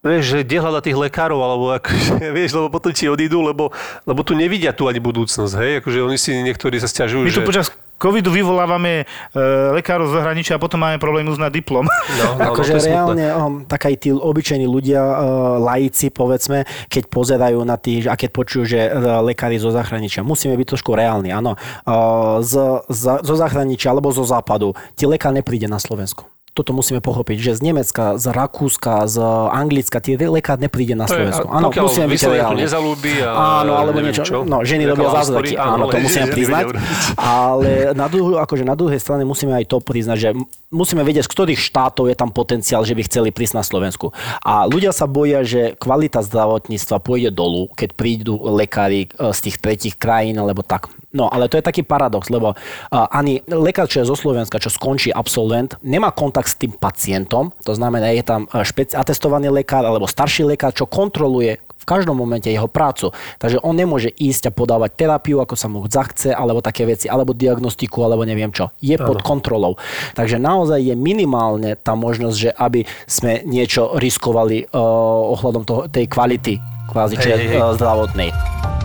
vieš, 0.03 0.23
že 0.35 0.37
kde 0.43 0.57
hľada 0.59 0.81
tých 0.83 0.97
lekárov, 0.99 1.39
alebo 1.39 1.65
akože, 1.77 2.27
vieš, 2.37 2.57
lebo 2.57 2.67
potom 2.73 2.91
ti 2.91 3.05
odídu, 3.07 3.39
lebo, 3.45 3.71
lebo 4.03 4.21
tu 4.25 4.33
nevidia 4.35 4.75
tu 4.75 4.89
ani 4.89 4.99
budúcnosť, 4.99 5.53
hej, 5.61 5.71
akože 5.85 5.99
oni 6.01 6.17
si 6.19 6.33
niektorí 6.43 6.81
sa 6.81 6.89
stiažujú, 6.89 7.23
My 7.23 7.31
že... 7.31 7.39
tu 7.39 7.47
počas 7.47 7.71
covidu 8.03 8.35
vyvolávame 8.35 9.07
e, 9.31 9.43
lekárov 9.79 10.11
z 10.11 10.19
zahraničia 10.19 10.59
a 10.59 10.63
potom 10.63 10.83
máme 10.83 10.99
problém 10.99 11.23
uznať 11.23 11.51
diplom. 11.55 11.87
No, 12.19 12.25
no, 12.35 12.51
Akože 12.51 12.75
no, 12.75 12.75
to 12.75 12.83
je 12.83 12.83
smutné. 12.83 12.91
reálne, 12.91 13.25
um, 13.39 13.53
tak 13.63 13.87
aj 13.87 13.95
tí 14.03 14.09
obyčajní 14.11 14.67
ľudia, 14.67 14.99
uh, 14.99 15.15
laici, 15.63 16.11
povedzme, 16.11 16.67
keď 16.91 17.07
pozerajú 17.07 17.63
na 17.63 17.79
tých, 17.79 18.11
a 18.11 18.19
keď 18.19 18.29
počujú, 18.35 18.63
že 18.67 18.91
uh, 18.91 19.23
lekári 19.23 19.55
zo 19.55 19.71
zahraničia, 19.71 20.25
musíme 20.27 20.59
byť 20.59 20.67
trošku 20.75 20.91
reálni, 20.91 21.31
áno. 21.31 21.55
Uh, 21.87 22.43
z, 22.43 22.83
z, 22.91 23.23
zo 23.23 23.35
zahraničia 23.39 23.95
alebo 23.95 24.11
zo 24.11 24.27
západu, 24.27 24.75
ti 24.99 25.07
lekár 25.07 25.31
nepríde 25.31 25.71
na 25.71 25.79
Slovensko. 25.79 26.32
Toto 26.53 26.69
musíme 26.69 27.01
pochopiť, 27.01 27.37
že 27.41 27.51
z 27.57 27.61
Nemecka, 27.65 28.21
z 28.21 28.29
Rakúska, 28.29 29.09
z 29.09 29.17
Anglicka, 29.49 29.97
tie 29.97 30.13
lekár 30.21 30.61
nepríde 30.61 30.93
na 30.93 31.09
a 31.09 31.49
Áno, 31.49 31.73
musíme 31.73 32.05
byť 32.05 32.21
reálni. 32.29 32.61
nezalúbi 32.61 33.25
a 33.25 33.65
Áno, 33.65 33.73
alebo 33.73 33.97
neviem 33.97 34.13
niečo. 34.13 34.21
čo. 34.21 34.37
No, 34.45 34.61
ženy 34.61 34.85
robia 34.85 35.09
zázraky. 35.09 35.57
Áno, 35.57 35.89
to 35.89 35.97
musíme 35.97 36.29
priznať. 36.29 36.77
Ale 37.17 37.97
na, 37.97 38.05
druhu, 38.05 38.37
akože 38.37 38.61
na 38.61 38.77
druhej 38.77 39.01
strane 39.01 39.25
musíme 39.25 39.49
aj 39.57 39.65
to 39.65 39.81
priznať, 39.81 40.17
že 40.21 40.29
musíme 40.69 41.01
vedieť, 41.01 41.25
z 41.25 41.33
ktorých 41.33 41.59
štátov 41.59 42.05
je 42.09 42.15
tam 42.17 42.29
potenciál, 42.29 42.85
že 42.85 42.93
by 42.93 43.01
chceli 43.05 43.29
prísť 43.33 43.57
na 43.57 43.63
Slovensku. 43.65 44.13
A 44.45 44.69
ľudia 44.69 44.93
sa 44.93 45.09
boja, 45.09 45.41
že 45.41 45.73
kvalita 45.81 46.21
zdravotníctva 46.21 47.01
pôjde 47.01 47.33
dolu, 47.33 47.69
keď 47.73 47.97
prídu 47.97 48.37
lekári 48.37 49.09
e, 49.09 49.33
z 49.33 49.39
tých 49.49 49.57
tretich 49.57 49.95
krajín, 49.97 50.37
alebo 50.37 50.61
tak. 50.61 50.89
No, 51.13 51.29
ale 51.29 51.45
to 51.45 51.61
je 51.61 51.65
taký 51.65 51.85
paradox, 51.85 52.33
lebo 52.33 52.57
uh, 52.57 53.05
ani 53.13 53.45
lekár, 53.45 53.85
čo 53.85 54.01
je 54.01 54.09
zo 54.09 54.17
Slovenska, 54.17 54.57
čo 54.57 54.73
skončí 54.73 55.13
absolvent, 55.13 55.77
nemá 55.85 56.09
kontakt 56.09 56.49
s 56.49 56.57
tým 56.57 56.73
pacientom, 56.73 57.53
to 57.61 57.77
znamená, 57.77 58.09
je 58.17 58.25
tam 58.25 58.49
uh, 58.49 58.65
špeci- 58.65 58.97
atestovaný 58.97 59.53
lekár 59.53 59.85
alebo 59.85 60.09
starší 60.09 60.49
lekár, 60.49 60.73
čo 60.73 60.89
kontroluje 60.89 61.61
v 61.83 61.85
každom 61.85 62.15
momente 62.15 62.47
jeho 62.47 62.71
prácu. 62.71 63.11
Takže 63.43 63.59
on 63.59 63.75
nemôže 63.75 64.07
ísť 64.07 64.49
a 64.49 64.55
podávať 64.55 64.95
terapiu, 64.95 65.43
ako 65.43 65.55
sa 65.59 65.67
mu 65.67 65.83
zachce, 65.83 66.31
alebo 66.31 66.63
také 66.63 66.87
veci, 66.87 67.11
alebo 67.11 67.35
diagnostiku, 67.35 68.07
alebo 68.07 68.23
neviem 68.23 68.55
čo. 68.55 68.71
Je 68.79 68.95
pod 68.95 69.19
kontrolou. 69.19 69.75
Takže 70.15 70.39
naozaj 70.39 70.79
je 70.79 70.95
minimálne 70.95 71.75
tá 71.75 71.91
možnosť, 71.93 72.37
že 72.39 72.49
aby 72.55 72.87
sme 73.03 73.43
niečo 73.43 73.99
riskovali 73.99 74.71
uh, 74.71 75.35
ohľadom 75.35 75.63
toho, 75.67 75.81
tej 75.91 76.07
kvality 76.07 76.55
kvázi, 76.87 77.19
hej, 77.19 77.51
hej. 77.51 77.59
uh, 77.59 77.75
zdravotnej. 77.75 78.82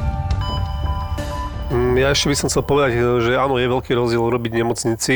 Mm, 1.68 2.00
Ja 2.00 2.12
ešte 2.12 2.32
by 2.32 2.36
som 2.36 2.48
chcel 2.48 2.64
povedať, 2.64 2.90
že 3.20 3.32
áno, 3.36 3.60
je 3.60 3.68
veľký 3.68 3.92
rozdiel 3.92 4.24
robiť 4.24 4.50
v 4.56 4.60
nemocnici 4.64 5.14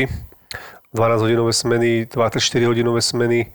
12-hodinové 0.93 1.49
smeny, 1.49 1.89
24 2.05 2.37
hodinové 2.69 3.01
smeny. 3.01 3.49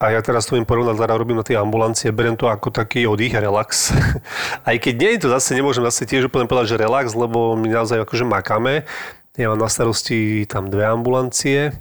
A 0.00 0.16
ja 0.16 0.20
teraz 0.24 0.48
to 0.48 0.56
viem 0.56 0.64
porovnať, 0.64 0.96
teda 0.96 1.12
robím 1.12 1.36
na 1.36 1.44
tej 1.44 1.60
ambulancie, 1.60 2.08
beriem 2.08 2.32
to 2.32 2.48
ako 2.48 2.72
taký 2.72 3.04
oddych 3.04 3.36
a 3.36 3.44
relax. 3.44 3.92
Aj 4.68 4.76
keď 4.80 4.94
nie 4.96 5.10
je 5.18 5.20
to 5.26 5.28
zase, 5.28 5.52
nemôžem 5.52 5.84
zase 5.84 6.08
tiež 6.08 6.32
úplne 6.32 6.48
povedať, 6.48 6.72
že 6.72 6.80
relax, 6.80 7.12
lebo 7.12 7.52
my 7.58 7.68
naozaj 7.68 8.00
akože 8.08 8.24
makáme. 8.24 8.88
Ja 9.36 9.52
mám 9.52 9.60
na 9.60 9.68
starosti 9.68 10.48
tam 10.48 10.72
dve 10.72 10.88
ambulancie, 10.88 11.76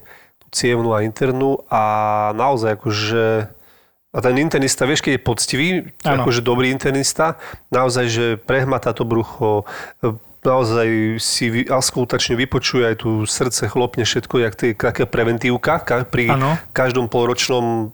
cievnú 0.51 0.91
a 0.91 1.05
internú 1.05 1.63
a 1.71 1.83
naozaj 2.35 2.75
akože 2.75 3.23
a 4.09 4.25
ten 4.25 4.41
internista, 4.41 4.89
vieš, 4.89 5.05
keď 5.05 5.13
je 5.15 5.21
poctivý, 5.21 5.67
Áno. 6.01 6.25
akože 6.25 6.41
dobrý 6.41 6.73
internista, 6.73 7.37
naozaj, 7.69 8.05
že 8.09 8.25
prehmatá 8.41 8.89
to 8.89 9.05
brucho, 9.05 9.69
naozaj 10.43 11.19
si 11.19 11.67
askultačne 11.67 12.39
vypočuje 12.39 12.83
aj 12.93 12.95
tu 13.03 13.27
srdce, 13.27 13.67
chlopne 13.67 14.07
všetko, 14.07 14.35
jak 14.39 14.53
tie, 14.55 14.71
taká 14.71 15.03
preventívka 15.03 15.83
ka, 15.83 16.07
pri 16.07 16.31
Áno. 16.31 16.55
každom 16.71 17.11
polročnom 17.11 17.91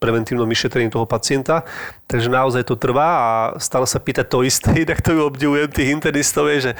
preventívnom 0.00 0.48
vyšetrení 0.48 0.88
toho 0.88 1.04
pacienta. 1.04 1.66
Takže 2.08 2.32
naozaj 2.32 2.64
to 2.64 2.74
trvá 2.80 3.08
a 3.20 3.30
stále 3.60 3.84
sa 3.84 4.00
pýta 4.00 4.24
to 4.24 4.40
isté, 4.40 4.84
inak 4.84 5.04
to 5.04 5.12
obdivujem 5.20 5.68
tých 5.68 5.92
internistov, 5.92 6.48
je, 6.48 6.70
že 6.70 6.72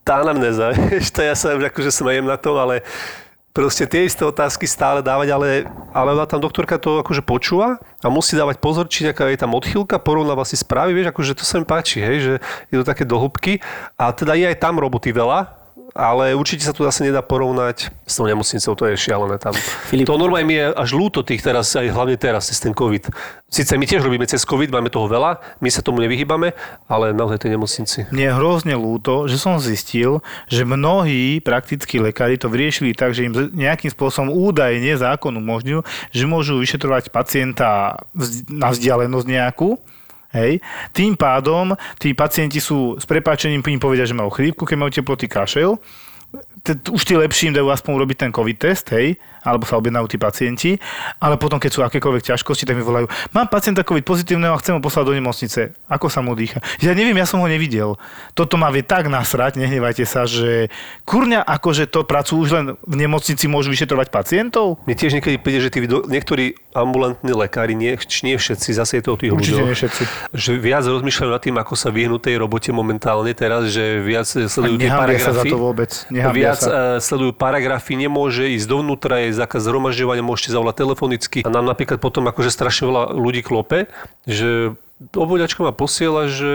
tá 0.00 0.24
anamnéza, 0.24 0.72
vieš, 0.88 1.12
to 1.12 1.20
ja 1.20 1.36
sa 1.36 1.52
akože 1.54 1.92
smejem 1.92 2.24
na 2.24 2.40
tom, 2.40 2.56
ale 2.56 2.80
proste 3.50 3.86
tie 3.86 4.06
isté 4.06 4.22
otázky 4.22 4.64
stále 4.64 5.02
dávať, 5.02 5.28
ale, 5.34 5.48
ale 5.90 6.14
ona 6.14 6.26
tam 6.26 6.38
doktorka 6.38 6.78
to 6.78 7.02
akože 7.02 7.22
počúva 7.26 7.82
a 8.00 8.08
musí 8.08 8.38
dávať 8.38 8.62
pozor, 8.62 8.86
či 8.86 9.06
nejaká 9.06 9.26
je 9.28 9.40
tam 9.42 9.52
odchýlka, 9.58 9.98
porovnáva 10.00 10.46
si 10.46 10.54
správy, 10.54 10.94
vieš, 10.94 11.10
akože 11.10 11.36
to 11.36 11.44
sa 11.44 11.58
mi 11.58 11.66
páči, 11.66 11.98
hej, 12.00 12.16
že 12.22 12.34
je 12.70 12.76
to 12.80 12.84
také 12.86 13.02
do 13.02 13.18
hĺbky 13.18 13.58
a 13.98 14.14
teda 14.14 14.38
je 14.38 14.46
aj 14.48 14.56
tam 14.62 14.78
roboty 14.78 15.10
veľa, 15.10 15.59
ale 15.94 16.34
určite 16.38 16.62
sa 16.62 16.74
to 16.74 16.86
zase 16.86 17.06
nedá 17.06 17.22
porovnať 17.22 17.90
s 18.06 18.14
tou 18.18 18.26
nemocnicou, 18.26 18.72
to 18.74 18.84
je 18.90 18.94
šialené 18.96 19.36
tam. 19.42 19.54
Filip. 19.90 20.06
To 20.06 20.18
normálne 20.18 20.46
mi 20.46 20.56
je 20.58 20.70
až 20.70 20.90
ľúto 20.94 21.26
tých 21.26 21.42
teraz, 21.42 21.74
aj 21.74 21.90
hlavne 21.90 22.14
teraz, 22.14 22.50
cez 22.50 22.62
ten 22.62 22.74
COVID. 22.74 23.10
Sice 23.50 23.74
my 23.74 23.82
tiež 23.82 24.06
robíme 24.06 24.22
cez 24.30 24.46
COVID, 24.46 24.70
máme 24.70 24.94
toho 24.94 25.10
veľa, 25.10 25.42
my 25.58 25.68
sa 25.68 25.82
tomu 25.82 25.98
nevyhýbame, 26.06 26.54
ale 26.86 27.10
naozaj 27.10 27.42
tej 27.42 27.58
nemocnici. 27.58 28.06
Mne 28.14 28.30
je 28.30 28.36
hrozne 28.38 28.74
ľúto, 28.78 29.26
že 29.26 29.42
som 29.42 29.58
zistil, 29.58 30.22
že 30.46 30.62
mnohí 30.62 31.42
praktickí 31.42 31.98
lekári 31.98 32.38
to 32.38 32.46
vyriešili 32.46 32.94
tak, 32.94 33.10
že 33.10 33.26
im 33.26 33.34
nejakým 33.50 33.90
spôsobom 33.90 34.30
údajne 34.30 34.94
zákon 34.94 35.34
umožňujú, 35.34 35.82
že 36.14 36.24
môžu 36.30 36.62
vyšetrovať 36.62 37.10
pacienta 37.10 37.98
na 38.46 38.70
vzdialenosť 38.70 39.26
nejakú, 39.26 39.82
Hej. 40.30 40.62
Tým 40.94 41.18
pádom 41.18 41.74
tí 41.98 42.14
pacienti 42.14 42.62
sú 42.62 42.94
s 42.94 43.04
prepáčením 43.06 43.66
im 43.66 43.82
povedia, 43.82 44.06
že 44.06 44.14
majú 44.14 44.30
chrípku, 44.30 44.62
keď 44.62 44.76
majú 44.78 44.90
teplotý 44.94 45.26
kašel. 45.26 45.78
Už 46.94 47.02
tí 47.02 47.18
lepší 47.18 47.50
im 47.50 47.56
dajú 47.58 47.66
aspoň 47.74 47.92
urobiť 47.98 48.16
ten 48.22 48.30
COVID 48.30 48.56
test, 48.62 48.86
hej, 48.94 49.18
alebo 49.40 49.64
sa 49.64 49.76
objednajú 49.76 50.06
tí 50.06 50.16
pacienti, 50.16 50.70
ale 51.16 51.36
potom, 51.36 51.56
keď 51.56 51.70
sú 51.70 51.80
akékoľvek 51.82 52.22
ťažkosti, 52.26 52.64
tak 52.64 52.76
mi 52.76 52.82
volajú, 52.82 53.06
mám 53.32 53.46
pacienta 53.46 53.80
COVID 53.80 54.02
pozitívneho 54.02 54.52
a 54.52 54.58
chcem 54.58 54.74
ho 54.74 54.80
poslať 54.80 55.04
do 55.06 55.14
nemocnice. 55.14 55.60
Ako 55.86 56.06
sa 56.06 56.20
mu 56.20 56.32
dýcha? 56.32 56.60
Ja 56.78 56.92
neviem, 56.92 57.14
ja 57.14 57.24
som 57.24 57.40
ho 57.40 57.48
nevidel. 57.48 57.96
Toto 58.32 58.54
ma 58.54 58.68
vie 58.68 58.82
tak 58.82 59.06
nasrať, 59.06 59.56
nehnevajte 59.56 60.04
sa, 60.04 60.24
že 60.24 60.68
kurňa, 61.04 61.40
akože 61.42 61.86
to 61.86 62.04
pracujú 62.04 62.38
už 62.40 62.50
len 62.52 62.66
v 62.80 62.94
nemocnici, 62.96 63.44
môžu 63.46 63.70
vyšetrovať 63.70 64.08
pacientov? 64.10 64.78
Mne 64.84 64.96
tiež 64.96 65.12
niekedy 65.16 65.36
príde, 65.36 65.60
že 65.60 65.70
tí 65.70 65.80
niektorí 65.86 66.54
ambulantní 66.70 67.32
lekári, 67.32 67.74
nie, 67.74 67.96
nie 67.96 68.36
všetci, 68.36 68.68
zase 68.70 69.00
je 69.00 69.02
to 69.02 69.14
o 69.14 69.18
tých 69.18 69.32
Určite 69.32 69.58
ľuďoch, 69.58 69.74
všetci. 69.74 70.02
že 70.32 70.50
viac 70.54 70.84
rozmýšľajú 70.84 71.30
nad 71.30 71.42
tým, 71.42 71.56
ako 71.56 71.74
sa 71.74 71.88
vyhnúť 71.90 72.20
tej 72.22 72.36
robote 72.38 72.70
momentálne 72.70 73.32
teraz, 73.34 73.72
že 73.72 73.98
viac 74.00 74.26
sledujú 74.26 74.76
tie 74.78 74.86
Nehambia 74.86 75.18
sa 75.18 75.32
za 75.32 75.42
paragrafy. 75.42 75.50
to 75.50 75.58
vôbec. 75.58 75.90
Nehambia 76.08 76.38
Viac 76.52 76.60
sa. 76.60 76.68
eh, 76.68 76.76
sledujú 77.00 77.32
paragrafy, 77.34 77.94
nemôže 77.96 78.44
ísť 78.46 78.66
dovnútra, 78.66 79.18
je 79.26 79.29
zákaz 79.32 79.64
zhromažďovania, 79.64 80.24
môžete 80.24 80.54
zavolať 80.54 80.84
telefonicky. 80.84 81.38
A 81.46 81.50
nám 81.50 81.66
napríklad 81.66 82.02
potom 82.02 82.26
akože 82.28 82.50
strašne 82.52 82.90
veľa 82.90 83.02
ľudí 83.14 83.40
klope, 83.42 83.90
že 84.28 84.74
obvoďačka 85.00 85.64
ma 85.64 85.72
posiela, 85.72 86.28
že 86.28 86.52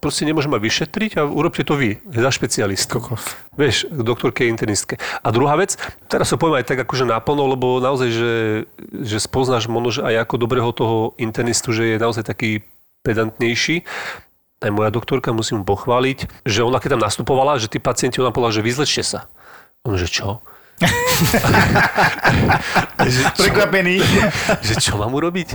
proste 0.00 0.24
nemôže 0.24 0.48
ma 0.48 0.56
vyšetriť 0.56 1.20
a 1.20 1.28
urobte 1.28 1.60
to 1.68 1.76
vy, 1.76 2.00
za 2.08 2.32
špecialistku. 2.32 2.96
Kokos. 2.96 3.36
Vieš, 3.60 3.92
doktorke 3.92 4.48
internistke. 4.48 4.96
A 5.20 5.28
druhá 5.28 5.60
vec, 5.60 5.76
teraz 6.08 6.32
to 6.32 6.40
poviem 6.40 6.64
aj 6.64 6.72
tak 6.72 6.80
akože 6.80 7.04
naplno, 7.04 7.52
lebo 7.52 7.76
naozaj, 7.76 8.08
že, 8.08 8.34
že 9.04 9.18
spoznáš 9.20 9.68
možno 9.68 10.00
že 10.00 10.02
aj 10.08 10.24
ako 10.24 10.34
dobrého 10.40 10.70
toho 10.72 11.12
internistu, 11.20 11.76
že 11.76 11.92
je 11.92 11.96
naozaj 12.00 12.24
taký 12.24 12.64
pedantnejší. 13.04 13.84
Aj 14.62 14.70
moja 14.70 14.94
doktorka, 14.94 15.34
musím 15.36 15.60
mu 15.60 15.64
pochváliť, 15.68 16.48
že 16.48 16.64
ona 16.64 16.80
keď 16.80 16.96
tam 16.96 17.04
nastupovala, 17.04 17.60
že 17.60 17.68
tí 17.68 17.82
pacienti, 17.82 18.22
ona 18.22 18.32
povedala, 18.32 18.56
že 18.56 18.64
vyzlečte 18.64 19.04
sa. 19.04 19.20
On, 19.82 19.98
že 19.98 20.06
čo? 20.08 20.40
Že, 23.06 23.22
čo? 23.36 23.40
Prekvapený. 23.46 23.96
že 24.66 24.74
čo 24.78 24.98
mám 24.98 25.12
urobiť? 25.14 25.54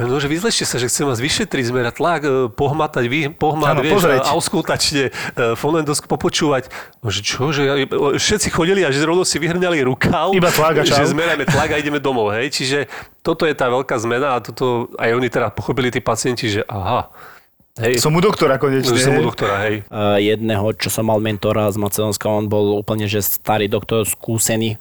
No, 0.00 0.16
že 0.16 0.32
vyzlečte 0.32 0.64
sa, 0.64 0.80
že 0.80 0.88
chcem 0.88 1.04
vás 1.04 1.20
vyšetriť, 1.20 1.64
zmerať 1.66 1.94
tlak, 2.00 2.20
e, 2.24 2.30
pohmatať, 2.48 3.04
vy, 3.04 3.20
pohmať, 3.36 3.74
Áno, 3.76 3.82
vieš, 3.84 4.08
a 4.08 4.32
auskultačne, 4.32 5.10
e, 5.10 5.54
fonendosk 5.60 6.08
popočúvať. 6.08 6.72
No, 7.04 7.12
že 7.12 7.20
čo, 7.20 7.52
že 7.52 7.68
ja, 7.68 7.74
všetci 8.16 8.48
chodili 8.48 8.80
a 8.80 8.88
že 8.88 9.04
rovno 9.04 9.28
si 9.28 9.36
vyhrňali 9.36 9.84
rukav, 9.84 10.32
Iba 10.32 10.48
tlak 10.48 10.80
a 10.80 10.82
čau. 10.88 11.04
že 11.04 11.12
zmeráme 11.12 11.44
tlak 11.44 11.74
a 11.74 11.76
ideme 11.76 12.00
domov, 12.00 12.32
hej. 12.32 12.48
Čiže 12.48 12.88
toto 13.20 13.44
je 13.44 13.52
tá 13.52 13.68
veľká 13.68 13.92
zmena 14.00 14.38
a 14.38 14.42
toto 14.42 14.88
aj 14.96 15.10
oni 15.12 15.28
teda 15.28 15.52
pochopili 15.52 15.92
tí 15.92 16.00
pacienti, 16.00 16.48
že 16.48 16.64
aha, 16.64 17.12
hej, 17.80 17.94
Som 17.98 18.16
u 18.16 18.20
doktora 18.20 18.60
konečne. 18.60 18.96
som 18.96 19.16
u 19.16 19.22
hej. 19.22 19.26
doktora, 19.26 19.54
hej. 19.66 19.74
Uh, 19.88 20.20
jedného, 20.20 20.72
čo 20.76 20.92
som 20.92 21.08
mal 21.08 21.18
mentora 21.18 21.68
z 21.72 21.80
Macedónska, 21.80 22.28
on 22.28 22.46
bol 22.46 22.76
úplne 22.76 23.08
že 23.08 23.24
starý 23.24 23.66
doktor, 23.66 24.04
skúsený, 24.04 24.76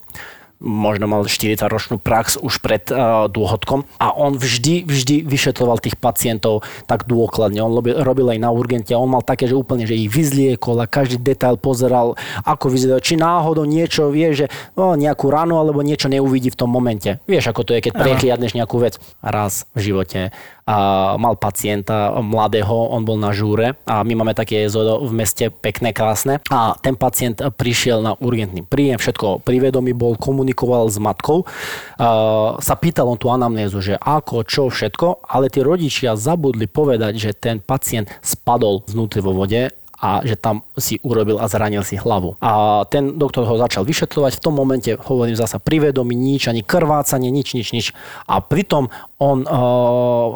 možno 0.59 1.07
mal 1.07 1.23
40-ročnú 1.23 2.03
prax 2.03 2.35
už 2.35 2.59
pred 2.59 2.83
uh, 2.91 3.31
dôchodkom 3.31 3.87
a 3.95 4.11
on 4.11 4.35
vždy, 4.35 4.83
vždy 4.83 5.23
vyšetroval 5.23 5.79
tých 5.79 5.95
pacientov 5.95 6.67
tak 6.83 7.07
dôkladne. 7.07 7.63
On 7.63 7.71
robil, 7.71 7.95
robil 7.95 8.27
aj 8.35 8.39
na 8.43 8.51
urgente 8.51 8.91
a 8.91 8.99
on 8.99 9.07
mal 9.07 9.23
také, 9.23 9.47
že 9.47 9.55
úplne, 9.55 9.87
že 9.87 9.95
ich 9.95 10.11
vyzliekol 10.11 10.83
a 10.83 10.85
každý 10.85 11.23
detail 11.23 11.55
pozeral, 11.55 12.19
ako 12.43 12.75
vyzerá, 12.75 12.99
či 12.99 13.15
náhodou 13.15 13.63
niečo 13.63 14.11
vie, 14.11 14.35
že 14.35 14.45
no, 14.75 14.99
nejakú 14.99 15.31
ranu 15.31 15.57
alebo 15.63 15.79
niečo 15.79 16.11
neuvidí 16.11 16.51
v 16.51 16.59
tom 16.59 16.69
momente. 16.69 17.23
Vieš, 17.23 17.55
ako 17.55 17.63
to 17.63 17.71
je, 17.79 17.89
keď 17.89 17.93
prekliadneš 17.95 18.51
nejakú 18.51 18.83
vec. 18.83 18.99
Raz 19.23 19.63
v 19.71 19.95
živote 19.95 20.35
a 20.69 21.17
mal 21.17 21.33
pacienta 21.33 22.13
mladého, 22.21 22.93
on 22.93 23.01
bol 23.01 23.17
na 23.17 23.33
žúre 23.33 23.73
a 23.89 24.05
my 24.05 24.13
máme 24.21 24.37
také 24.37 24.69
jezero 24.69 25.01
v 25.01 25.09
meste 25.17 25.49
pekné, 25.49 25.97
krásne. 25.97 26.45
A 26.53 26.77
ten 26.77 26.93
pacient 26.93 27.41
prišiel 27.41 28.05
na 28.05 28.13
urgentný 28.13 28.61
príjem, 28.61 29.01
všetko 29.01 29.41
privedomý 29.41 29.97
bol, 29.97 30.13
komunikoval 30.13 30.85
s 30.93 31.01
matkou, 31.01 31.49
a 31.97 32.61
sa 32.61 32.75
pýtal 32.77 33.09
on 33.09 33.17
tú 33.17 33.33
anamnézu, 33.33 33.81
že 33.81 33.97
ako, 33.97 34.45
čo, 34.45 34.69
všetko, 34.69 35.25
ale 35.25 35.49
tí 35.49 35.65
rodičia 35.65 36.13
zabudli 36.13 36.69
povedať, 36.69 37.17
že 37.17 37.31
ten 37.33 37.57
pacient 37.57 38.05
spadol 38.21 38.85
znútri 38.85 39.25
vo 39.25 39.33
vode 39.33 39.73
a 39.99 40.23
že 40.23 40.39
tam 40.39 40.63
si 40.79 40.95
urobil 41.03 41.37
a 41.43 41.45
zranil 41.51 41.83
si 41.83 41.99
hlavu. 41.99 42.39
A 42.39 42.83
ten 42.87 43.19
doktor 43.19 43.43
ho 43.43 43.55
začal 43.59 43.83
vyšetrovať, 43.83 44.39
v 44.39 44.43
tom 44.43 44.55
momente 44.55 44.95
hovorím 44.95 45.35
zasa 45.35 45.59
pri 45.59 45.91
vedomí 45.91 46.15
nič, 46.15 46.47
ani 46.47 46.63
krvácanie, 46.63 47.27
nič, 47.27 47.53
nič, 47.53 47.67
nič. 47.75 47.85
A 48.25 48.39
pritom 48.39 48.87
on 49.19 49.43
uh, 49.43 49.51
uh, 49.51 50.27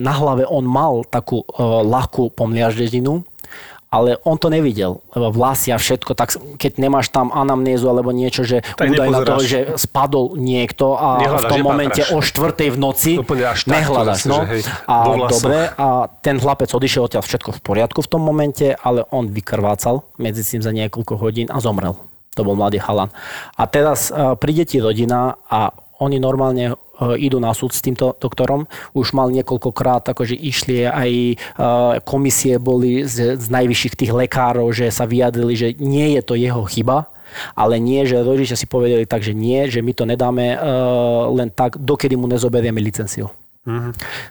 na 0.00 0.12
hlave 0.16 0.48
on 0.48 0.64
mal 0.64 1.04
takú 1.04 1.44
uh, 1.44 1.84
ľahkú 1.84 2.32
pomliaždedinu, 2.32 3.28
ale 3.90 4.22
on 4.22 4.38
to 4.38 4.46
nevidel, 4.46 5.02
lebo 5.10 5.34
vlasy 5.34 5.74
a 5.74 5.78
všetko, 5.82 6.14
tak 6.14 6.38
keď 6.62 6.78
nemáš 6.78 7.10
tam 7.10 7.34
anamnézu 7.34 7.90
alebo 7.90 8.14
niečo, 8.14 8.46
že 8.46 8.62
Tak 8.62 8.86
údaj 8.86 9.08
na 9.10 9.18
nepozeráš. 9.26 9.42
že 9.42 9.58
spadol 9.82 10.38
niekto 10.38 10.94
a 10.94 11.18
Nehľadáš, 11.18 11.42
v 11.42 11.50
tom 11.50 11.60
momente 11.66 12.02
nepatráš. 12.06 12.14
o 12.14 12.18
štvrtej 12.22 12.68
v 12.70 12.78
noci 12.78 13.10
nehľadaš. 13.66 14.20
No. 14.30 14.46
že 14.46 14.62
hej, 14.62 14.62
A 14.86 14.96
dobre, 15.26 15.58
a 15.74 15.86
ten 16.22 16.38
chlapec 16.38 16.70
odišiel 16.70 17.10
odtiaľ 17.10 17.26
všetko 17.26 17.50
v 17.58 17.60
poriadku 17.66 17.98
v 18.06 18.08
tom 18.08 18.22
momente, 18.22 18.78
ale 18.78 19.02
on 19.10 19.26
vykrvácal 19.26 20.06
medzi 20.22 20.46
tým 20.46 20.62
za 20.62 20.70
niekoľko 20.70 21.18
hodín 21.18 21.50
a 21.50 21.58
zomrel. 21.58 21.98
To 22.38 22.46
bol 22.46 22.54
mladý 22.54 22.78
chalan. 22.78 23.10
A 23.58 23.66
teraz 23.66 24.14
uh, 24.14 24.38
príde 24.38 24.62
ti 24.62 24.78
rodina 24.78 25.34
a 25.50 25.74
oni 26.00 26.16
normálne 26.18 26.72
uh, 26.72 27.14
idú 27.14 27.38
na 27.38 27.52
súd 27.52 27.76
s 27.76 27.84
týmto 27.84 28.16
doktorom. 28.16 28.66
Už 28.96 29.12
mal 29.12 29.28
niekoľkokrát, 29.30 30.08
akože 30.10 30.34
išli 30.34 30.88
aj 30.88 31.10
uh, 31.12 31.36
komisie 32.02 32.56
boli 32.56 33.04
z, 33.04 33.36
z 33.36 33.46
najvyšších 33.52 33.94
tých 33.94 34.12
lekárov, 34.12 34.72
že 34.72 34.88
sa 34.90 35.06
vyjadrili, 35.06 35.54
že 35.54 35.68
nie 35.78 36.18
je 36.18 36.22
to 36.24 36.34
jeho 36.34 36.64
chyba, 36.66 37.06
ale 37.54 37.78
nie, 37.78 38.02
že 38.04 38.26
rodičia 38.26 38.58
si 38.58 38.66
povedali 38.66 39.06
tak, 39.06 39.22
že 39.22 39.36
nie, 39.36 39.70
že 39.70 39.80
my 39.80 39.92
to 39.94 40.04
nedáme 40.04 40.58
uh, 40.58 41.30
len 41.30 41.48
tak, 41.54 41.78
dokedy 41.78 42.18
mu 42.18 42.26
nezoberieme 42.26 42.82
licenciu. 42.82 43.30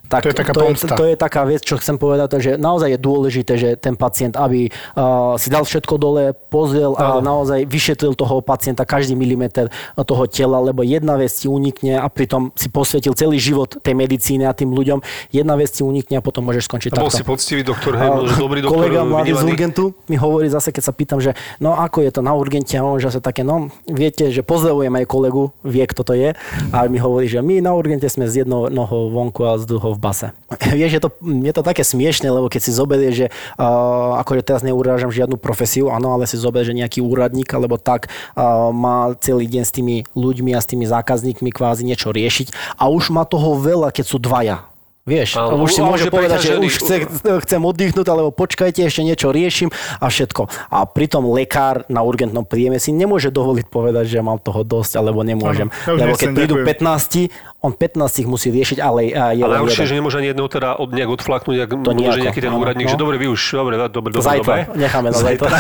Tak, 0.10 0.26
To 0.26 0.34
je 0.34 0.38
taká 0.42 0.54
to, 0.58 0.66
je, 0.66 0.74
to 0.90 1.06
je 1.06 1.16
taká 1.16 1.46
vec, 1.46 1.62
čo 1.62 1.78
chcem 1.78 2.02
povedať, 2.02 2.42
že 2.42 2.52
naozaj 2.58 2.98
je 2.98 3.00
dôležité, 3.00 3.54
že 3.62 3.70
ten 3.78 3.94
pacient, 3.94 4.34
aby 4.34 4.74
uh, 4.98 5.38
si 5.38 5.54
dal 5.54 5.70
všetko 5.70 6.02
dole, 6.02 6.34
pozrel 6.50 6.98
a 6.98 7.22
naozaj 7.22 7.70
vyšetril 7.70 8.18
toho 8.18 8.42
pacienta 8.42 8.90
každý 8.90 9.14
milimeter 9.14 9.70
toho 10.02 10.26
tela, 10.26 10.58
lebo 10.58 10.82
jedna 10.82 11.14
vec 11.14 11.30
ti 11.30 11.46
unikne 11.46 12.02
a 12.02 12.10
pritom 12.10 12.50
si 12.58 12.74
posvetil 12.74 13.14
celý 13.14 13.38
život 13.38 13.78
tej 13.78 13.94
medicíne 13.94 14.50
a 14.50 14.54
tým 14.58 14.74
ľuďom. 14.74 15.06
Jedna 15.30 15.54
vec 15.54 15.70
ti 15.70 15.86
unikne 15.86 16.18
a 16.18 16.26
potom 16.26 16.50
môžeš 16.50 16.66
skončiť 16.66 16.98
A 16.98 17.06
bol 17.06 17.14
takto. 17.14 17.22
si 17.22 17.24
poctivý 17.30 17.62
doktor, 17.62 18.02
hej, 18.02 18.10
možno 18.10 18.50
dobrý 18.50 18.66
doktor, 18.66 18.82
Kolega 18.82 19.06
mladý 19.06 19.38
z 19.38 19.46
urgentu 19.46 19.94
mi 20.10 20.18
hovorí 20.18 20.50
zase, 20.50 20.74
keď 20.74 20.84
sa 20.90 20.94
pýtam, 20.98 21.22
že 21.22 21.38
no 21.62 21.78
ako 21.78 22.02
je 22.02 22.12
to 22.18 22.26
na 22.26 22.34
urgente 22.34 22.74
a 22.74 22.82
on 22.82 22.98
že 22.98 23.14
zase 23.14 23.22
také, 23.22 23.46
no 23.46 23.70
viete, 23.86 24.34
že 24.34 24.42
pozdravujem 24.42 24.90
aj 24.98 25.06
kolegu, 25.06 25.54
vie 25.62 25.86
kto 25.86 26.02
to 26.02 26.18
je. 26.18 26.34
A 26.74 26.90
mi 26.90 26.98
hovorí, 26.98 27.30
že 27.30 27.46
my 27.46 27.62
na 27.62 27.78
urgente 27.78 28.10
sme 28.10 28.26
z 28.26 28.42
jednou 28.42 28.74
nohou 28.74 29.19
vonku 29.20 29.44
a 29.44 29.60
z 29.60 29.68
druhou 29.68 29.92
v 29.92 30.00
base. 30.00 30.28
Vieš, 30.80 30.92
je 30.96 31.02
to, 31.04 31.10
je 31.20 31.54
to 31.54 31.64
také 31.68 31.84
smiešne, 31.84 32.32
lebo 32.32 32.48
keď 32.48 32.62
si 32.64 32.72
zoberie, 32.72 33.12
že 33.12 33.28
uh, 33.60 34.16
akože 34.24 34.48
teraz 34.48 34.64
neurážam 34.64 35.12
žiadnu 35.12 35.36
profesiu, 35.36 35.92
áno, 35.92 36.16
ale 36.16 36.24
si 36.24 36.40
zoberie, 36.40 36.72
že 36.72 36.80
nejaký 36.80 37.00
úradník 37.04 37.52
alebo 37.52 37.76
tak 37.76 38.08
uh, 38.08 38.72
má 38.72 39.12
celý 39.20 39.52
deň 39.52 39.64
s 39.68 39.76
tými 39.76 39.96
ľuďmi 40.16 40.56
a 40.56 40.64
s 40.64 40.70
tými 40.72 40.88
zákazníkmi 40.88 41.52
kvázi 41.52 41.84
niečo 41.84 42.16
riešiť 42.16 42.80
a 42.80 42.88
už 42.88 43.12
má 43.12 43.28
toho 43.28 43.60
veľa, 43.60 43.92
keď 43.92 44.06
sú 44.08 44.18
dvaja. 44.22 44.69
Vieš, 45.10 45.42
Áno, 45.42 45.66
už 45.66 45.70
si 45.74 45.82
a 45.82 45.90
môže 45.90 46.06
povedať, 46.08 46.38
že 46.38 46.54
už 46.62 46.74
chce, 46.86 46.96
chcem 47.42 47.62
oddychnúť, 47.66 48.06
alebo 48.06 48.30
počkajte, 48.30 48.86
ešte 48.86 49.02
niečo 49.02 49.34
riešim 49.34 49.74
a 49.98 50.06
všetko. 50.06 50.70
A 50.70 50.86
pritom 50.86 51.26
lekár 51.34 51.90
na 51.90 52.06
urgentnom 52.06 52.46
príjeme 52.46 52.78
si 52.78 52.94
nemôže 52.94 53.34
dovoliť 53.34 53.66
povedať, 53.66 54.06
že 54.06 54.22
mám 54.22 54.38
toho 54.38 54.62
dosť, 54.62 55.02
alebo 55.02 55.26
nemôžem. 55.26 55.74
Už 55.90 55.98
Lebo 55.98 56.14
keď 56.14 56.28
prídu 56.38 56.56
ďakujem. 56.62 57.34
15, 57.34 57.66
on 57.66 57.72
15 57.74 58.22
ich 58.22 58.28
musí 58.30 58.54
riešiť, 58.54 58.78
ale 58.78 59.10
a 59.12 59.34
je 59.34 59.42
Ale 59.42 59.66
jeden. 59.66 59.88
že 59.90 59.96
nemôže 59.98 60.22
ani 60.22 60.32
jedného 60.32 60.48
teda 60.48 60.78
od, 60.78 60.94
nejak 60.94 61.10
odflaknúť, 61.18 61.58
ak 61.66 61.70
To 61.82 61.92
môže 61.92 62.22
nejaký 62.22 62.40
ten 62.40 62.54
úradník, 62.54 62.86
no. 62.88 62.94
že 62.94 63.00
dobre, 63.02 63.18
vy 63.18 63.28
už, 63.34 63.42
dobre, 63.58 63.76
dobre, 63.90 64.14
dobre, 64.14 64.22
Zajtra, 64.22 64.56
dobre. 64.70 64.80
necháme 64.80 65.10
na 65.10 65.18
zajtra. 65.18 65.50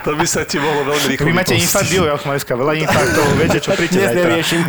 To 0.00 0.16
by 0.16 0.24
sa 0.24 0.48
ti 0.48 0.56
mohlo 0.56 0.88
veľmi 0.88 1.06
rýchlo 1.12 1.26
Vy 1.28 1.32
máte 1.36 1.52
infarkt, 1.52 1.92
jo, 1.92 2.08
ja 2.08 2.16
mám 2.16 2.32
dneska 2.32 2.54
veľa 2.56 2.72
infarktov, 2.72 3.24
viete 3.36 3.58
čo, 3.60 3.70
príďte 3.76 3.98
Dnes 4.00 4.08
zajtra. 4.08 4.22
neriešim. 4.24 4.60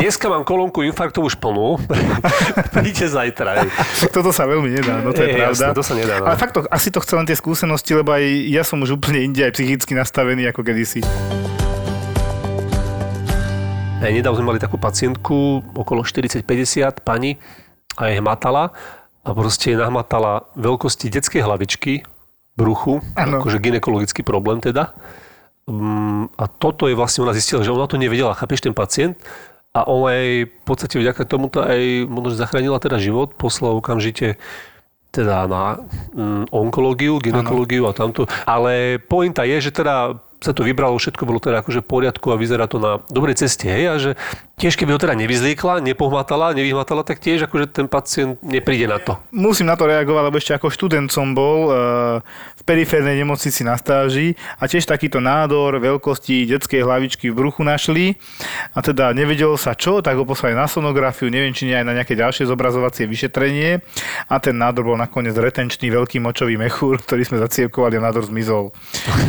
Dneska 0.00 0.26
mám 0.32 0.42
kolónku 0.48 0.80
infarktov 0.80 1.28
už 1.28 1.36
plnú. 1.36 1.76
Príďte 2.74 3.06
zajtra. 3.08 3.66
toto 4.08 4.30
sa 4.30 4.44
veľmi 4.44 4.68
nedá, 4.70 4.98
no 4.98 5.10
to 5.10 5.22
je 5.22 5.30
Je, 5.30 5.36
pravda. 5.36 5.52
jasné, 5.52 5.74
to 5.74 5.84
sa 5.84 5.94
nedá, 5.94 6.14
no. 6.18 6.26
Ale 6.26 6.36
fakt 6.36 6.54
to, 6.54 6.64
asi 6.66 6.88
to 6.88 6.98
chce 6.98 7.12
len 7.12 7.24
tie 7.24 7.34
skúsenosti, 7.34 7.92
lebo 7.92 8.12
aj 8.12 8.22
ja 8.48 8.62
som 8.62 8.78
už 8.78 8.96
úplne 8.96 9.22
inde 9.22 9.40
aj 9.40 9.52
psychicky 9.52 9.92
nastavený 9.92 10.48
ako 10.48 10.60
kedysi. 10.62 11.00
Aj 14.02 14.10
nedávno 14.10 14.34
sme 14.36 14.48
mali 14.48 14.58
takú 14.58 14.76
pacientku, 14.76 15.62
okolo 15.72 16.02
40-50 16.02 16.42
pani, 17.00 17.38
a 17.94 18.08
je 18.08 18.18
hmatala 18.18 18.74
a 19.22 19.28
proste 19.30 19.78
nahmatala 19.78 20.50
veľkosti 20.58 21.06
detskej 21.06 21.44
hlavičky, 21.44 22.02
bruchu, 22.58 22.98
Áno. 23.14 23.38
akože 23.38 23.62
ginekologický 23.62 24.26
problém 24.26 24.58
teda. 24.58 24.90
Mm, 25.70 26.34
A 26.34 26.44
toto 26.50 26.90
je 26.90 26.98
vlastne, 26.98 27.22
ona 27.22 27.30
zistila, 27.30 27.62
že 27.62 27.70
ona 27.70 27.86
to 27.86 27.94
nevedela, 27.94 28.34
chápeš, 28.34 28.66
ten 28.66 28.74
pacient. 28.74 29.14
A 29.72 29.88
ona 29.88 30.12
jej 30.12 30.52
v 30.52 30.62
podstate 30.68 31.00
vďaka 31.00 31.24
tomuto 31.24 31.64
aj 31.64 32.04
možno, 32.04 32.36
zachránila 32.36 32.76
teda 32.76 33.00
život, 33.00 33.32
poslala 33.32 33.72
okamžite 33.72 34.36
teda 35.12 35.48
na 35.48 35.80
mm, 36.12 36.52
onkológiu, 36.52 37.16
ginekológiu 37.20 37.88
a 37.88 37.96
tamto. 37.96 38.28
Ale 38.44 39.00
pointa 39.00 39.48
je, 39.48 39.68
že 39.68 39.72
teda 39.72 40.20
sa 40.42 40.52
to 40.52 40.66
vybralo, 40.66 40.98
všetko 40.98 41.22
bolo 41.24 41.38
teda 41.38 41.62
akože 41.62 41.80
v 41.82 41.88
poriadku 41.88 42.34
a 42.34 42.36
vyzerá 42.36 42.66
to 42.66 42.82
na 42.82 42.98
dobrej 43.08 43.40
ceste, 43.42 43.70
hej, 43.70 43.84
a 43.88 43.94
že 43.98 44.10
tiež 44.62 44.78
keby 44.78 44.94
ho 44.94 45.00
teda 45.02 45.18
nevyzliekla, 45.18 45.82
nepohmatala, 45.82 46.54
nevyhmatala, 46.54 47.02
tak 47.02 47.18
tiež 47.18 47.50
akože 47.50 47.74
ten 47.74 47.90
pacient 47.90 48.38
nepríde 48.46 48.86
na 48.86 49.02
to. 49.02 49.18
Musím 49.34 49.66
na 49.66 49.74
to 49.74 49.90
reagovať, 49.90 50.22
lebo 50.22 50.38
ešte 50.38 50.54
ako 50.54 50.70
študent 50.70 51.10
som 51.10 51.34
bol 51.34 51.66
e, 51.66 51.72
v 52.58 52.62
periférnej 52.62 53.18
nemocnici 53.18 53.66
na 53.66 53.74
stáži 53.74 54.38
a 54.62 54.70
tiež 54.70 54.86
takýto 54.86 55.18
nádor 55.18 55.82
veľkosti 55.82 56.46
detskej 56.46 56.86
hlavičky 56.86 57.34
v 57.34 57.34
bruchu 57.34 57.66
našli 57.66 58.14
a 58.70 58.78
teda 58.78 59.10
nevedelo 59.10 59.58
sa 59.58 59.74
čo, 59.74 59.98
tak 59.98 60.14
ho 60.14 60.22
poslali 60.22 60.54
na 60.54 60.70
sonografiu, 60.70 61.26
neviem 61.26 61.50
či 61.50 61.66
nie 61.66 61.74
aj 61.74 61.86
na 61.88 61.98
nejaké 61.98 62.14
ďalšie 62.14 62.46
zobrazovacie 62.46 63.10
vyšetrenie 63.10 63.82
a 64.30 64.34
ten 64.38 64.54
nádor 64.54 64.94
bol 64.94 64.98
nakoniec 65.00 65.34
retenčný 65.34 65.90
veľký 65.90 66.22
močový 66.22 66.54
mechúr, 66.54 67.02
ktorý 67.02 67.26
sme 67.26 67.42
zacievkovali 67.42 67.98
a 67.98 68.06
nádor 68.06 68.30
zmizol. 68.30 68.70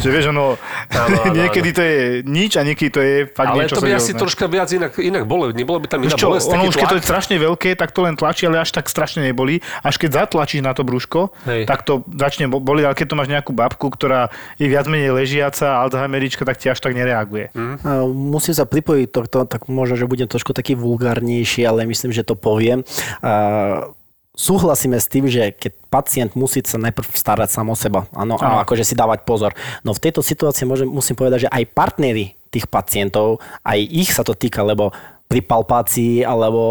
Že 0.06 0.10
vieš, 0.14 0.26
ono, 0.30 0.62
Áno, 1.10 1.18
áno, 1.20 1.34
niekedy 1.36 1.70
to 1.70 1.82
je 1.82 1.98
nič 2.24 2.56
a 2.56 2.64
niekedy 2.64 2.90
to 2.90 3.02
je 3.02 3.16
fakt 3.28 3.52
Ale 3.52 3.66
niečo 3.66 3.76
to 3.76 3.84
by 3.84 3.92
asi 3.92 4.12
seriózne. 4.12 4.22
troška 4.24 4.46
viac 4.48 4.70
inak, 4.70 4.92
inak 4.98 5.24
bolo, 5.24 5.52
nebolo 5.52 5.78
by 5.78 5.88
tam 5.88 6.00
iná 6.02 6.16
čo, 6.16 6.32
bolesť, 6.32 6.48
ono 6.48 6.64
už 6.66 6.76
keď 6.76 6.88
to 6.88 6.98
je 6.98 7.04
strašne 7.04 7.36
veľké, 7.36 7.70
tak 7.76 7.92
to 7.92 8.00
len 8.02 8.16
tlačí, 8.16 8.46
ale 8.46 8.60
až 8.60 8.72
tak 8.72 8.88
strašne 8.88 9.22
neboli. 9.22 9.60
Až 9.82 9.98
keď 9.98 10.26
zatlačíš 10.26 10.62
na 10.62 10.72
to 10.72 10.82
brúško, 10.82 11.36
Hej. 11.44 11.66
tak 11.66 11.84
to 11.84 12.02
začne 12.10 12.48
bo- 12.48 12.64
boliť, 12.64 12.84
ale 12.88 12.96
keď 12.96 13.08
to 13.10 13.16
máš 13.16 13.30
nejakú 13.30 13.52
babku, 13.52 13.90
ktorá 13.90 14.30
je 14.56 14.66
viac 14.66 14.88
menej 14.88 15.12
ležiaca, 15.12 15.82
Alzheimerička, 15.82 16.44
tak 16.44 16.58
ti 16.58 16.70
až 16.70 16.80
tak 16.80 16.94
nereaguje. 16.94 17.52
A 17.84 18.06
Musím 18.06 18.56
sa 18.56 18.64
pripojiť 18.64 19.08
to, 19.10 19.20
to, 19.28 19.40
tak 19.46 19.68
možno, 19.68 19.96
že 19.96 20.08
budem 20.08 20.26
trošku 20.26 20.54
taký 20.54 20.74
vulgárnejší, 20.74 21.66
ale 21.66 21.84
myslím, 21.86 22.14
že 22.14 22.24
to 22.24 22.34
poviem. 22.34 22.86
A 23.20 23.92
súhlasíme 24.34 24.98
s 24.98 25.08
tým, 25.08 25.30
že 25.30 25.54
keď 25.54 25.72
pacient 25.94 26.32
musí 26.34 26.66
sa 26.66 26.82
najprv 26.82 27.06
starať 27.14 27.50
sám 27.54 27.70
o 27.70 27.78
seba, 27.78 28.10
áno, 28.18 28.36
a 28.42 28.66
akože 28.66 28.82
si 28.82 28.98
dávať 28.98 29.26
pozor. 29.30 29.54
No 29.86 29.94
v 29.94 30.02
tejto 30.02 30.26
situácii 30.26 30.66
môžem, 30.66 30.90
musím 30.90 31.14
povedať, 31.14 31.48
že 31.48 31.54
aj 31.54 31.70
partnery 31.72 32.34
tých 32.54 32.70
pacientov, 32.70 33.42
aj 33.66 33.80
ich 33.82 34.14
sa 34.14 34.22
to 34.22 34.38
týka, 34.38 34.62
lebo 34.62 34.94
pri 35.28 35.42
palpácii 35.42 36.22
alebo 36.22 36.62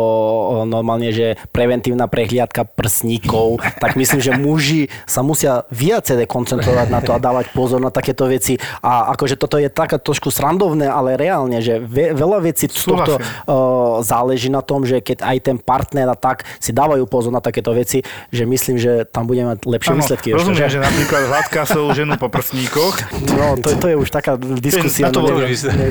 normálne, 0.62 1.10
že 1.10 1.34
preventívna 1.50 2.06
prehliadka 2.06 2.62
prsníkov, 2.62 3.58
tak 3.82 3.98
myslím, 3.98 4.20
že 4.22 4.32
muži 4.38 4.82
sa 5.02 5.26
musia 5.26 5.66
viacej 5.74 6.30
koncentrovať 6.30 6.86
na 6.86 7.02
to 7.02 7.10
a 7.10 7.18
dávať 7.18 7.50
pozor 7.50 7.82
na 7.82 7.90
takéto 7.90 8.30
veci. 8.30 8.54
A 8.78 9.10
akože 9.18 9.34
toto 9.34 9.58
je 9.58 9.66
taká 9.66 9.98
trošku 9.98 10.30
srandovné, 10.30 10.86
ale 10.86 11.18
reálne, 11.18 11.58
že 11.58 11.82
ve, 11.82 12.14
veľa 12.14 12.38
vecí 12.38 12.70
z 12.70 12.86
tohto 12.86 13.18
o, 13.18 13.98
záleží 14.06 14.46
na 14.46 14.62
tom, 14.62 14.86
že 14.86 15.02
keď 15.02 15.26
aj 15.26 15.36
ten 15.42 15.56
partner 15.58 16.14
a 16.14 16.16
tak 16.16 16.46
si 16.62 16.70
dávajú 16.70 17.02
pozor 17.10 17.34
na 17.34 17.42
takéto 17.42 17.74
veci, 17.74 18.06
že 18.30 18.46
myslím, 18.46 18.78
že 18.78 19.02
tam 19.10 19.26
budeme 19.26 19.58
mať 19.58 19.66
lepšie 19.66 19.92
Áno, 19.92 20.00
výsledky. 20.06 20.28
rozumiem, 20.30 20.70
ešte, 20.70 20.78
že 20.78 20.80
napríklad 20.80 21.22
hladká 21.26 21.62
sú 21.66 21.82
ženu 21.92 22.14
po 22.14 22.30
prsníkoch. 22.30 22.94
No, 23.34 23.58
to, 23.58 23.74
to 23.74 23.86
je 23.90 23.96
už 23.98 24.08
taká 24.14 24.38
diskusia. 24.38 25.10
na 25.10 25.14
to 25.14 25.20
no, 25.26 25.42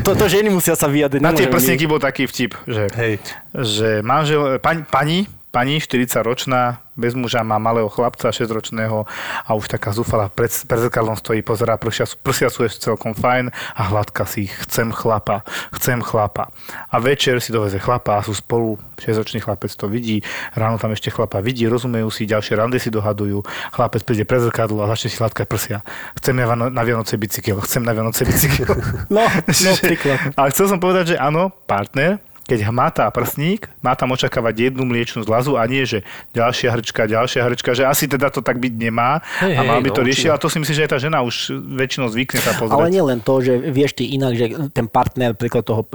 to, 0.06 0.12
to 0.16 0.26
ženy 0.32 0.48
musia 0.48 0.80
sa 0.80 0.88
vyjadriť. 0.88 1.20
Na 1.20 1.36
tie 1.36 1.52
prsníky 1.52 1.86
bol 1.86 2.00
taký 2.00 2.26
vtip, 2.32 2.51
že, 2.68 2.88
Hej. 2.96 3.14
že 3.52 3.90
manžel, 4.06 4.60
pani, 4.60 4.82
pani, 4.88 5.18
pani 5.52 5.84
40-ročná, 5.84 6.80
bez 6.96 7.12
muža, 7.12 7.44
má 7.44 7.60
malého 7.60 7.92
chlapca 7.92 8.32
6-ročného 8.32 9.04
a 9.44 9.50
už 9.52 9.68
taká 9.68 9.92
zúfala 9.92 10.32
pred, 10.32 10.48
pred 10.48 10.80
zrkadlom 10.88 11.20
stojí, 11.20 11.44
pozerá, 11.44 11.76
prsia, 11.76 12.08
prsia 12.24 12.48
sú 12.48 12.64
ešte 12.64 12.88
celkom 12.88 13.12
fajn 13.12 13.52
a 13.52 13.82
hladka 13.92 14.24
si 14.24 14.48
chcem 14.48 14.96
chlapa, 14.96 15.44
chcem 15.76 16.00
chlapa. 16.00 16.48
A 16.88 17.04
večer 17.04 17.44
si 17.44 17.52
doveze 17.52 17.84
chlapa 17.84 18.16
a 18.16 18.24
sú 18.24 18.32
spolu, 18.32 18.80
6-ročný 18.96 19.44
chlapec 19.44 19.72
to 19.76 19.92
vidí, 19.92 20.24
ráno 20.56 20.80
tam 20.80 20.96
ešte 20.96 21.12
chlapa 21.12 21.44
vidí, 21.44 21.68
rozumejú 21.68 22.08
si, 22.08 22.24
ďalšie 22.24 22.56
rande 22.56 22.80
si 22.80 22.88
dohadujú, 22.88 23.44
chlapec 23.76 24.08
príde 24.08 24.24
pred 24.24 24.48
zrkadlo 24.48 24.88
a 24.88 24.92
začne 24.96 25.12
si 25.12 25.20
hladkať 25.20 25.48
prsia. 25.52 25.78
Chcem 26.16 26.40
ja 26.40 26.56
na 26.56 26.84
Vianoce 26.88 27.20
bicykel, 27.20 27.60
chcem 27.68 27.84
na 27.84 27.92
Vianoce 27.92 28.24
bicykel. 28.24 28.72
No, 29.12 29.28
no, 29.28 29.72
príklad. 29.84 30.32
Ale 30.40 30.56
chcel 30.56 30.72
som 30.72 30.80
povedať, 30.80 31.16
že 31.16 31.18
áno, 31.20 31.52
partner 31.68 32.31
keď 32.46 32.68
hmatá 32.68 33.06
prsník, 33.14 33.70
má 33.80 33.94
tam 33.94 34.12
očakávať 34.12 34.72
jednu 34.72 34.84
mliečnú 34.84 35.22
zlazu 35.24 35.56
a 35.56 35.64
nie, 35.70 35.86
že 35.86 36.04
ďalšia 36.34 36.74
hrčka, 36.74 37.08
ďalšia 37.08 37.42
hrčka, 37.48 37.72
že 37.78 37.84
asi 37.86 38.10
teda 38.10 38.34
to 38.34 38.44
tak 38.44 38.58
byť 38.58 38.74
nemá 38.76 39.22
Hej, 39.40 39.56
a 39.56 39.62
mal 39.64 39.80
hej, 39.80 39.86
by 39.88 39.90
to 39.94 40.02
no, 40.04 40.08
riešiť, 40.10 40.30
a 40.34 40.42
to 40.42 40.50
si 40.50 40.58
myslím, 40.60 40.76
že 40.76 40.84
aj 40.86 40.92
tá 40.92 41.00
žena 41.00 41.20
už 41.24 41.54
väčšinou 41.54 42.08
zvykne 42.10 42.40
sa 42.42 42.58
pozrieť. 42.58 42.76
Ale 42.76 42.92
nie 42.92 43.04
len 43.06 43.20
to, 43.22 43.40
že 43.40 43.54
vieš 43.72 43.96
ty 43.96 44.10
inak, 44.18 44.34
že 44.36 44.46
ten 44.74 44.90
partner, 44.90 45.38
príklad 45.38 45.64
toho, 45.64 45.86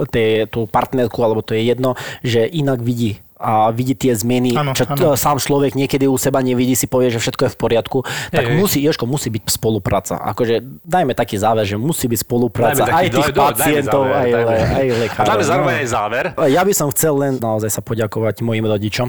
tú 0.49 0.59
partnerku, 0.65 1.19
alebo 1.21 1.43
to 1.43 1.53
je 1.53 1.67
jedno, 1.67 1.93
že 2.23 2.47
inak 2.47 2.81
vidí 2.81 3.19
a 3.37 3.69
vidí 3.69 3.93
tie 3.93 4.11
zmeny, 4.11 4.51
Áno, 4.51 4.73
čo 4.73 4.83
áno. 4.83 4.97
t- 4.97 5.15
sám 5.15 5.37
človek 5.37 5.73
niekedy 5.73 6.03
u 6.03 6.15
seba 6.15 6.39
nevidí, 6.39 6.73
si 6.73 6.85
povie, 6.85 7.07
že 7.07 7.17
všetko 7.17 7.41
je 7.43 7.51
v 7.51 7.57
poriadku, 7.57 7.97
tak 8.29 8.43
hej. 8.43 8.55
musí, 8.55 8.79
Jožko, 8.79 9.05
musí 9.05 9.29
byť 9.29 9.43
spolupráca. 9.47 10.17
Akože 10.19 10.57
dajme 10.81 11.13
taký 11.13 11.35
záver, 11.35 11.63
že 11.63 11.75
musí 11.75 12.05
byť 12.05 12.19
spolupráca 12.19 12.73
Dajme 12.75 12.83
taký- 12.83 12.97
aj 12.97 13.07
tých 13.07 13.13
daj- 13.13 13.29
daj- 13.29 13.37
dajme 13.37 13.53
pacientov, 13.55 14.01
záver, 14.03 14.17
aj, 14.17 14.29
dajme. 14.29 14.55
aj 14.73 14.85
lekárov. 14.99 15.27
dáme 15.27 15.43
zároveň 15.43 15.75
aj 15.77 15.87
záver. 15.87 16.25
Ja 16.47 16.61
by 16.61 16.73
som 16.73 16.87
chcel 16.89 17.13
len 17.15 17.33
naozaj 17.37 17.69
sa 17.69 17.81
poďakovať 17.81 18.35
mojim 18.41 18.65
rodičom, 18.65 19.07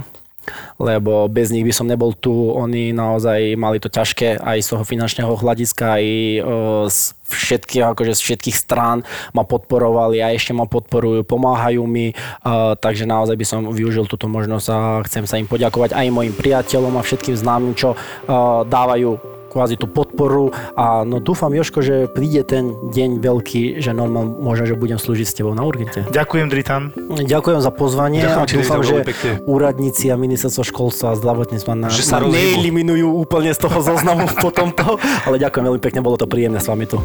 lebo 0.76 1.26
bez 1.30 1.54
nich 1.54 1.64
by 1.64 1.72
som 1.72 1.86
nebol 1.86 2.12
tu. 2.12 2.32
Oni 2.52 2.90
naozaj 2.92 3.54
mali 3.56 3.78
to 3.78 3.88
ťažké 3.88 4.40
aj 4.40 4.58
z 4.64 4.68
toho 4.74 4.84
finančného 4.84 5.32
hľadiska, 5.38 5.84
aj 5.98 6.04
e, 6.04 6.40
z 6.88 6.98
všetkých, 7.28 7.84
akože 7.92 8.12
z 8.16 8.20
všetkých 8.24 8.56
strán 8.56 9.04
ma 9.36 9.44
podporovali 9.44 10.24
a 10.24 10.32
ešte 10.32 10.56
ma 10.56 10.64
podporujú, 10.64 11.22
pomáhajú 11.28 11.84
mi, 11.84 12.12
e, 12.12 12.14
takže 12.80 13.04
naozaj 13.04 13.36
by 13.36 13.46
som 13.46 13.60
využil 13.70 14.08
túto 14.08 14.26
možnosť 14.26 14.66
a 14.72 14.78
chcem 15.06 15.24
sa 15.28 15.36
im 15.36 15.46
poďakovať 15.46 15.92
aj 15.94 16.06
mojim 16.10 16.34
priateľom 16.34 16.96
a 16.96 17.04
všetkým 17.04 17.36
známym, 17.36 17.72
čo 17.76 17.94
e, 17.94 17.96
dávajú 18.66 19.37
kvázi 19.48 19.80
tú 19.80 19.88
podporu 19.88 20.52
a 20.76 21.02
no 21.02 21.18
dúfam, 21.18 21.50
Joško, 21.50 21.80
že 21.80 22.06
príde 22.06 22.44
ten 22.44 22.76
deň 22.92 23.18
veľký, 23.18 23.80
že 23.80 23.96
normálne 23.96 24.36
možno, 24.38 24.68
že 24.68 24.76
budem 24.76 25.00
slúžiť 25.00 25.26
s 25.26 25.34
tebou 25.34 25.56
na 25.56 25.64
Urgente. 25.64 26.04
Ďakujem, 26.12 26.46
Dritan. 26.52 26.92
Ďakujem 27.08 27.60
za 27.64 27.72
pozvanie 27.72 28.22
Ďakujem 28.22 28.44
a 28.44 28.54
dúfam, 28.60 28.80
že 28.84 28.94
pekne. 29.02 29.32
úradníci 29.48 30.12
a 30.12 30.16
ministerstvo 30.20 30.62
školstva 30.68 31.12
a 31.12 31.18
zdravotníctva 31.18 31.72
na, 31.74 31.88
Že 31.88 32.04
sa 32.04 32.20
na 32.20 32.28
neeliminujú 32.28 33.08
úplne 33.08 33.50
z 33.50 33.58
toho 33.64 33.80
zoznamu 33.80 34.28
po 34.44 34.52
tomto, 34.52 35.00
ale 35.24 35.40
ďakujem 35.40 35.64
veľmi 35.64 35.82
pekne, 35.82 36.04
bolo 36.04 36.20
to 36.20 36.28
príjemné 36.28 36.60
s 36.60 36.68
vami 36.68 36.84
tu. 36.84 37.00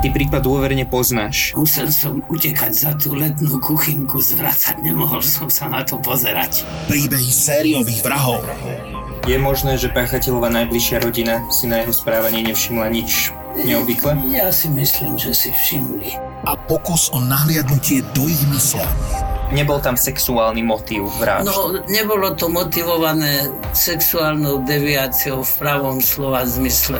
Ty 0.00 0.08
prípad 0.16 0.40
dôverne 0.40 0.88
poznáš. 0.88 1.52
Musel 1.52 1.92
som 1.92 2.24
utekať 2.24 2.72
za 2.72 2.96
tú 2.96 3.12
letnú 3.12 3.60
kuchynku, 3.60 4.16
zvracať, 4.16 4.80
nemohol 4.80 5.20
som 5.20 5.52
sa 5.52 5.68
na 5.68 5.84
to 5.84 6.00
pozerať. 6.00 6.64
príbehy 6.88 7.28
sériových 7.28 8.00
vrahov. 8.00 8.40
Je 9.28 9.36
možné, 9.36 9.76
že 9.76 9.92
páchateľová 9.92 10.48
najbližšia 10.50 11.04
rodina 11.04 11.44
si 11.52 11.68
na 11.68 11.84
jeho 11.84 11.92
správanie 11.92 12.40
nevšimla 12.42 12.88
nič 12.88 13.30
neobvykle? 13.54 14.16
Ja 14.32 14.48
si 14.50 14.66
myslím, 14.72 15.20
že 15.20 15.36
si 15.36 15.50
všimli. 15.52 16.16
a 16.40 16.56
pokus 16.56 17.12
o 17.12 17.20
nahliadnutie 17.20 18.00
do 18.16 18.24
ich 18.24 18.40
mysle. 18.48 18.80
Nebol 19.52 19.76
tam 19.84 19.92
sexuálny 19.92 20.64
motív 20.64 21.12
vražd. 21.20 21.44
No, 21.44 21.76
nebolo 21.84 22.32
to 22.32 22.48
motivované 22.48 23.44
sexuálnou 23.76 24.64
deviáciou 24.64 25.44
v 25.44 25.52
pravom 25.60 26.00
slova 26.00 26.48
zmysle. 26.48 26.96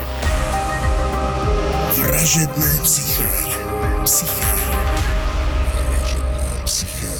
Vražedné 1.97 2.71
psyché. 2.85 3.25
Psyché. 4.05 4.45
Psyché. 6.69 7.11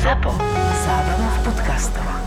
ZAPO. 0.00 0.39
Hasta 1.80 2.19